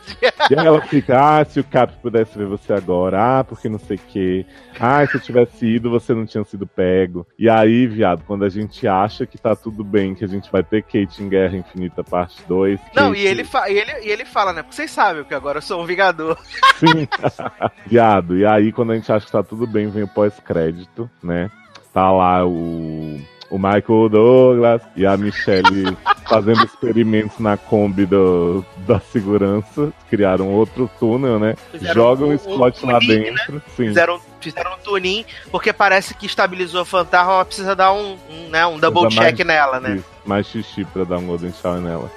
E 0.51 0.59
aí 0.59 0.67
ela 0.67 0.81
fica, 0.83 1.39
ah, 1.39 1.45
se 1.45 1.61
o 1.61 1.65
Cap 1.65 1.93
pudesse 2.03 2.37
ver 2.37 2.47
você 2.47 2.73
agora, 2.73 3.39
ah, 3.39 3.45
porque 3.45 3.69
não 3.69 3.79
sei 3.79 3.97
o 3.97 4.01
quê. 4.09 4.47
Ah, 4.79 5.07
se 5.07 5.17
eu 5.17 5.21
tivesse 5.21 5.65
ido, 5.67 5.91
você 5.91 6.13
não 6.13 6.27
tinha 6.27 6.43
sido 6.45 6.67
pego. 6.67 7.27
E 7.39 7.49
aí, 7.49 7.87
viado, 7.87 8.25
quando 8.27 8.45
a 8.45 8.49
gente 8.49 8.89
acha 8.89 9.27
que 9.27 9.39
tá 9.39 9.55
tudo 9.55 9.85
bem, 9.85 10.15
que 10.15 10.25
a 10.25 10.29
gente 10.29 10.51
vai 10.51 10.63
ter 10.63 10.83
Kate 10.83 11.23
em 11.23 11.29
Guerra 11.29 11.57
Infinita 11.57 12.03
parte 12.03 12.43
2. 12.49 12.81
Não, 12.95 13.11
Kate... 13.11 13.21
e, 13.21 13.27
ele 13.27 13.47
e, 13.69 13.73
ele, 13.73 13.93
e 14.03 14.11
ele 14.11 14.25
fala, 14.25 14.53
né? 14.53 14.63
Porque 14.63 14.75
vocês 14.75 14.91
sabem 14.91 15.23
que 15.23 15.35
agora 15.35 15.59
eu 15.59 15.63
sou 15.63 15.81
um 15.81 15.87
Vingador. 15.87 16.37
Sim. 16.77 17.07
viado, 17.87 18.37
e 18.37 18.45
aí 18.45 18.73
quando 18.73 18.91
a 18.93 18.97
gente 18.97 19.11
acha 19.13 19.27
que 19.27 19.33
tá 19.33 19.43
tudo 19.43 19.67
bem, 19.67 19.89
vem 19.89 20.03
o 20.03 20.09
pós-crédito, 20.09 21.09
né? 21.23 21.51
Tá 21.93 22.11
lá 22.11 22.45
o 22.45 23.21
o 23.51 23.59
Michael 23.59 24.09
Douglas 24.09 24.83
e 24.95 25.05
a 25.05 25.17
Michelle 25.17 25.97
fazendo 26.29 26.65
experimentos 26.65 27.39
na 27.41 27.57
Kombi 27.57 28.07
do, 28.07 28.65
da 28.87 29.01
segurança. 29.01 29.93
Criaram 30.09 30.49
outro 30.49 30.89
túnel, 31.01 31.39
né? 31.41 31.57
Fizeram 31.73 31.95
Jogam 31.95 32.29
um, 32.29 32.35
o 32.35 32.39
Scott 32.39 32.87
lá 32.87 33.01
tuning, 33.01 33.17
né? 33.17 33.23
dentro. 33.25 33.55
Né? 33.55 33.63
Sim. 33.77 33.89
Fizeram, 33.89 34.21
fizeram 34.41 34.75
um 34.75 34.79
tuning, 34.79 35.25
porque 35.51 35.73
parece 35.73 36.15
que 36.15 36.27
estabilizou 36.27 36.83
a 36.83 36.85
fantasma, 36.85 37.33
ela 37.33 37.45
precisa 37.45 37.75
dar 37.75 37.93
um, 37.93 38.17
um, 38.31 38.49
né, 38.49 38.65
um 38.67 38.79
double 38.79 39.09
check 39.09 39.39
mais, 39.39 39.47
nela, 39.47 39.81
né? 39.81 39.97
Isso, 39.97 40.07
mais 40.25 40.47
xixi 40.47 40.85
pra 40.85 41.03
dar 41.03 41.19
um 41.19 41.27
golden 41.27 41.53
shower 41.53 41.81
nela. 41.81 42.11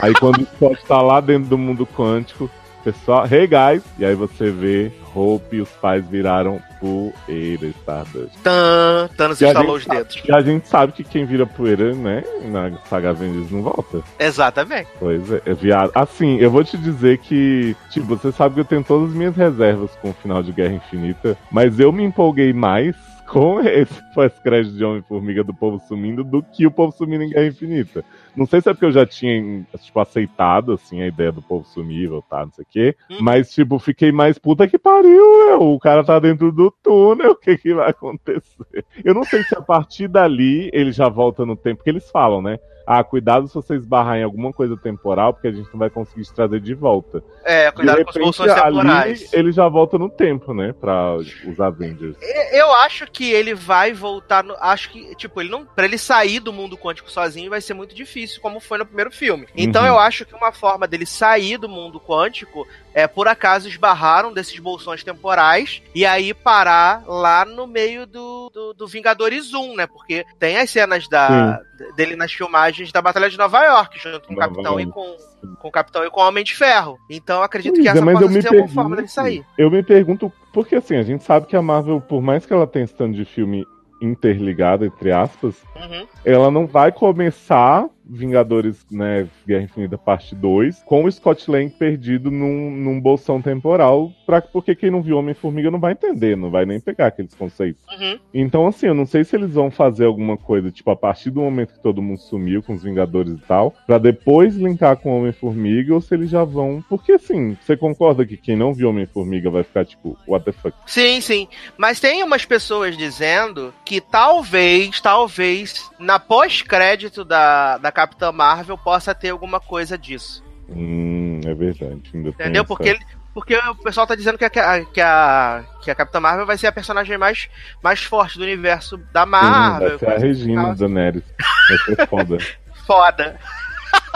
Aí 0.00 0.12
quando 0.14 0.42
o 0.42 0.46
Scott 0.46 0.86
tá 0.86 1.02
lá 1.02 1.20
dentro 1.20 1.48
do 1.48 1.58
mundo 1.58 1.84
quântico, 1.84 2.48
pessoal, 2.84 3.26
hey 3.30 3.46
guys, 3.46 3.82
e 3.98 4.04
aí 4.04 4.14
você 4.14 4.50
vê 4.50 4.92
Hope 5.14 5.56
e 5.56 5.60
os 5.60 5.68
pais 5.70 6.06
viraram 6.06 6.60
poeira, 6.80 7.66
Stardust. 7.66 8.36
Tan, 8.42 9.08
Thanos 9.16 9.40
instalou 9.42 9.76
os 9.76 9.86
dedos. 9.86 10.22
E 10.26 10.32
a 10.32 10.40
gente 10.40 10.68
sabe 10.68 10.92
que 10.92 11.04
quem 11.04 11.24
vira 11.24 11.46
poeira, 11.46 11.94
né, 11.94 12.22
na 12.44 12.76
saga 12.88 13.10
Avengers 13.10 13.50
não 13.50 13.62
volta. 13.62 14.02
Exatamente. 14.18 14.88
Pois 14.98 15.30
é, 15.30 15.42
é 15.44 15.54
viado. 15.54 15.90
Assim, 15.94 16.38
eu 16.38 16.50
vou 16.50 16.62
te 16.62 16.76
dizer 16.76 17.18
que, 17.18 17.76
tipo, 17.90 18.06
você 18.06 18.30
sabe 18.32 18.54
que 18.54 18.60
eu 18.60 18.64
tenho 18.64 18.84
todas 18.84 19.10
as 19.10 19.14
minhas 19.14 19.36
reservas 19.36 19.90
com 20.00 20.10
o 20.10 20.14
final 20.14 20.42
de 20.42 20.52
Guerra 20.52 20.74
Infinita, 20.74 21.36
mas 21.50 21.78
eu 21.80 21.92
me 21.92 22.04
empolguei 22.04 22.52
mais 22.52 22.94
com 23.28 23.60
esse 23.60 24.02
pós-crédito 24.14 24.74
de 24.74 24.84
Homem-Formiga 24.84 25.44
do 25.44 25.52
povo 25.52 25.78
sumindo 25.86 26.24
do 26.24 26.42
que 26.42 26.66
o 26.66 26.70
povo 26.70 26.92
sumindo 26.96 27.24
em 27.24 27.30
Guerra 27.30 27.46
Infinita. 27.46 28.04
Não 28.36 28.46
sei 28.46 28.60
se 28.60 28.68
é 28.68 28.72
porque 28.72 28.86
eu 28.86 28.92
já 28.92 29.06
tinha, 29.06 29.66
tipo, 29.80 30.00
aceitado, 30.00 30.72
assim, 30.72 31.02
a 31.02 31.06
ideia 31.06 31.32
do 31.32 31.42
povo 31.42 31.66
sumir, 31.66 32.08
voltar, 32.08 32.46
não 32.46 32.52
sei 32.52 32.64
o 32.64 32.68
quê. 32.70 32.96
Hum. 33.10 33.18
Mas, 33.20 33.50
tipo, 33.50 33.78
fiquei 33.78 34.12
mais 34.12 34.38
puta 34.38 34.68
que 34.68 34.78
pariu, 34.78 35.60
o 35.60 35.78
cara 35.78 36.04
tá 36.04 36.18
dentro 36.18 36.52
do 36.52 36.70
túnel, 36.82 37.32
o 37.32 37.36
que 37.36 37.56
que 37.56 37.74
vai 37.74 37.90
acontecer? 37.90 38.84
Eu 39.04 39.14
não 39.14 39.24
sei 39.24 39.42
se 39.42 39.56
a 39.56 39.60
partir 39.60 40.08
dali 40.08 40.70
ele 40.72 40.92
já 40.92 41.08
volta 41.08 41.44
no 41.44 41.56
tempo, 41.56 41.82
que 41.82 41.90
eles 41.90 42.10
falam, 42.10 42.40
né? 42.42 42.58
Ah, 42.90 43.04
cuidado 43.04 43.46
se 43.46 43.54
você 43.54 43.74
esbarrar 43.74 44.16
em 44.16 44.22
alguma 44.22 44.50
coisa 44.50 44.74
temporal, 44.74 45.34
porque 45.34 45.48
a 45.48 45.52
gente 45.52 45.68
não 45.70 45.78
vai 45.78 45.90
conseguir 45.90 46.22
te 46.22 46.32
trazer 46.32 46.58
de 46.58 46.72
volta. 46.72 47.22
É, 47.44 47.70
cuidado 47.70 47.98
repente, 47.98 48.14
com 48.14 48.18
as 48.18 48.24
bolsões 48.24 48.54
temporais. 48.54 49.20
Ali, 49.20 49.40
ele 49.40 49.52
já 49.52 49.68
volta 49.68 49.98
no 49.98 50.08
tempo, 50.08 50.54
né, 50.54 50.72
para 50.72 51.16
os 51.16 51.60
Avengers. 51.60 52.16
Eu 52.50 52.72
acho 52.72 53.06
que 53.10 53.30
ele 53.30 53.54
vai 53.54 53.92
voltar, 53.92 54.42
no, 54.42 54.54
acho 54.58 54.88
que, 54.88 55.14
tipo, 55.16 55.38
ele 55.38 55.50
não, 55.50 55.66
para 55.66 55.84
ele 55.84 55.98
sair 55.98 56.40
do 56.40 56.50
mundo 56.50 56.78
quântico 56.78 57.10
sozinho 57.10 57.50
vai 57.50 57.60
ser 57.60 57.74
muito 57.74 57.94
difícil, 57.94 58.40
como 58.40 58.58
foi 58.58 58.78
no 58.78 58.86
primeiro 58.86 59.10
filme. 59.10 59.46
Então 59.54 59.82
uhum. 59.82 59.88
eu 59.88 59.98
acho 59.98 60.24
que 60.24 60.34
uma 60.34 60.50
forma 60.50 60.88
dele 60.88 61.04
sair 61.04 61.58
do 61.58 61.68
mundo 61.68 62.00
quântico 62.00 62.66
é, 62.94 63.06
por 63.06 63.28
acaso 63.28 63.68
esbarraram 63.68 64.32
desses 64.32 64.58
bolsões 64.58 65.04
temporais 65.04 65.82
e 65.94 66.06
aí 66.06 66.32
parar 66.32 67.04
lá 67.06 67.44
no 67.44 67.66
meio 67.66 68.06
do, 68.06 68.50
do, 68.50 68.74
do 68.74 68.88
Vingadores 68.88 69.52
1, 69.52 69.76
né? 69.76 69.86
Porque 69.86 70.24
tem 70.38 70.56
as 70.56 70.70
cenas 70.70 71.06
da, 71.06 71.60
dele 71.94 72.16
nas 72.16 72.32
filmagens 72.32 72.77
da 72.92 73.02
Batalha 73.02 73.28
de 73.28 73.38
Nova 73.38 73.62
York, 73.64 73.98
junto 73.98 74.28
com 74.28 74.34
o 74.34 74.36
Capitão 74.36 74.80
e 74.80 74.86
com, 74.86 75.16
com 75.58 75.68
o 75.68 75.70
Capitão 75.72 76.04
e 76.04 76.10
com 76.10 76.20
o 76.20 76.26
Homem 76.26 76.44
de 76.44 76.54
Ferro. 76.54 76.98
Então 77.10 77.42
acredito 77.42 77.74
pois 77.74 77.82
que 77.82 77.88
essa 77.88 77.98
é, 77.98 78.12
pode 78.12 78.32
ser 78.32 78.48
pergunto, 78.48 78.74
forma 78.74 78.96
dele 78.96 79.08
sair. 79.08 79.44
Eu 79.56 79.70
me 79.70 79.82
pergunto, 79.82 80.32
porque 80.52 80.76
assim, 80.76 80.96
a 80.96 81.02
gente 81.02 81.24
sabe 81.24 81.46
que 81.46 81.56
a 81.56 81.62
Marvel, 81.62 82.00
por 82.00 82.22
mais 82.22 82.46
que 82.46 82.52
ela 82.52 82.66
tenha 82.66 82.84
esse 82.84 83.08
de 83.08 83.24
filme 83.24 83.66
interligado, 84.00 84.84
entre 84.84 85.12
aspas, 85.12 85.56
uhum. 85.76 86.06
ela 86.24 86.50
não 86.50 86.66
vai 86.66 86.92
começar 86.92 87.88
Vingadores, 88.08 88.86
né, 88.90 89.28
Guerra 89.46 89.64
Infinita 89.64 89.98
parte 89.98 90.34
2, 90.34 90.82
com 90.84 91.04
o 91.04 91.12
Scott 91.12 91.50
Lang 91.50 91.70
perdido 91.70 92.30
num, 92.30 92.70
num 92.70 93.00
bolsão 93.00 93.42
temporal, 93.42 94.12
pra, 94.26 94.40
porque 94.40 94.74
quem 94.74 94.90
não 94.90 95.02
viu 95.02 95.18
Homem-Formiga 95.18 95.70
não 95.70 95.80
vai 95.80 95.92
entender, 95.92 96.36
não 96.36 96.50
vai 96.50 96.64
nem 96.64 96.80
pegar 96.80 97.08
aqueles 97.08 97.34
conceitos. 97.34 97.82
Uhum. 97.98 98.18
Então, 98.32 98.66
assim, 98.66 98.86
eu 98.86 98.94
não 98.94 99.06
sei 99.06 99.24
se 99.24 99.36
eles 99.36 99.54
vão 99.54 99.70
fazer 99.70 100.06
alguma 100.06 100.36
coisa, 100.36 100.70
tipo, 100.70 100.90
a 100.90 100.96
partir 100.96 101.30
do 101.30 101.40
momento 101.40 101.74
que 101.74 101.82
todo 101.82 102.02
mundo 102.02 102.18
sumiu 102.18 102.62
com 102.62 102.74
os 102.74 102.82
Vingadores 102.82 103.34
e 103.34 103.42
tal, 103.46 103.74
pra 103.86 103.98
depois 103.98 104.56
linkar 104.56 104.96
com 104.96 105.18
Homem-Formiga, 105.18 105.94
ou 105.94 106.00
se 106.00 106.14
eles 106.14 106.30
já 106.30 106.44
vão. 106.44 106.82
Porque, 106.88 107.12
assim, 107.12 107.56
você 107.60 107.76
concorda 107.76 108.24
que 108.24 108.36
quem 108.36 108.56
não 108.56 108.72
viu 108.72 108.88
Homem-Formiga 108.88 109.50
vai 109.50 109.62
ficar, 109.62 109.84
tipo, 109.84 110.16
what 110.26 110.44
the 110.44 110.52
fuck? 110.52 110.76
Sim, 110.86 111.20
sim. 111.20 111.48
Mas 111.76 112.00
tem 112.00 112.22
umas 112.22 112.44
pessoas 112.44 112.96
dizendo 112.96 113.72
que 113.84 114.00
talvez, 114.00 115.00
talvez, 115.00 115.90
na 115.98 116.18
pós-crédito 116.18 117.24
da, 117.24 117.78
da 117.78 117.92
Capitã 117.98 118.30
Marvel 118.30 118.78
possa 118.78 119.12
ter 119.12 119.30
alguma 119.30 119.58
coisa 119.58 119.98
disso. 119.98 120.44
Hum, 120.68 121.40
é 121.44 121.52
verdade. 121.52 122.00
Entendeu? 122.14 122.64
Porque 122.64 122.90
ele, 122.90 123.00
porque 123.34 123.56
o 123.56 123.74
pessoal 123.74 124.06
tá 124.06 124.14
dizendo 124.14 124.38
que 124.38 124.44
a, 124.44 124.50
que 124.50 124.60
a, 125.00 125.64
que 125.82 125.90
a 125.90 125.94
Capitã 125.96 126.20
Marvel 126.20 126.46
vai 126.46 126.56
ser 126.56 126.68
a 126.68 126.72
personagem 126.72 127.18
mais, 127.18 127.50
mais 127.82 128.04
forte 128.04 128.38
do 128.38 128.44
universo 128.44 128.96
da 129.12 129.26
Marvel. 129.26 129.98
Sim, 129.98 130.06
vai 130.06 130.14
ser 130.14 130.24
a 130.24 130.28
Regina 130.28 130.74
Daenerys. 130.76 131.24
Vai 131.68 131.78
ser 131.78 132.06
foda. 132.06 132.38
foda. 132.86 133.40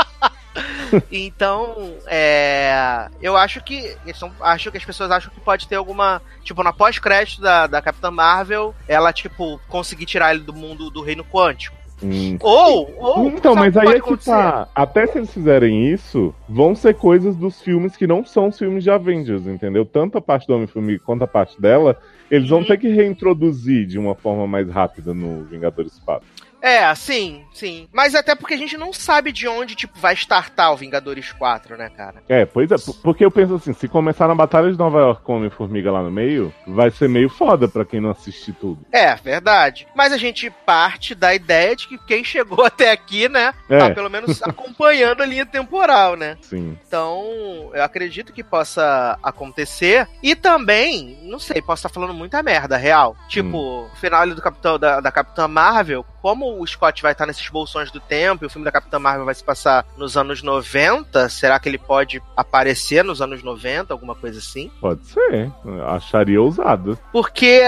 então, 1.10 1.96
é, 2.06 3.08
eu 3.20 3.36
acho 3.36 3.64
que 3.64 3.96
acho 4.42 4.70
que 4.70 4.78
as 4.78 4.84
pessoas 4.84 5.10
acham 5.10 5.32
que 5.32 5.40
pode 5.40 5.66
ter 5.66 5.74
alguma, 5.74 6.22
tipo, 6.44 6.62
na 6.62 6.72
pós-crédito 6.72 7.42
da, 7.42 7.66
da 7.66 7.82
Capitã 7.82 8.12
Marvel, 8.12 8.72
ela 8.86 9.12
tipo 9.12 9.60
conseguir 9.66 10.06
tirar 10.06 10.32
ele 10.32 10.44
do 10.44 10.52
mundo 10.52 10.88
do 10.88 11.02
reino 11.02 11.24
quântico. 11.24 11.81
Hum. 12.02 12.36
Ou, 12.40 12.90
ou. 12.98 13.26
Então, 13.28 13.54
mas 13.54 13.76
aí 13.76 13.88
é 13.88 14.00
que 14.00 14.16
tá. 14.16 14.68
Até 14.74 15.06
se 15.06 15.18
eles 15.18 15.32
fizerem 15.32 15.86
isso, 15.88 16.34
vão 16.48 16.74
ser 16.74 16.94
coisas 16.94 17.36
dos 17.36 17.60
filmes 17.62 17.96
que 17.96 18.06
não 18.06 18.24
são 18.24 18.48
os 18.48 18.58
filmes 18.58 18.82
de 18.82 18.90
Avengers, 18.90 19.46
entendeu? 19.46 19.84
Tanto 19.84 20.18
a 20.18 20.20
parte 20.20 20.46
do 20.46 20.54
Homem-Formiga 20.54 21.02
quanto 21.04 21.22
a 21.22 21.28
parte 21.28 21.60
dela, 21.60 21.96
eles 22.30 22.48
vão 22.48 22.60
uhum. 22.60 22.64
ter 22.64 22.78
que 22.78 22.88
reintroduzir 22.88 23.86
de 23.86 23.98
uma 23.98 24.14
forma 24.14 24.46
mais 24.46 24.68
rápida 24.68 25.14
no 25.14 25.44
Vingadores 25.44 25.98
4. 26.04 26.26
É, 26.62 26.94
sim, 26.94 27.44
sim. 27.52 27.88
Mas 27.92 28.14
até 28.14 28.36
porque 28.36 28.54
a 28.54 28.56
gente 28.58 28.76
não 28.76 28.92
sabe 28.92 29.32
de 29.32 29.48
onde, 29.48 29.74
tipo, 29.74 29.98
vai 29.98 30.14
startar 30.14 30.72
o 30.72 30.76
Vingadores 30.76 31.32
4, 31.32 31.76
né, 31.76 31.90
cara? 31.90 32.22
É, 32.28 32.46
pois 32.46 32.70
é. 32.70 32.76
Porque 33.02 33.24
eu 33.24 33.30
penso 33.32 33.56
assim, 33.56 33.72
se 33.72 33.88
começar 33.88 34.28
na 34.28 34.34
Batalha 34.34 34.70
de 34.70 34.78
Nova 34.78 35.00
York 35.00 35.22
com 35.22 35.36
Homem-Formiga 35.36 35.90
lá 35.90 36.02
no 36.02 36.10
meio, 36.10 36.54
vai 36.64 36.92
ser 36.92 37.08
meio 37.08 37.28
foda 37.28 37.66
pra 37.66 37.84
quem 37.84 38.00
não 38.00 38.10
assistir 38.10 38.52
tudo. 38.52 38.86
É, 38.92 39.16
verdade. 39.16 39.88
Mas 39.94 40.12
a 40.12 40.16
gente 40.16 40.50
parte 40.64 41.16
da 41.16 41.34
ideia 41.34 41.74
de 41.74 41.88
que 41.88 41.98
quem 41.98 42.22
chegou 42.22 42.62
até 42.64 42.92
aqui, 42.92 43.28
né, 43.28 43.52
é. 43.68 43.78
tá 43.78 43.90
pelo 43.90 44.08
menos 44.08 44.40
acompanhando 44.44 45.22
a 45.22 45.26
linha 45.26 45.44
temporal, 45.44 46.14
né? 46.14 46.38
Sim. 46.42 46.78
Então, 46.86 47.70
eu 47.74 47.82
acredito 47.82 48.32
que 48.32 48.44
possa 48.44 49.18
acontecer. 49.20 50.06
E 50.22 50.36
também, 50.36 51.18
não 51.24 51.40
sei, 51.40 51.60
posso 51.60 51.80
estar 51.80 51.88
falando 51.88 52.14
muita 52.14 52.40
merda, 52.40 52.76
real. 52.76 53.16
Tipo, 53.28 53.56
hum. 53.56 53.88
o 53.92 53.96
final 53.96 54.28
do 54.28 54.40
Capitão, 54.40 54.78
da, 54.78 55.00
da 55.00 55.10
Capitã 55.10 55.48
Marvel, 55.48 56.04
como 56.22 56.51
o 56.58 56.66
Scott 56.66 57.02
vai 57.02 57.12
estar 57.12 57.26
nesses 57.26 57.48
bolsões 57.48 57.90
do 57.90 58.00
tempo 58.00 58.44
e 58.44 58.46
o 58.46 58.50
filme 58.50 58.64
da 58.64 58.72
Capitã 58.72 58.98
Marvel 58.98 59.24
vai 59.24 59.34
se 59.34 59.44
passar 59.44 59.84
nos 59.96 60.16
anos 60.16 60.42
90, 60.42 61.28
será 61.28 61.58
que 61.58 61.68
ele 61.68 61.78
pode 61.78 62.22
aparecer 62.36 63.04
nos 63.04 63.20
anos 63.20 63.42
90, 63.42 63.92
alguma 63.92 64.14
coisa 64.14 64.38
assim? 64.38 64.70
Pode 64.80 65.06
ser. 65.06 65.50
Acharia 65.86 66.40
ousado. 66.40 66.98
Porque 67.12 67.62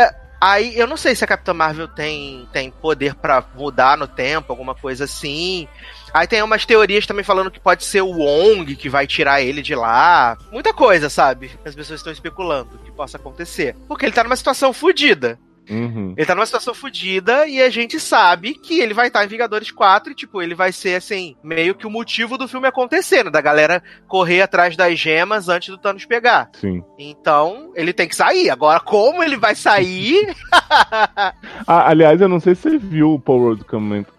Aí, 0.47 0.79
eu 0.79 0.87
não 0.87 0.99
sei 0.99 1.15
se 1.15 1.25
a 1.25 1.27
Capitã 1.27 1.55
Marvel 1.55 1.89
tem, 1.89 2.47
tem 2.53 2.71
poder 2.71 3.15
para 3.15 3.43
mudar 3.55 3.97
no 3.97 4.07
tempo, 4.07 4.53
alguma 4.53 4.75
coisa 4.75 5.05
assim. 5.05 5.67
Aí 6.13 6.27
tem 6.27 6.43
umas 6.43 6.67
teorias 6.67 7.07
também 7.07 7.25
falando 7.25 7.51
que 7.51 7.59
pode 7.59 7.83
ser 7.83 8.03
o 8.03 8.11
Wong 8.11 8.77
que 8.77 8.91
vai 8.91 9.07
tirar 9.07 9.41
ele 9.41 9.63
de 9.63 9.75
lá. 9.75 10.37
Muita 10.53 10.75
coisa, 10.75 11.09
sabe? 11.09 11.51
As 11.65 11.75
pessoas 11.75 12.01
estão 12.01 12.13
especulando 12.13 12.79
que 12.85 12.93
possa 12.93 13.17
acontecer. 13.17 13.75
Porque 13.89 14.05
ele 14.05 14.13
tá 14.13 14.23
numa 14.23 14.37
situação 14.37 14.71
fodida. 14.75 15.39
Uhum. 15.69 16.15
Ele 16.17 16.27
tá 16.27 16.35
numa 16.35 16.47
situação 16.47 16.75
fodida 16.75 17.47
e 17.47 17.61
a 17.61 17.71
gente 17.71 17.99
sabe 17.99 18.55
que 18.55 18.81
ele 18.81 18.95
vai 18.95 19.09
estar 19.09 19.25
em 19.25 19.29
Vingadores 19.29 19.71
4 19.71 20.13
e, 20.13 20.15
tipo, 20.15 20.43
ele 20.43 20.55
vai 20.55 20.73
ser, 20.73 20.97
assim, 20.97 21.37
meio 21.43 21.75
que 21.75 21.87
o 21.87 21.91
motivo 21.91 22.37
do 22.37 22.49
filme 22.49 22.67
acontecendo, 22.67 23.31
da 23.31 23.41
galera 23.41 23.83
correr 24.07 24.43
atrás 24.43 24.77
das 24.77 24.99
gemas 24.99 25.49
antes 25.49 25.69
do 25.69 25.79
Thanos 25.79 26.05
pegar. 26.05 26.51
Sim. 26.55 26.83
Então, 26.99 27.73
ele 27.75 27.93
tem 27.93 28.09
que 28.09 28.17
sair. 28.17 28.51
Agora, 28.51 28.81
como 28.81 29.23
ele 29.23 29.37
vai 29.37 29.55
sair? 29.55 30.35
ah, 30.53 31.89
aliás, 31.89 32.21
eu 32.21 32.29
não 32.29 32.41
sei 32.41 32.55
se 32.55 32.63
você 32.63 32.79
viu 32.79 33.15
o 33.15 33.21
Paul 33.21 33.55
Rudd 33.55 33.63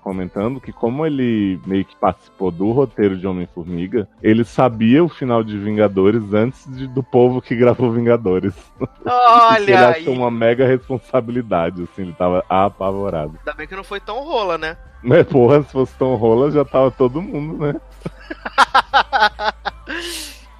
comentando 0.02 0.60
que 0.60 0.72
como 0.72 1.06
ele 1.06 1.60
meio 1.66 1.86
que 1.86 1.96
participou 1.96 2.52
do 2.52 2.72
roteiro 2.72 3.18
de 3.18 3.28
Homem-Formiga, 3.28 4.08
ele 4.22 4.44
sabia 4.44 5.04
o 5.04 5.10
final 5.10 5.44
de 5.44 5.58
Vingadores 5.58 6.34
antes 6.34 6.66
de, 6.76 6.88
do 6.88 7.04
povo 7.04 7.42
que 7.42 7.56
gravou 7.56 7.92
Vingadores. 7.92 8.54
Olha 9.06 9.64
ele 9.64 9.74
achou 9.74 10.14
uma 10.14 10.32
mega 10.32 10.66
responsabilidade 10.66 11.35
assim, 11.42 12.04
ele 12.04 12.14
tava 12.14 12.44
apavorado. 12.50 13.38
Ainda 13.40 13.54
bem 13.54 13.68
que 13.68 13.76
não 13.76 13.84
foi 13.84 14.00
tão 14.00 14.24
rola, 14.24 14.58
né? 14.58 14.78
Mas, 15.02 15.26
porra, 15.28 15.64
se 15.64 15.72
fosse 15.72 15.94
tão 15.96 16.16
rola, 16.16 16.52
já 16.52 16.66
tava 16.66 16.92
todo 16.92 17.22
mundo, 17.22 17.66
né? 17.66 17.76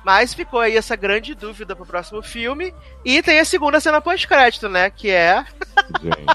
Mas 0.06 0.36
ficou 0.36 0.60
aí 0.60 0.78
essa 0.78 0.96
grande 0.96 1.34
dúvida 1.34 1.76
pro 1.76 1.86
próximo 1.86 2.22
filme. 2.22 2.72
E 3.04 3.24
tem 3.24 3.40
a 3.40 3.46
segunda 3.46 3.80
cena 3.80 4.00
pós-crédito, 4.00 4.70
né? 4.70 4.92
Que 4.92 5.10
é. 5.10 5.44
Gente, 6.00 6.26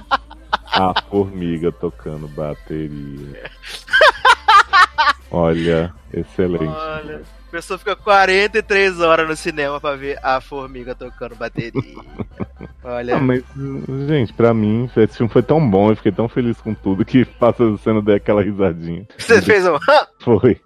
a 0.66 0.92
formiga 1.08 1.70
tocando 1.70 2.26
bateria. 2.26 3.48
Olha, 5.30 5.94
excelente. 6.12 6.64
Olha, 6.64 7.22
a 7.50 7.58
pessoa 7.58 7.78
fica 7.78 7.96
43 7.96 9.00
horas 9.00 9.28
no 9.28 9.34
cinema 9.34 9.80
pra 9.80 9.96
ver 9.96 10.18
a 10.22 10.40
formiga 10.40 10.94
tocando 10.94 11.34
bateria. 11.34 11.72
Olha. 12.84 13.16
Ah, 13.16 13.20
mas, 13.20 13.42
gente, 14.06 14.32
pra 14.32 14.54
mim, 14.54 14.88
esse 14.96 15.16
filme 15.16 15.32
foi 15.32 15.42
tão 15.42 15.68
bom, 15.68 15.90
eu 15.90 15.96
fiquei 15.96 16.12
tão 16.12 16.28
feliz 16.28 16.60
com 16.60 16.72
tudo 16.72 17.04
que 17.04 17.24
passa 17.24 17.64
a 17.64 17.76
cena 17.78 18.00
dei 18.00 18.14
aquela 18.14 18.40
risadinha. 18.40 19.04
Você 19.18 19.42
fez 19.42 19.66
um. 19.66 19.76
Foi. 20.22 20.60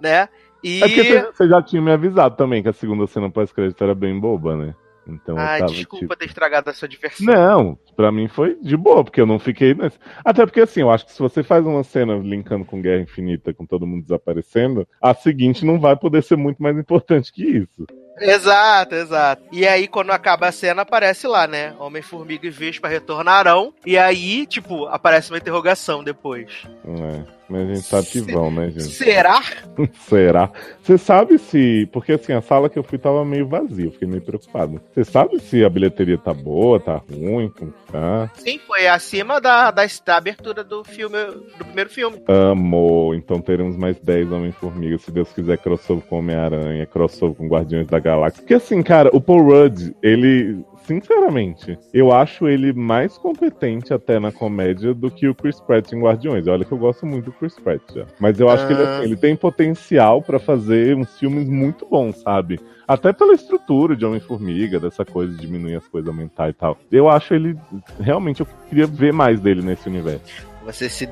né? 0.00 0.28
E. 0.62 0.82
É 0.82 0.88
porque 0.88 1.32
você 1.34 1.48
já 1.48 1.60
tinha 1.60 1.82
me 1.82 1.90
avisado 1.90 2.36
também 2.36 2.62
que 2.62 2.68
a 2.68 2.72
segunda 2.72 3.08
cena 3.08 3.28
pós-crédito 3.28 3.82
era 3.82 3.94
bem 3.94 4.18
boba, 4.18 4.56
né? 4.56 4.74
Então 5.06 5.36
Ai, 5.38 5.58
eu 5.58 5.66
tava, 5.66 5.72
desculpa 5.72 6.06
tipo... 6.06 6.16
ter 6.16 6.24
estragado 6.26 6.70
a 6.70 6.74
sua 6.74 6.88
diversão. 6.88 7.26
Não, 7.26 7.78
pra 7.96 8.12
mim 8.12 8.28
foi 8.28 8.56
de 8.60 8.76
boa, 8.76 9.02
porque 9.02 9.20
eu 9.20 9.26
não 9.26 9.38
fiquei 9.38 9.74
nesse. 9.74 9.98
Até 10.24 10.44
porque 10.44 10.60
assim, 10.60 10.80
eu 10.80 10.90
acho 10.90 11.06
que 11.06 11.12
se 11.12 11.18
você 11.18 11.42
faz 11.42 11.64
uma 11.64 11.82
cena 11.82 12.16
linkando 12.16 12.64
com 12.64 12.80
Guerra 12.80 13.02
Infinita, 13.02 13.52
com 13.52 13.66
todo 13.66 13.86
mundo 13.86 14.02
desaparecendo, 14.02 14.86
a 15.00 15.14
seguinte 15.14 15.64
não 15.64 15.78
vai 15.80 15.96
poder 15.96 16.22
ser 16.22 16.36
muito 16.36 16.62
mais 16.62 16.76
importante 16.76 17.32
que 17.32 17.42
isso. 17.44 17.86
Exato, 18.20 18.94
exato. 18.94 19.42
E 19.50 19.66
aí, 19.66 19.88
quando 19.88 20.10
acaba 20.10 20.48
a 20.48 20.52
cena, 20.52 20.82
aparece 20.82 21.26
lá, 21.26 21.46
né? 21.46 21.74
Homem-Formiga 21.78 22.46
e 22.46 22.50
Vespa 22.50 22.86
retornarão. 22.86 23.72
E 23.86 23.96
aí, 23.96 24.46
tipo, 24.46 24.86
aparece 24.86 25.30
uma 25.30 25.38
interrogação 25.38 26.04
depois. 26.04 26.66
É, 26.84 27.39
mas 27.50 27.68
a 27.68 27.74
gente 27.74 27.86
sabe 27.86 28.06
que 28.06 28.20
vão, 28.20 28.50
né, 28.50 28.70
gente? 28.70 28.84
Será? 28.84 29.42
Será? 30.08 30.50
Você 30.82 30.96
sabe 30.96 31.38
se. 31.38 31.88
Porque 31.92 32.12
assim, 32.12 32.32
a 32.32 32.40
sala 32.40 32.68
que 32.68 32.78
eu 32.78 32.82
fui 32.82 32.96
tava 32.96 33.24
meio 33.24 33.46
vazia, 33.46 33.86
eu 33.86 33.92
fiquei 33.92 34.06
meio 34.06 34.22
preocupado. 34.22 34.80
Você 34.92 35.04
sabe 35.04 35.40
se 35.40 35.64
a 35.64 35.68
bilheteria 35.68 36.16
tá 36.16 36.32
boa, 36.32 36.78
tá 36.78 37.00
ruim, 37.10 37.50
como 37.50 37.72
tá? 37.90 38.30
Sim, 38.34 38.58
foi 38.66 38.86
acima 38.86 39.40
da, 39.40 39.70
da, 39.70 39.84
da 40.04 40.16
abertura 40.16 40.62
do 40.62 40.84
filme, 40.84 41.18
do 41.58 41.64
primeiro 41.64 41.90
filme. 41.90 42.22
Amor, 42.28 43.14
então 43.16 43.40
teremos 43.40 43.76
mais 43.76 43.98
10 44.00 44.30
Homem-Formiga, 44.32 44.98
se 44.98 45.10
Deus 45.10 45.32
quiser, 45.32 45.58
crossover 45.58 46.04
com 46.04 46.18
Homem-Aranha, 46.18 46.86
crossover 46.86 47.36
com 47.36 47.48
Guardiões 47.48 47.86
da 47.86 47.98
Galáxia. 47.98 48.42
Porque 48.42 48.54
assim, 48.54 48.82
cara, 48.82 49.10
o 49.12 49.20
Paul 49.20 49.42
Rudd, 49.42 49.94
ele 50.02 50.64
sinceramente, 50.90 51.78
eu 51.94 52.10
acho 52.10 52.48
ele 52.48 52.72
mais 52.72 53.16
competente 53.16 53.94
até 53.94 54.18
na 54.18 54.32
comédia 54.32 54.92
do 54.92 55.08
que 55.08 55.28
o 55.28 55.34
Chris 55.34 55.60
Pratt 55.60 55.92
em 55.92 56.00
Guardiões. 56.00 56.48
Olha 56.48 56.64
que 56.64 56.72
eu 56.72 56.78
gosto 56.78 57.06
muito 57.06 57.26
do 57.26 57.32
Chris 57.40 57.58
Pratt 57.58 57.80
já. 57.94 58.04
Mas 58.20 58.38
eu 58.38 58.48
acho 58.48 58.62
Ah. 58.62 58.66
que 58.68 58.72
ele, 58.74 58.82
assim, 58.82 59.04
ele 59.04 59.16
tem 59.16 59.34
potencial 59.34 60.22
pra 60.22 60.38
fazer 60.38 60.94
uns 60.94 61.18
filmes 61.18 61.48
muito 61.48 61.84
bons, 61.86 62.18
sabe? 62.18 62.60
Até 62.86 63.12
pela 63.12 63.32
estrutura 63.32 63.96
de 63.96 64.04
Homem-Formiga, 64.04 64.78
dessa 64.78 65.04
coisa 65.04 65.32
de 65.32 65.40
diminuir 65.40 65.76
as 65.76 65.86
coisas, 65.88 66.08
aumentar 66.08 66.50
e 66.50 66.52
tal. 66.52 66.76
Eu 66.92 67.08
acho 67.08 67.34
ele. 67.34 67.56
Realmente, 67.98 68.40
eu 68.40 68.46
queria 68.68 68.86
ver 68.86 69.12
mais 69.12 69.40
dele 69.40 69.62
nesse 69.62 69.88
universo. 69.88 70.48
Você 70.66 70.88
se 70.90 71.06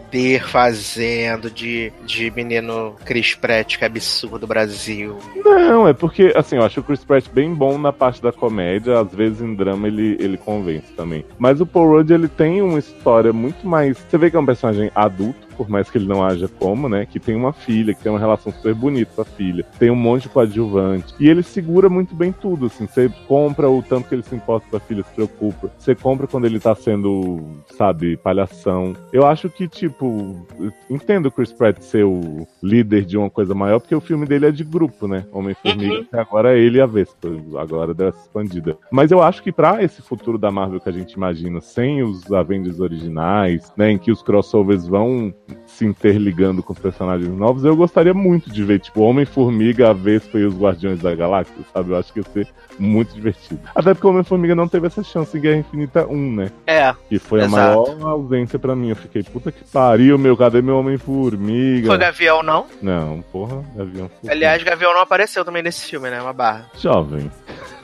desfazendo 0.59 1.51
de, 1.51 1.93
de 2.05 2.31
menino 2.31 2.95
Chris 3.05 3.35
Pratt, 3.35 3.79
que 3.79 3.85
absurdo 3.85 4.47
Brasil. 4.47 5.17
Não, 5.45 5.89
é 5.89 5.93
porque, 5.93 6.33
assim, 6.37 6.57
eu 6.57 6.63
acho 6.63 6.81
o 6.81 6.83
Chris 6.83 7.03
Pratt 7.05 7.29
bem 7.33 7.55
bom 7.55 7.79
na 7.79 7.93
parte 7.93 8.21
da 8.23 8.31
comédia, 8.33 9.01
às 9.01 9.13
vezes 9.15 9.41
em 9.41 9.55
drama 9.55 9.87
ele, 9.89 10.17
ele 10.21 10.37
convence 10.37 10.93
também. 10.93 11.25
Mas 11.39 11.61
o 11.61 11.67
Paul 11.67 11.89
Rudd, 11.97 12.11
ele 12.11 12.29
tem 12.29 12.61
uma 12.61 12.79
história 12.79 13.33
muito 13.33 13.67
mais... 13.67 13.97
Você 13.99 14.19
vê 14.19 14.31
que 14.31 14.37
é 14.37 14.41
um 14.41 14.47
personagem 14.47 14.91
adulto, 14.95 15.48
por 15.59 15.69
mais 15.69 15.91
que 15.91 15.99
ele 15.99 16.07
não 16.07 16.25
haja 16.25 16.47
como, 16.47 16.89
né? 16.89 17.05
Que 17.05 17.19
tem 17.19 17.35
uma 17.35 17.53
filha, 17.53 17.93
que 17.93 18.01
tem 18.01 18.13
uma 18.13 18.19
relação 18.19 18.53
super 18.53 18.73
bonita 18.73 19.11
com 19.17 19.23
a 19.23 19.25
filha. 19.25 19.67
Tem 19.77 19.91
um 19.91 19.97
monte 19.97 20.23
de 20.23 20.29
coadjuvante. 20.29 21.13
E 21.19 21.29
ele 21.29 21.43
segura 21.43 21.89
muito 21.89 22.15
bem 22.15 22.31
tudo, 22.31 22.67
assim. 22.67 22.87
Você 22.87 23.13
compra 23.27 23.69
o 23.69 23.83
tanto 23.83 24.09
que 24.09 24.15
ele 24.15 24.23
se 24.23 24.37
importa 24.37 24.67
com 24.71 24.77
a 24.77 24.81
filha, 24.81 25.03
se 25.03 25.13
preocupa. 25.13 25.71
Você 25.77 25.97
compra 25.97 26.29
quando 26.29 26.45
ele 26.45 26.61
tá 26.61 26.75
sendo, 26.77 27.41
sabe, 27.77 28.17
palhação. 28.17 28.95
Eu 29.13 29.27
acho 29.27 29.51
que, 29.51 29.67
tipo, 29.67 30.47
entendo 30.89 31.27
o 31.27 31.33
Chris 31.33 31.53
Pratt 31.53 31.81
ser 31.81 32.05
o 32.05 32.47
líder 32.63 33.05
de 33.05 33.17
uma 33.19 33.29
coisa 33.29 33.55
maior, 33.55 33.81
porque 33.81 33.95
o 33.95 34.01
filme 34.01 34.27
dele 34.27 34.47
é 34.47 34.53
de 34.53 34.63
grupo, 34.63 35.09
né? 35.09 35.27
Homem-Formiga. 35.33 35.95
Uhum. 35.95 36.07
Agora 36.13 36.57
é 36.57 36.61
ele 36.61 36.79
e 36.79 36.81
a 36.81 36.87
Vespa. 36.87 37.29
Agora 37.59 37.93
deu 37.93 38.09
essa 38.09 38.21
expandida. 38.21 38.79
Mas 38.93 39.11
eu 39.11 39.21
acho 39.21 39.43
que 39.43 39.51
pra 39.51 39.83
esse 39.83 40.01
futuro 40.01 40.39
da 40.39 40.51
Marvel 40.51 40.81
que 40.81 40.89
a 40.89 40.93
gente 40.93 41.13
imagina, 41.13 41.61
sem 41.61 42.03
os 42.03 42.31
Avengers 42.33 42.79
originais, 42.79 43.73
né? 43.77 43.91
Em 43.91 43.99
que 43.99 44.13
os 44.13 44.23
crossovers 44.23 44.87
vão 44.87 45.35
se 45.67 45.85
interligando 45.85 46.63
com 46.63 46.73
os 46.73 46.79
personagens 46.79 47.31
novos, 47.31 47.65
eu 47.65 47.77
gostaria 47.77 48.13
muito 48.13 48.51
de 48.51 48.65
ver, 48.65 48.81
tipo, 48.81 49.01
Homem-Formiga, 49.03 49.91
a 49.91 49.93
Vespa 49.93 50.39
e 50.39 50.45
os 50.45 50.55
Guardiões 50.55 51.01
da 51.01 51.15
Galáxia, 51.15 51.55
sabe? 51.73 51.91
Eu 51.91 51.97
acho 51.99 52.13
que 52.13 52.19
ia 52.21 52.25
ser 52.33 52.49
muito 52.79 53.15
divertido. 53.15 53.61
Até 53.75 53.95
porque 53.95 54.07
o 54.07 54.11
Homem-Formiga 54.11 54.55
não 54.55 54.67
teve 54.69 54.87
essa 54.89 55.03
chance 55.03 55.37
em 55.37 55.41
Guerra 55.41 55.59
Infinita 55.59 56.07
1, 56.07 56.35
né? 56.35 56.51
É, 56.67 56.95
Que 57.09 57.19
foi 57.19 57.41
a 57.43 57.45
Exato. 57.45 57.97
maior 57.97 58.11
ausência 58.13 58.59
pra 58.59 58.75
mim. 58.75 58.91
Eu 58.91 58.97
fiquei, 58.97 59.23
puta 59.23 59.53
que 59.53 59.63
pariu, 59.65 60.19
meu, 60.19 60.37
cadê 60.37 60.61
meu 60.61 60.79
Homem-Formiga? 60.79 61.87
foi 61.87 61.99
Gavião, 61.99 62.43
não? 62.43 62.67
Não, 62.83 63.23
porra, 63.33 63.65
avião. 63.79 64.11
foi- 64.21 64.31
Aliás, 64.31 64.63
Gavião 64.63 64.93
não 64.93 65.01
apareceu 65.01 65.45
também 65.45 65.63
nesse 65.63 65.87
filme, 65.89 66.11
né? 66.11 66.21
Uma 66.21 66.33
barra. 66.33 66.67
Jovem. 66.79 67.31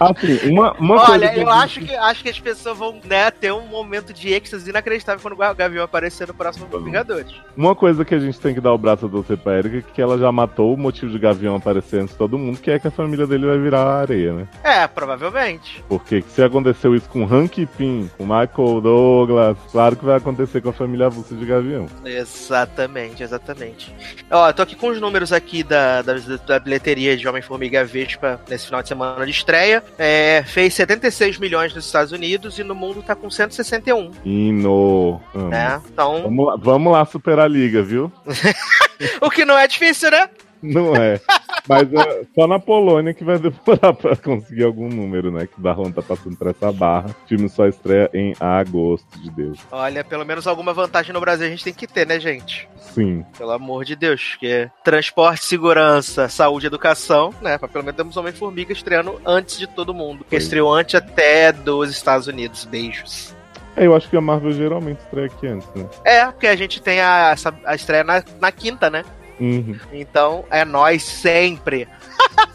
assim, 0.00 0.50
uma, 0.50 0.72
uma 0.74 1.10
Olha, 1.10 1.28
que 1.30 1.40
eu 1.40 1.50
acho 1.50 1.80
que, 1.80 1.94
acho 1.94 2.22
que 2.22 2.28
as 2.28 2.40
pessoas 2.40 2.78
vão 2.78 3.00
né, 3.04 3.30
ter 3.30 3.52
um 3.52 3.66
momento 3.66 4.12
de 4.12 4.32
êxtase 4.32 4.68
inacreditável 4.70 5.20
quando 5.20 5.34
o 5.34 5.54
Gavião 5.54 5.84
aparecer 5.84 6.28
no 6.28 6.34
próximo 6.34 6.66
Vamos. 6.70 6.86
Vingadores. 6.86 7.34
Uma 7.56 7.74
coisa 7.74 8.04
que 8.04 8.14
a 8.14 8.18
gente 8.18 8.38
tem 8.38 8.54
que 8.54 8.60
dar 8.60 8.72
o 8.72 8.78
braço 8.78 9.06
a 9.06 9.08
torcer 9.08 9.36
pra 9.38 9.58
Erika 9.58 9.78
é 9.78 9.82
que 9.82 10.02
ela 10.02 10.18
já 10.18 10.30
matou 10.30 10.74
o 10.74 10.76
motivo 10.76 11.12
de 11.12 11.18
Gavião 11.18 11.56
aparecer 11.56 12.00
antes 12.00 12.12
de 12.12 12.18
todo 12.18 12.38
mundo, 12.38 12.58
que 12.58 12.70
é 12.70 12.78
que 12.78 12.88
a 12.88 12.90
família 12.90 13.26
dele 13.26 13.46
vai 13.46 13.58
virar 13.58 13.84
areia, 14.00 14.32
né? 14.32 14.48
É, 14.62 14.86
provavelmente. 14.86 15.84
Porque 15.88 16.22
se 16.28 16.42
aconteceu 16.42 16.94
isso 16.94 17.08
com 17.08 17.24
Hank 17.24 17.66
Pym, 17.76 18.10
com 18.16 18.24
Michael 18.24 18.80
Douglas, 18.80 19.56
claro 19.70 19.96
que 19.96 20.04
vai 20.04 20.16
acontecer 20.16 20.60
com 20.60 20.70
a 20.70 20.72
família 20.72 21.06
avulsa 21.06 21.34
de 21.34 21.44
Gavião. 21.44 21.86
Exatamente, 22.04 23.22
exatamente. 23.22 23.94
Ó, 24.30 24.48
eu 24.48 24.54
tô 24.54 24.62
aqui 24.62 24.74
com 24.74 24.88
os 24.88 25.00
números 25.00 25.32
aqui 25.32 25.62
da, 25.62 26.02
da, 26.02 26.14
da 26.46 26.58
bilheteria 26.58 27.16
de 27.16 27.26
Homem-Formiga 27.26 27.84
Vespa 27.84 28.40
nesse 28.48 28.66
final 28.66 28.82
de 28.82 28.88
semana 28.88 29.24
de 29.24 29.30
estreia. 29.30 29.82
É, 29.98 30.42
fez 30.46 30.74
76 30.74 31.38
milhões 31.38 31.74
nos 31.74 31.86
Estados 31.86 32.12
Unidos 32.12 32.58
e 32.58 32.64
no 32.64 32.74
mundo 32.74 33.02
tá 33.02 33.14
com 33.14 33.30
161, 33.30 34.10
E 34.24 34.52
no. 34.52 35.20
amo. 35.34 35.48
né? 35.48 35.80
Então, 35.90 36.22
Vamos 36.22 36.46
lá, 36.46 36.56
vamos 36.56 36.92
lá 36.92 37.04
superar 37.06 37.46
a 37.46 37.48
liga, 37.48 37.82
viu? 37.82 38.12
o 39.20 39.30
que 39.30 39.44
não 39.44 39.56
é 39.58 39.66
difícil, 39.66 40.10
né? 40.10 40.28
Não 40.72 40.94
é. 40.96 41.20
Mas 41.68 41.92
é 41.92 42.22
só 42.32 42.46
na 42.46 42.60
Polônia 42.60 43.12
que 43.12 43.24
vai 43.24 43.38
demorar 43.40 43.92
pra 43.92 44.14
conseguir 44.16 44.62
algum 44.64 44.88
número, 44.88 45.32
né? 45.32 45.46
Que 45.46 45.58
o 45.58 45.62
Darlan 45.62 45.90
tá 45.90 46.00
passando 46.00 46.36
por 46.36 46.46
essa 46.46 46.70
barra. 46.70 47.10
O 47.24 47.28
filme 47.28 47.48
só 47.48 47.66
estreia 47.66 48.08
em 48.14 48.34
agosto 48.38 49.06
de 49.18 49.30
Deus. 49.30 49.58
Olha, 49.72 50.04
pelo 50.04 50.24
menos 50.24 50.46
alguma 50.46 50.72
vantagem 50.72 51.12
no 51.12 51.20
Brasil 51.20 51.46
a 51.46 51.50
gente 51.50 51.64
tem 51.64 51.74
que 51.74 51.86
ter, 51.88 52.06
né, 52.06 52.20
gente? 52.20 52.68
Sim. 52.76 53.24
Pelo 53.36 53.50
amor 53.50 53.84
de 53.84 53.96
Deus, 53.96 54.36
que 54.38 54.46
é 54.46 54.70
transporte, 54.84 55.44
segurança, 55.44 56.28
saúde, 56.28 56.68
educação, 56.68 57.34
né? 57.42 57.58
Pra 57.58 57.66
pelo 57.68 57.82
menos 57.84 57.96
temos 57.96 58.16
Homem-Formiga 58.16 58.72
estreando 58.72 59.20
antes 59.26 59.58
de 59.58 59.66
todo 59.66 59.92
mundo. 59.92 60.24
Que 60.28 60.36
estreou 60.36 60.72
antes 60.72 60.94
até 60.94 61.50
dos 61.52 61.90
Estados 61.90 62.28
Unidos. 62.28 62.64
Beijos. 62.64 63.34
É, 63.76 63.86
eu 63.86 63.94
acho 63.94 64.08
que 64.08 64.16
a 64.16 64.20
Marvel 64.20 64.52
geralmente 64.52 65.00
estreia 65.00 65.26
aqui 65.26 65.46
antes, 65.48 65.68
né? 65.74 65.84
É, 66.04 66.24
porque 66.26 66.46
a 66.46 66.56
gente 66.56 66.80
tem 66.80 67.00
a, 67.00 67.30
essa- 67.32 67.54
a 67.64 67.74
estreia 67.74 68.02
na, 68.04 68.22
na 68.40 68.50
quinta, 68.52 68.88
né? 68.88 69.04
Uhum. 69.40 69.78
Então 69.92 70.44
é 70.50 70.64
nós 70.64 71.02
sempre. 71.02 71.88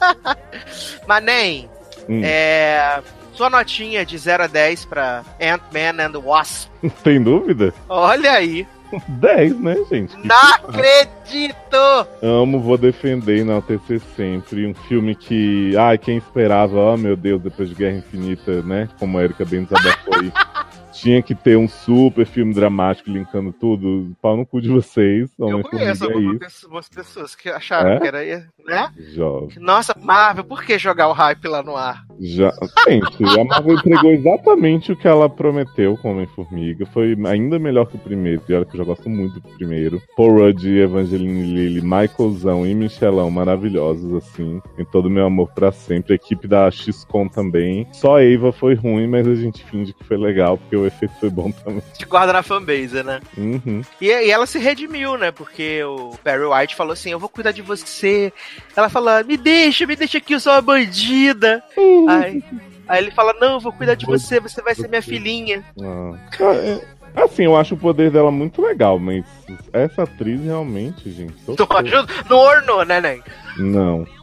Mas 1.08 1.24
nem. 1.24 1.70
Hum. 2.10 2.22
É. 2.24 3.02
Sua 3.34 3.50
notinha 3.50 4.06
de 4.06 4.18
0 4.18 4.44
a 4.44 4.48
10 4.48 4.86
pra 4.86 5.24
Ant-Man 5.42 6.04
and 6.04 6.12
the 6.12 6.18
Wasp. 6.18 6.70
Tem 7.04 7.22
dúvida? 7.22 7.74
Olha 7.88 8.34
aí. 8.34 8.68
10, 9.08 9.60
né, 9.60 9.76
gente? 9.90 10.16
Que 10.16 10.28
Não 10.28 10.54
acredito! 10.54 12.08
Amo, 12.22 12.60
vou 12.60 12.78
defender 12.78 13.38
e 13.38 13.42
enaltecer 13.42 14.02
sempre. 14.16 14.66
Um 14.66 14.74
filme 14.74 15.16
que, 15.16 15.76
ai, 15.78 15.98
quem 15.98 16.18
esperava, 16.18 16.76
oh 16.76 16.98
meu 16.98 17.16
Deus, 17.16 17.42
depois 17.42 17.70
de 17.70 17.76
Guerra 17.76 17.98
Infinita, 17.98 18.62
né? 18.62 18.90
Como 19.00 19.18
a 19.18 19.24
Erika 19.24 19.46
bem 19.46 19.64
desabafou 19.64 20.16
aí. 20.20 20.32
Tinha 21.02 21.22
que 21.22 21.34
ter 21.34 21.58
um 21.58 21.68
super 21.68 22.26
filme 22.26 22.54
dramático 22.54 23.10
linkando 23.10 23.52
tudo. 23.52 24.12
Pau 24.22 24.38
no 24.38 24.45
cu 24.45 24.62
de 24.62 24.70
vocês. 24.70 25.32
Eu 25.39 25.62
conheço 25.64 26.04
é 26.06 26.14
algumas 26.14 26.41
isso. 26.86 26.91
pessoas- 26.93 27.36
que 27.36 27.49
acharam 27.49 27.91
É? 27.93 27.99
que 27.99 28.08
era 28.08 28.24
isso, 28.24 28.47
né? 28.66 28.91
Jovem. 29.16 29.49
Nossa, 29.60 29.95
Marvel, 29.99 30.43
por 30.43 30.64
que 30.64 30.78
jogar 30.78 31.08
o 31.08 31.14
hype 31.14 31.47
lá 31.47 31.64
no 31.64 31.76
ar? 31.76 32.04
Já... 32.20 32.52
Gente, 32.88 33.24
a 33.39 33.43
Marvel 33.43 33.76
entregou 33.76 34.12
exatamente 34.12 34.91
o 34.91 34.95
que 34.95 35.08
ela 35.08 35.28
prometeu 35.28 35.97
com 35.97 36.12
Homem-Formiga. 36.12 36.86
Foi 36.88 37.18
ainda 37.26 37.58
melhor 37.58 37.86
que 37.88 37.95
o 37.95 37.99
primeiro. 37.99 38.41
E 38.47 38.54
olha 38.54 38.66
que 38.66 38.76
eu 38.76 38.78
já 38.80 38.84
gosto 38.84 39.10
muito 39.10 39.39
do 39.39 39.49
primeiro. 39.58 39.99
Paul 40.16 40.34
Rudd, 40.39 40.64
Evangeline 40.68 41.43
Lilly, 41.54 41.82
Michaelzão 41.82 42.68
e 42.68 42.76
Michelão 42.76 43.32
maravilhosos, 43.32 44.14
assim. 44.14 44.62
Tem 44.76 44.86
todo 44.86 45.08
o 45.08 45.10
meu 45.10 45.26
amor 45.26 45.49
pra 45.54 45.72
sempre. 45.72 46.14
A 46.14 46.16
equipe 46.16 46.47
da 46.47 46.70
XCOM 46.70 47.28
também. 47.28 47.88
Só 47.91 48.18
a 48.18 48.24
Eva 48.24 48.52
foi 48.52 48.76
ruim, 48.76 49.08
mas 49.08 49.28
a 49.28 49.34
gente 49.36 49.64
finge 49.64 49.93
que 49.93 50.04
foi 50.04 50.18
legal, 50.18 50.58
porque 50.58 50.76
o 50.76 50.91
efeito 50.92 51.14
foi 51.20 51.30
bom 51.30 51.52
também. 51.52 51.82
De 51.98 52.06
guarda 52.06 52.34
na 52.34 52.44
fanbase, 52.44 53.04
né? 53.04 53.20
Uhum. 53.38 53.82
E, 54.00 54.08
e 54.08 54.32
ela 54.32 54.46
se 54.46 54.60
redimiu, 54.60 55.18
né? 55.18 55.32
Porque 55.32 55.84
o 55.84 56.12
Perry 56.24 56.46
White 56.46 56.76
falou 56.76 56.94
assim: 56.94 57.12
Eu 57.12 57.20
vou 57.20 57.30
cuidar 57.30 57.52
de 57.52 57.62
você. 57.62 58.32
Ela 58.76 58.89
fala: 58.89 59.24
Me 59.24 59.38
deixa, 59.38 59.86
me 59.86 59.96
deixa 59.96 60.18
aqui, 60.18 60.34
eu 60.34 60.39
sou 60.39 60.54
uma 60.54 60.62
bandida. 60.62 61.64
Aí, 62.08 62.44
aí 62.88 63.04
ele 63.04 63.12
fala: 63.12 63.34
Não, 63.39 63.54
eu 63.54 63.60
vou 63.60 63.74
cuidar 63.74 63.96
de 63.96 64.06
você, 64.06 64.39
você 64.39 64.62
vai 64.62 64.76
ser 64.76 64.88
minha 64.88 65.02
filhinha. 65.02 65.64
Ah. 65.82 66.18
Ah, 66.39 66.56
é- 66.56 67.02
Assim, 67.14 67.44
eu 67.44 67.58
acho 67.58 67.76
o 67.76 67.78
poder 67.78 68.10
dela 68.10 68.32
muito 68.32 68.62
legal, 68.62 68.98
mas 68.98 69.26
essa 69.74 70.04
atriz 70.04 70.42
realmente, 70.42 71.12
gente. 71.12 71.36
Não 71.46 71.78
ajuda? 71.78 72.14
Não 72.30 72.38
ornou, 72.38 72.86
né, 72.86 73.02
Nen? 73.02 73.22
Não. 73.58 74.08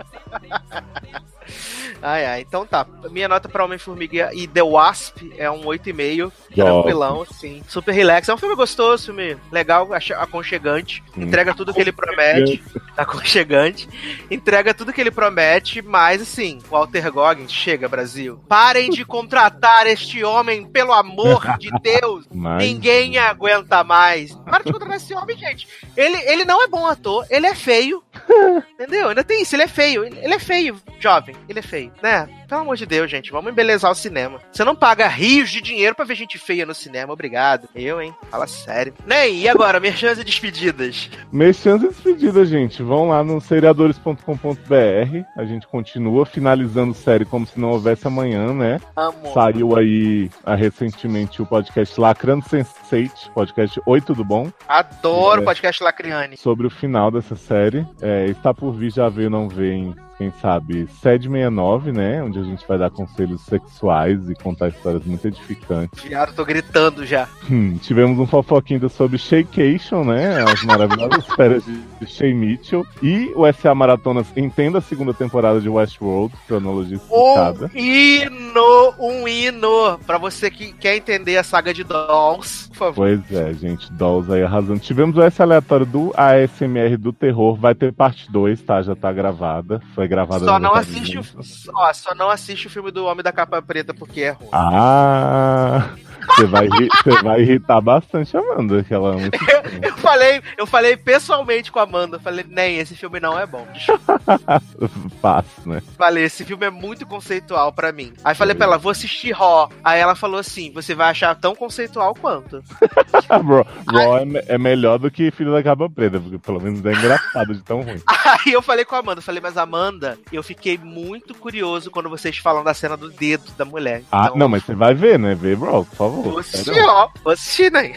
Ai, 2.03 2.25
ai, 2.25 2.41
então 2.41 2.67
tá. 2.67 2.87
Minha 3.11 3.29
nota 3.29 3.49
pra 3.49 3.65
Homem-Formiga 3.65 4.31
e 4.33 4.47
The 4.47 4.63
Wasp 4.63 5.33
é 5.37 5.51
um 5.51 5.63
8,5. 5.63 6.33
Jovem. 6.51 6.73
Tranquilão, 6.73 7.23
assim. 7.23 7.63
Super 7.69 7.93
relax. 7.93 8.29
É 8.29 8.35
um 8.35 8.39
filme 8.39 8.55
gostoso, 8.55 9.07
filme 9.07 9.37
legal, 9.51 9.89
aconchegante. 10.17 11.03
Hum. 11.17 11.23
Entrega 11.23 11.55
tudo 11.55 11.75
que 11.75 11.81
ele 11.81 11.93
promete. 11.93 12.63
Aconchegante. 12.97 13.89
Entrega 14.31 14.75
tudo 14.75 14.93
que 14.93 15.01
ele 15.01 15.11
promete, 15.11 15.83
mas 15.83 16.23
assim, 16.23 16.59
Walter 16.69 17.11
Goggins, 17.13 17.53
chega, 17.53 17.89
Brasil. 17.89 18.41
Parem 18.49 18.91
de 18.91 19.05
contratar 19.05 19.87
este 19.87 20.25
homem, 20.25 20.67
pelo 20.67 20.93
amor 20.93 21.59
de 21.59 21.71
Deus. 21.83 22.27
Mas... 22.33 22.63
Ninguém 22.63 23.19
aguenta 23.19 23.85
mais. 23.85 24.35
Para 24.45 24.65
de 24.65 24.73
contratar 24.73 24.97
esse 24.97 25.15
homem, 25.15 25.37
gente. 25.37 25.69
Ele, 25.97 26.17
ele 26.31 26.45
não 26.45 26.63
é 26.63 26.67
bom 26.67 26.87
ator, 26.87 27.27
ele 27.31 27.47
é 27.47 27.55
feio. 27.55 28.03
Entendeu? 28.75 29.09
Ainda 29.09 29.25
tem 29.25 29.43
isso, 29.43 29.55
ele 29.55 29.63
é 29.65 29.69
feio. 29.69 30.05
Ele 30.05 30.35
é 30.35 30.39
feio, 30.39 30.81
jovem. 30.99 31.37
Ele 31.49 31.59
é 31.59 31.63
feio, 31.63 31.88
né? 32.03 32.38
Pelo 32.49 32.63
amor 32.63 32.77
de 32.79 32.87
Deus, 32.87 33.11
gente, 33.11 33.31
vamos 33.31 33.53
embelezar 33.53 33.91
o 33.91 33.95
cinema. 33.95 34.41
Você 34.51 34.65
não 34.65 34.75
paga 34.75 35.07
rios 35.07 35.51
de 35.51 35.61
dinheiro 35.61 35.95
pra 35.95 36.07
ver 36.07 36.15
gente 36.15 36.39
feia 36.39 36.65
no 36.65 36.75
cinema, 36.75 37.13
obrigado. 37.13 37.69
Eu, 37.75 38.01
hein? 38.01 38.15
Fala 38.31 38.47
sério. 38.47 38.95
Nem, 39.07 39.41
e 39.43 39.47
agora, 39.49 39.79
merchan 39.79 40.13
e 40.13 40.25
despedidas? 40.25 41.11
Mexendo 41.31 41.85
e 41.85 41.89
despedida, 41.89 42.47
gente. 42.47 42.83
Vão 42.83 43.09
lá 43.09 43.23
no 43.23 43.39
seriadores.com.br. 43.39 45.25
A 45.37 45.45
gente 45.45 45.67
continua 45.67 46.25
finalizando 46.25 46.95
série 46.95 47.27
como 47.27 47.47
se 47.47 47.61
não 47.61 47.69
houvesse 47.71 48.07
amanhã, 48.07 48.55
né? 48.55 48.81
Amo. 48.97 49.33
Saiu 49.35 49.77
aí 49.77 50.31
ah, 50.43 50.55
recentemente 50.55 51.43
o 51.43 51.47
podcast 51.47 52.01
Lacrando 52.01 52.45
Sense8, 52.47 53.31
podcast 53.35 53.79
Oi 53.85 54.01
Tudo 54.01 54.25
Bom, 54.25 54.51
Adoro 54.67 55.41
É. 55.41 55.43
o 55.43 55.45
podcast 55.45 55.83
Lacriane. 55.83 56.39
sobre 56.39 56.67
o 56.67 56.71
final 56.71 57.11
dessa 57.11 57.37
série. 57.37 57.87
É, 58.01 58.25
está 58.27 58.55
por 58.55 58.73
vir, 58.73 58.91
já 58.91 59.11
veio, 59.11 59.29
não 59.29 59.49
vem, 59.49 59.95
quem 60.17 60.33
sabe, 60.41 60.87
SED 61.03 61.25
69, 61.29 61.93
né? 61.93 62.23
Onde 62.23 62.38
a 62.39 62.45
gente 62.45 62.66
vai 62.66 62.78
dar 62.78 62.91
conselhos 62.91 63.41
sexuais 63.43 64.28
e 64.28 64.34
contar 64.34 64.68
histórias 64.68 65.05
muito 65.05 65.26
edificantes. 65.26 66.03
Viado, 66.03 66.34
tô 66.34 66.45
gritando 66.45 67.05
já. 67.05 67.28
Hum, 67.51 67.76
tivemos 67.78 68.18
um 68.18 68.26
fofoquinho 68.26 68.89
sobre 68.89 69.18
Shaycation, 69.18 70.05
né? 70.05 70.43
As 70.43 70.62
maravilhosas 70.64 71.26
férias 71.34 71.64
de 71.64 72.07
Shay 72.07 72.32
Mitchell. 72.34 72.86
E 73.03 73.32
o 73.34 73.51
SA 73.53 73.74
Maratonas 73.74 74.26
entenda 74.36 74.78
a 74.78 74.82
segunda 74.82 75.12
temporada 75.12 75.61
de 75.61 75.68
Westworld, 75.68 76.34
cronologia 76.47 76.97
explicada. 76.97 77.70
Um 77.74 77.78
hino, 77.78 78.95
um 78.99 79.28
hino. 79.28 79.99
Pra 80.07 80.18
você 80.18 80.51
que 80.51 80.72
quer 80.72 80.97
entender 80.97 81.36
a 81.36 81.43
saga 81.43 81.72
de 81.72 81.84
Dolls, 81.84 82.68
por 82.68 82.76
favor. 82.76 82.95
Pois 82.95 83.32
é, 83.32 83.53
gente, 83.55 83.91
Dolls 83.93 84.32
aí 84.32 84.43
arrasando. 84.43 84.80
Tivemos 84.80 85.16
o 85.16 85.22
S 85.22 85.41
aleatório 85.43 85.86
do 85.86 86.12
ASMR 86.16 86.97
do 86.97 87.12
terror, 87.12 87.57
vai 87.57 87.74
ter 87.74 87.93
parte 87.93 88.30
2, 88.30 88.61
tá? 88.62 88.82
Já 88.82 88.95
tá 88.95 89.12
gravada. 89.12 89.80
Foi 89.95 90.07
gravada 90.09 90.45
Só 90.45 90.59
não 90.59 90.74
assiste 90.74 91.18
o, 91.18 91.20
Livre. 91.20 91.70
ó, 91.74 91.93
só 91.93 92.14
não 92.14 92.28
assiste 92.31 92.66
o 92.66 92.70
filme 92.70 92.91
do 92.91 93.05
Homem 93.07 93.22
da 93.22 93.33
Capa 93.33 93.61
Preta 93.62 93.93
porque 93.95 94.22
é 94.22 94.31
ruim. 94.31 94.49
Ah! 94.53 95.91
Você 96.37 96.47
vai, 96.47 96.68
você 96.68 97.22
vai 97.22 97.41
irritar 97.41 97.81
bastante 97.81 98.37
a 98.37 98.41
Amanda, 98.41 98.83
que 98.85 98.95
ela 98.95 99.11
ama 99.11 99.20
esse 99.33 99.39
filme. 99.45 99.87
Eu 99.87 99.97
falei, 99.99 100.43
eu 100.57 100.66
falei 100.66 100.97
pessoalmente 100.97 101.72
com 101.72 101.79
a 101.79 101.83
Amanda, 101.83 102.16
eu 102.16 102.20
falei, 102.20 102.45
nem, 102.49 102.79
esse 102.79 102.95
filme 102.95 103.18
não 103.20 103.39
é 103.39 103.47
bom. 103.47 103.66
Fácil, 105.20 105.62
né? 105.66 105.83
Falei, 105.97 106.24
esse 106.24 106.45
filme 106.45 106.66
é 106.66 106.70
muito 106.70 107.07
conceitual 107.07 107.72
pra 107.72 107.93
mim. 107.93 108.12
Aí 108.24 108.35
falei 108.35 108.55
pra 108.55 108.66
ela, 108.66 108.79
vou 108.79 108.91
assistir 108.91 109.33
Raw. 109.33 109.70
Aí 109.83 110.01
ela 110.01 110.14
falou 110.14 110.39
assim, 110.39 110.70
você 110.72 110.95
vai 110.95 111.11
achar 111.11 111.35
tão 111.35 111.55
conceitual 111.55 112.14
quanto. 112.14 112.62
Raw 113.29 114.18
é, 114.18 114.55
é 114.55 114.59
melhor 114.59 114.99
do 114.99 115.11
que 115.11 115.31
Filho 115.31 115.53
da 115.53 115.62
Capa 115.62 115.89
Preta, 115.89 116.20
porque 116.20 116.39
pelo 116.39 116.61
menos 116.61 116.85
é 116.85 116.93
engraçado 116.93 117.55
de 117.55 117.62
tão 117.62 117.83
ruim. 117.83 118.01
Aí 118.47 118.53
eu 118.53 118.62
falei 118.62 118.85
com 118.85 118.95
a 118.95 118.99
Amanda, 118.99 119.20
falei, 119.20 119.41
mas 119.41 119.57
Amanda, 119.57 120.18
eu 120.33 120.43
fiquei 120.43 120.79
muito 120.79 121.35
curioso 121.35 121.91
quando 121.91 122.09
vocês 122.09 122.37
falam 122.39 122.62
da 122.64 122.74
cena 122.74 122.97
do 122.97 123.11
dedo 123.11 123.51
da 123.57 123.64
mulher. 123.64 124.03
Ah, 124.11 124.26
Então, 124.26 124.37
não, 124.37 124.49
mas 124.49 124.64
você 124.64 124.74
vai 124.74 124.95
ver, 124.95 125.18
né? 125.18 125.35
Vê 125.35 125.55
Raw, 125.55 125.85
por 125.85 125.97
favor. 125.97 126.18
Sério, 126.43 126.85
ó. 126.87 127.09
Assistir, 127.31 127.71
né? 127.73 127.93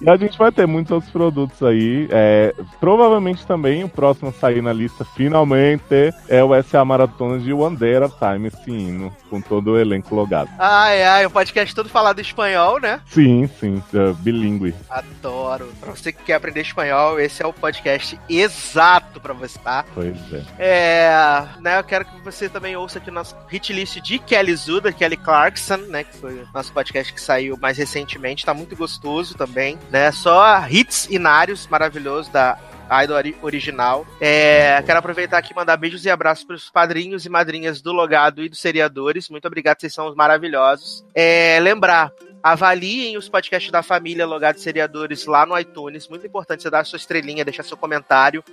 E 0.00 0.10
a 0.10 0.16
gente 0.16 0.36
vai 0.36 0.52
ter 0.52 0.66
muitos 0.66 0.92
outros 0.92 1.10
produtos 1.10 1.62
aí. 1.62 2.08
É, 2.10 2.54
provavelmente 2.80 3.46
também 3.46 3.84
o 3.84 3.88
próximo 3.88 4.28
a 4.28 4.32
sair 4.32 4.60
na 4.60 4.72
lista, 4.72 5.04
finalmente, 5.04 6.12
é 6.28 6.44
o 6.44 6.50
SA 6.62 6.84
Maratona 6.84 7.38
de 7.38 7.52
One 7.52 7.76
Day 7.76 7.96
at 7.96 8.02
a 8.02 8.32
Time, 8.32 8.48
esse 8.48 8.70
hino, 8.70 9.14
com 9.30 9.40
todo 9.40 9.72
o 9.72 9.78
elenco 9.78 10.14
logado. 10.14 10.50
Ai, 10.58 11.02
ai, 11.02 11.26
o 11.26 11.30
podcast 11.30 11.74
todo 11.74 11.88
falado 11.88 12.18
em 12.18 12.22
espanhol, 12.22 12.80
né? 12.80 13.00
Sim, 13.06 13.48
sim, 13.58 13.82
é, 13.94 14.12
bilíngue. 14.18 14.74
Adoro. 14.90 15.72
Pra 15.80 15.92
você 15.92 16.12
que 16.12 16.22
quer 16.22 16.34
aprender 16.34 16.60
espanhol, 16.60 17.18
esse 17.18 17.42
é 17.42 17.46
o 17.46 17.52
podcast 17.52 18.18
exato 18.28 19.20
pra 19.20 19.32
você, 19.32 19.58
tá? 19.58 19.84
Pois 19.94 20.16
é. 20.32 20.42
É, 20.58 21.44
né, 21.60 21.78
eu 21.78 21.84
quero 21.84 22.04
que 22.04 22.20
você 22.20 22.48
também 22.48 22.76
ouça 22.76 22.98
aqui 22.98 23.10
o 23.10 23.14
nosso 23.14 23.34
hit 23.48 23.72
list 23.72 24.00
de 24.00 24.18
Kelly 24.18 24.54
Zuda, 24.54 24.92
Kelly 24.92 25.16
Clarkson, 25.16 25.76
né, 25.88 26.04
que 26.04 26.16
foi 26.16 26.43
nosso 26.52 26.72
podcast 26.72 27.12
que 27.12 27.20
saiu 27.20 27.56
mais 27.56 27.78
recentemente, 27.78 28.44
tá 28.44 28.52
muito 28.52 28.76
gostoso 28.76 29.34
também, 29.34 29.78
né, 29.90 30.10
só 30.12 30.66
hits 30.68 31.06
inários 31.10 31.66
maravilhosos 31.66 32.28
da 32.30 32.58
Idol 33.02 33.16
ori- 33.16 33.36
original. 33.40 34.06
É, 34.20 34.82
quero 34.82 34.98
aproveitar 34.98 35.38
aqui 35.38 35.52
e 35.52 35.56
mandar 35.56 35.76
beijos 35.76 36.04
e 36.04 36.10
abraços 36.10 36.44
pros 36.44 36.68
padrinhos 36.68 37.24
e 37.24 37.30
madrinhas 37.30 37.80
do 37.80 37.92
Logado 37.92 38.42
e 38.42 38.48
dos 38.48 38.60
Seriadores, 38.60 39.30
muito 39.30 39.46
obrigado, 39.46 39.80
vocês 39.80 39.94
são 39.94 40.06
os 40.06 40.14
maravilhosos. 40.14 41.04
É, 41.14 41.58
lembrar, 41.60 42.12
avaliem 42.44 43.16
os 43.16 43.26
podcasts 43.26 43.72
da 43.72 43.82
família 43.82 44.26
Logado 44.26 44.58
Seriadores 44.60 45.24
lá 45.24 45.46
no 45.46 45.58
iTunes, 45.58 46.06
muito 46.08 46.26
importante 46.26 46.62
você 46.62 46.68
dar 46.68 46.80
a 46.80 46.84
sua 46.84 46.98
estrelinha, 46.98 47.42
deixar 47.42 47.62
seu 47.62 47.74
comentário, 47.76 48.44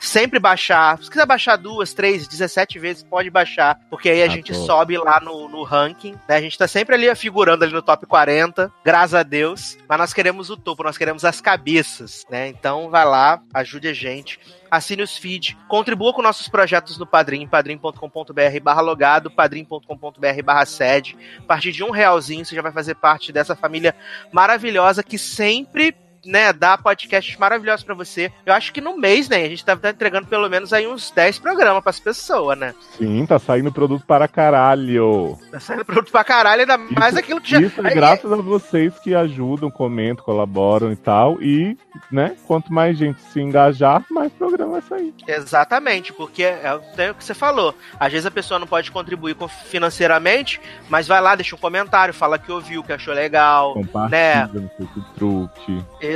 sempre 0.00 0.40
baixar. 0.40 1.00
Se 1.00 1.08
quiser 1.08 1.24
baixar 1.24 1.54
duas, 1.54 1.94
três, 1.94 2.26
17 2.26 2.78
vezes, 2.80 3.04
pode 3.04 3.30
baixar, 3.30 3.78
porque 3.88 4.10
aí 4.10 4.22
a 4.22 4.26
Ah, 4.26 4.28
gente 4.28 4.52
tô. 4.52 4.66
sobe 4.66 4.98
lá 4.98 5.20
no, 5.20 5.48
no 5.48 5.62
ranking. 5.62 6.14
Né? 6.28 6.36
A 6.36 6.40
gente 6.40 6.58
tá 6.58 6.66
sempre 6.66 6.96
ali 6.96 7.14
figurando 7.14 7.62
ali 7.62 7.72
no 7.72 7.80
top 7.82 8.04
40, 8.04 8.72
graças 8.84 9.14
a 9.14 9.22
Deus. 9.22 9.78
Mas 9.88 9.98
nós 9.98 10.12
queremos 10.12 10.50
o 10.50 10.56
topo, 10.56 10.82
nós 10.82 10.98
queremos 10.98 11.24
as 11.24 11.40
cabeças, 11.40 12.24
né? 12.28 12.48
Então 12.48 12.90
vai 12.90 13.04
lá, 13.04 13.40
ajude 13.54 13.86
a 13.86 13.92
gente. 13.94 14.40
Assine 14.70 15.02
os 15.02 15.16
feed, 15.16 15.56
contribua 15.68 16.12
com 16.12 16.22
nossos 16.22 16.48
projetos 16.48 16.98
no 16.98 17.06
Padrim, 17.06 17.46
padrim.com.br 17.46 18.60
barra 18.62 18.80
logado, 18.80 19.30
padrim.com.br 19.30 20.42
barra 20.44 20.66
sede. 20.66 21.16
A 21.38 21.42
partir 21.42 21.72
de 21.72 21.84
um 21.84 21.90
realzinho 21.90 22.44
você 22.44 22.54
já 22.54 22.62
vai 22.62 22.72
fazer 22.72 22.94
parte 22.96 23.32
dessa 23.32 23.56
família 23.56 23.94
maravilhosa 24.32 25.02
que 25.02 25.18
sempre 25.18 25.94
né, 26.26 26.52
dar 26.52 26.78
podcasts 26.82 27.36
maravilhosos 27.36 27.84
pra 27.84 27.94
você. 27.94 28.30
Eu 28.44 28.52
acho 28.52 28.72
que 28.72 28.80
no 28.80 28.96
mês, 28.98 29.28
né, 29.28 29.44
a 29.44 29.48
gente 29.48 29.64
deve 29.64 29.78
estar 29.78 29.90
entregando 29.90 30.26
pelo 30.26 30.48
menos 30.48 30.72
aí 30.72 30.86
uns 30.86 31.10
10 31.10 31.38
programas 31.38 31.82
pras 31.82 32.00
pessoas, 32.00 32.58
né? 32.58 32.74
Sim, 32.98 33.24
tá 33.26 33.38
saindo 33.38 33.72
produto 33.72 34.04
para 34.06 34.26
caralho. 34.28 35.38
Tá 35.50 35.60
saindo 35.60 35.84
produto 35.84 36.10
pra 36.10 36.24
caralho, 36.24 36.62
ainda 36.62 36.76
mais 36.78 37.10
Isso- 37.14 37.18
aquilo 37.20 37.40
que 37.40 37.50
já. 37.50 37.60
Isso 37.60 37.86
é 37.86 37.94
graças 37.94 38.30
a 38.32 38.36
vocês 38.36 38.98
que 38.98 39.14
ajudam, 39.14 39.70
comentam, 39.70 40.24
colaboram 40.24 40.92
e 40.92 40.96
tal. 40.96 41.40
E, 41.42 41.76
né, 42.10 42.36
quanto 42.46 42.72
mais 42.72 42.98
gente 42.98 43.20
se 43.22 43.40
engajar, 43.40 44.04
mais 44.10 44.32
programa 44.32 44.80
vai 44.80 44.82
sair. 44.82 45.14
Exatamente, 45.26 46.12
porque 46.12 46.42
é 46.42 46.78
é 46.96 47.10
o 47.10 47.14
que 47.14 47.24
você 47.24 47.34
falou. 47.34 47.74
Às 48.00 48.12
vezes 48.12 48.26
a 48.26 48.30
pessoa 48.30 48.58
não 48.58 48.66
pode 48.66 48.90
contribuir 48.90 49.36
financeiramente, 49.66 50.60
mas 50.88 51.06
vai 51.06 51.20
lá, 51.20 51.34
deixa 51.34 51.54
um 51.54 51.58
comentário, 51.58 52.12
fala 52.12 52.38
que 52.38 52.50
ouviu, 52.50 52.82
que 52.82 52.92
achou 52.92 53.14
legal. 53.14 53.74
Compartilha 53.74 54.50
no 54.54 54.68
Facebook 54.76 55.14
truque. 55.14 55.84
Exatamente. 56.00 56.15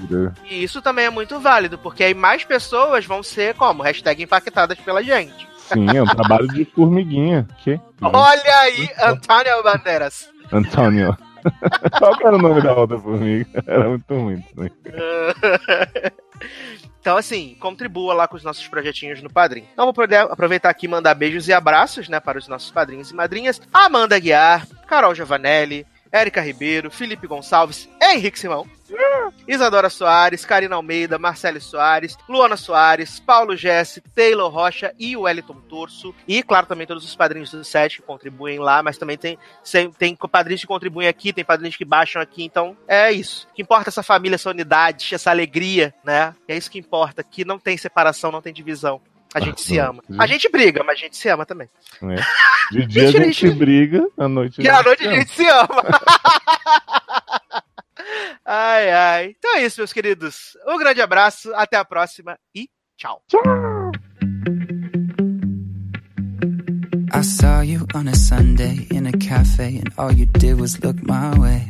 Altura. 0.00 0.34
E 0.44 0.62
isso 0.62 0.80
também 0.82 1.06
é 1.06 1.10
muito 1.10 1.38
válido, 1.40 1.78
porque 1.78 2.04
aí 2.04 2.14
mais 2.14 2.44
pessoas 2.44 3.04
vão 3.04 3.22
ser 3.22 3.54
como? 3.54 3.82
Hashtag 3.82 4.22
impactadas 4.22 4.78
pela 4.78 5.02
gente. 5.02 5.48
Sim, 5.72 5.86
é 5.96 6.02
um 6.02 6.06
trabalho 6.06 6.48
de 6.48 6.64
formiguinha. 6.64 7.46
Que? 7.62 7.80
Olha 8.02 8.58
aí, 8.60 8.88
Antônio 9.02 9.62
Bandeiras. 9.62 10.28
Antônio. 10.52 11.16
Qual 11.98 12.16
era 12.20 12.36
o 12.36 12.38
nome 12.38 12.60
da 12.60 12.74
outra 12.74 12.98
formiga? 12.98 13.46
Era 13.66 13.88
muito 13.88 14.14
ruim. 14.14 14.44
aí. 14.58 14.70
Então, 17.00 17.16
assim, 17.16 17.56
contribua 17.58 18.12
lá 18.12 18.28
com 18.28 18.36
os 18.36 18.44
nossos 18.44 18.68
projetinhos 18.68 19.22
no 19.22 19.30
Padrim. 19.30 19.64
Então, 19.72 19.86
vou 19.86 19.94
poder 19.94 20.16
aproveitar 20.18 20.68
aqui 20.68 20.84
e 20.84 20.88
mandar 20.88 21.14
beijos 21.14 21.48
e 21.48 21.52
abraços, 21.52 22.10
né, 22.10 22.20
para 22.20 22.38
os 22.38 22.46
nossos 22.46 22.70
padrinhos 22.70 23.10
e 23.10 23.14
madrinhas. 23.14 23.60
Amanda 23.72 24.18
Guiar, 24.18 24.66
Carol 24.86 25.14
Giovanelli, 25.14 25.86
Érica 26.12 26.42
Ribeiro, 26.42 26.90
Felipe 26.90 27.26
Gonçalves, 27.26 27.88
Henrique 28.02 28.38
Simão, 28.38 28.66
Isadora 29.46 29.90
Soares, 29.90 30.44
Karina 30.44 30.76
Almeida, 30.76 31.18
Marcele 31.18 31.60
Soares, 31.60 32.16
Luana 32.28 32.56
Soares, 32.56 33.20
Paulo 33.20 33.56
Jesse, 33.56 34.00
Taylor 34.14 34.50
Rocha 34.50 34.92
e 34.98 35.16
o 35.16 35.22
Wellington 35.22 35.60
Torso. 35.68 36.14
E, 36.26 36.42
claro, 36.42 36.66
também 36.66 36.86
todos 36.86 37.04
os 37.04 37.16
padrinhos 37.16 37.50
do 37.50 37.64
set 37.64 37.96
que 37.96 38.02
contribuem 38.02 38.58
lá, 38.58 38.82
mas 38.82 38.98
também 38.98 39.16
tem, 39.16 39.38
tem 39.98 40.16
padrinhos 40.16 40.60
que 40.60 40.66
contribuem 40.66 41.08
aqui, 41.08 41.32
tem 41.32 41.44
padrinhos 41.44 41.76
que 41.76 41.84
baixam 41.84 42.20
aqui, 42.20 42.44
então 42.44 42.76
é 42.86 43.10
isso. 43.12 43.48
O 43.50 43.54
que 43.54 43.62
importa 43.62 43.88
é 43.88 43.90
essa 43.90 44.02
família, 44.02 44.36
essa 44.36 44.50
unidade, 44.50 45.14
essa 45.14 45.30
alegria, 45.30 45.94
né? 46.04 46.34
É 46.46 46.56
isso 46.56 46.70
que 46.70 46.78
importa, 46.78 47.22
que 47.22 47.44
não 47.44 47.58
tem 47.58 47.76
separação, 47.76 48.30
não 48.30 48.42
tem 48.42 48.52
divisão. 48.52 49.00
A 49.32 49.38
gente 49.38 49.60
se 49.60 49.78
ama. 49.78 50.02
A 50.18 50.26
gente 50.26 50.48
briga, 50.48 50.82
mas 50.82 50.98
a 50.98 51.02
gente 51.02 51.16
se 51.16 51.28
ama 51.28 51.46
também. 51.46 51.68
né? 52.02 52.16
De 52.72 52.84
dia 52.84 53.08
a 53.08 53.12
gente 53.12 53.48
briga, 53.50 54.04
à 54.18 54.28
noite 54.28 54.60
E 54.60 54.68
à 54.68 54.82
noite 54.82 55.06
a 55.06 55.14
gente 55.14 55.30
se 55.30 55.46
ama. 55.46 55.68
ai, 58.50 58.90
ai. 58.90 59.34
Então 59.38 59.56
é 59.56 59.64
isso, 59.64 59.80
meus 59.80 59.92
queridos. 59.92 60.56
Um 60.66 60.76
grande 60.76 61.00
abraço, 61.00 61.54
até 61.54 61.76
a 61.76 61.84
próxima 61.84 62.36
e 62.54 62.68
tchau. 62.96 63.22
I 67.12 67.22
saw 67.22 67.62
you 67.62 67.86
on 67.94 68.08
a 68.08 68.14
Sunday 68.14 68.88
in 68.90 69.06
a 69.06 69.12
cafe, 69.12 69.78
and 69.78 69.92
all 69.98 70.10
you 70.10 70.26
did 70.26 70.58
was 70.58 70.80
look 70.80 70.96
my 71.02 71.38
way. 71.38 71.66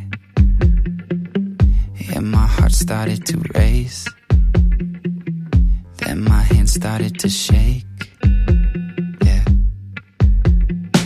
And 2.14 2.30
my 2.30 2.46
heart 2.46 2.72
started 2.72 3.26
to 3.26 3.38
race. 3.54 4.06
Then 5.98 6.22
my 6.22 6.42
hands 6.42 6.72
started 6.72 7.18
to 7.20 7.28
shake. 7.28 7.84
Yeah. 9.24 9.44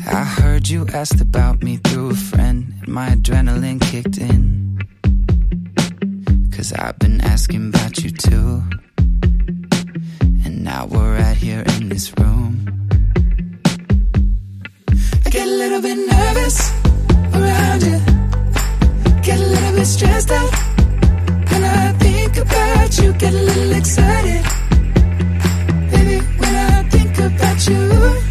I 0.07 0.25
heard 0.25 0.69
you 0.69 0.87
asked 0.93 1.21
about 1.21 1.63
me 1.63 1.79
through 1.79 2.11
a 2.11 2.15
friend, 2.15 2.75
and 2.83 2.89
my 2.89 3.11
adrenaline 3.11 3.81
kicked 3.81 4.19
in. 4.19 4.54
Cause 6.65 6.73
I've 6.73 6.99
been 6.99 7.21
asking 7.21 7.69
about 7.69 8.03
you 8.03 8.09
too. 8.09 8.63
And 10.47 10.65
now 10.65 10.87
we're 10.87 11.19
right 11.19 11.37
here 11.37 11.63
in 11.77 11.91
this 11.91 12.11
room. 12.19 12.89
I 15.27 15.29
get 15.29 15.47
a 15.47 15.51
little 15.51 15.83
bit 15.83 15.99
nervous 16.09 16.73
around 17.35 17.83
you. 17.83 17.99
Get 19.21 19.41
a 19.41 19.47
little 19.47 19.73
bit 19.77 19.85
stressed 19.85 20.31
out. 20.31 20.51
When 21.51 21.65
I 21.65 21.93
think 21.99 22.39
about 22.39 22.99
you, 22.99 23.13
get 23.13 23.35
a 23.35 23.43
little 23.43 23.73
excited. 23.73 24.45
Baby, 25.91 26.25
when 26.41 26.55
I 26.55 26.83
think 26.89 27.19
about 27.19 27.69
you, 27.69 28.24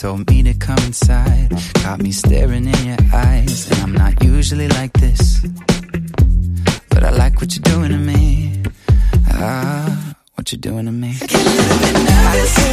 told 0.00 0.30
me 0.30 0.42
to 0.42 0.54
come 0.54 0.78
inside. 0.78 1.50
Got 1.82 2.00
me 2.00 2.10
staring 2.10 2.66
in 2.66 2.84
your 2.86 2.96
eyes. 3.12 3.70
And 3.70 3.80
I'm 3.82 3.92
not 3.92 4.24
usually 4.24 4.66
like 4.68 4.94
this. 4.94 5.40
But 6.88 7.04
I 7.04 7.10
like 7.10 7.38
what 7.42 7.54
you're 7.54 7.74
doing 7.74 7.90
to 7.90 7.98
me. 7.98 8.62
Ah, 9.28 10.14
what 10.36 10.52
you're 10.52 10.58
doing 10.58 10.86
to 10.86 10.92
me. 10.92 11.18
I 11.20 11.26
bit 11.26 11.92
nervous. 11.92 12.69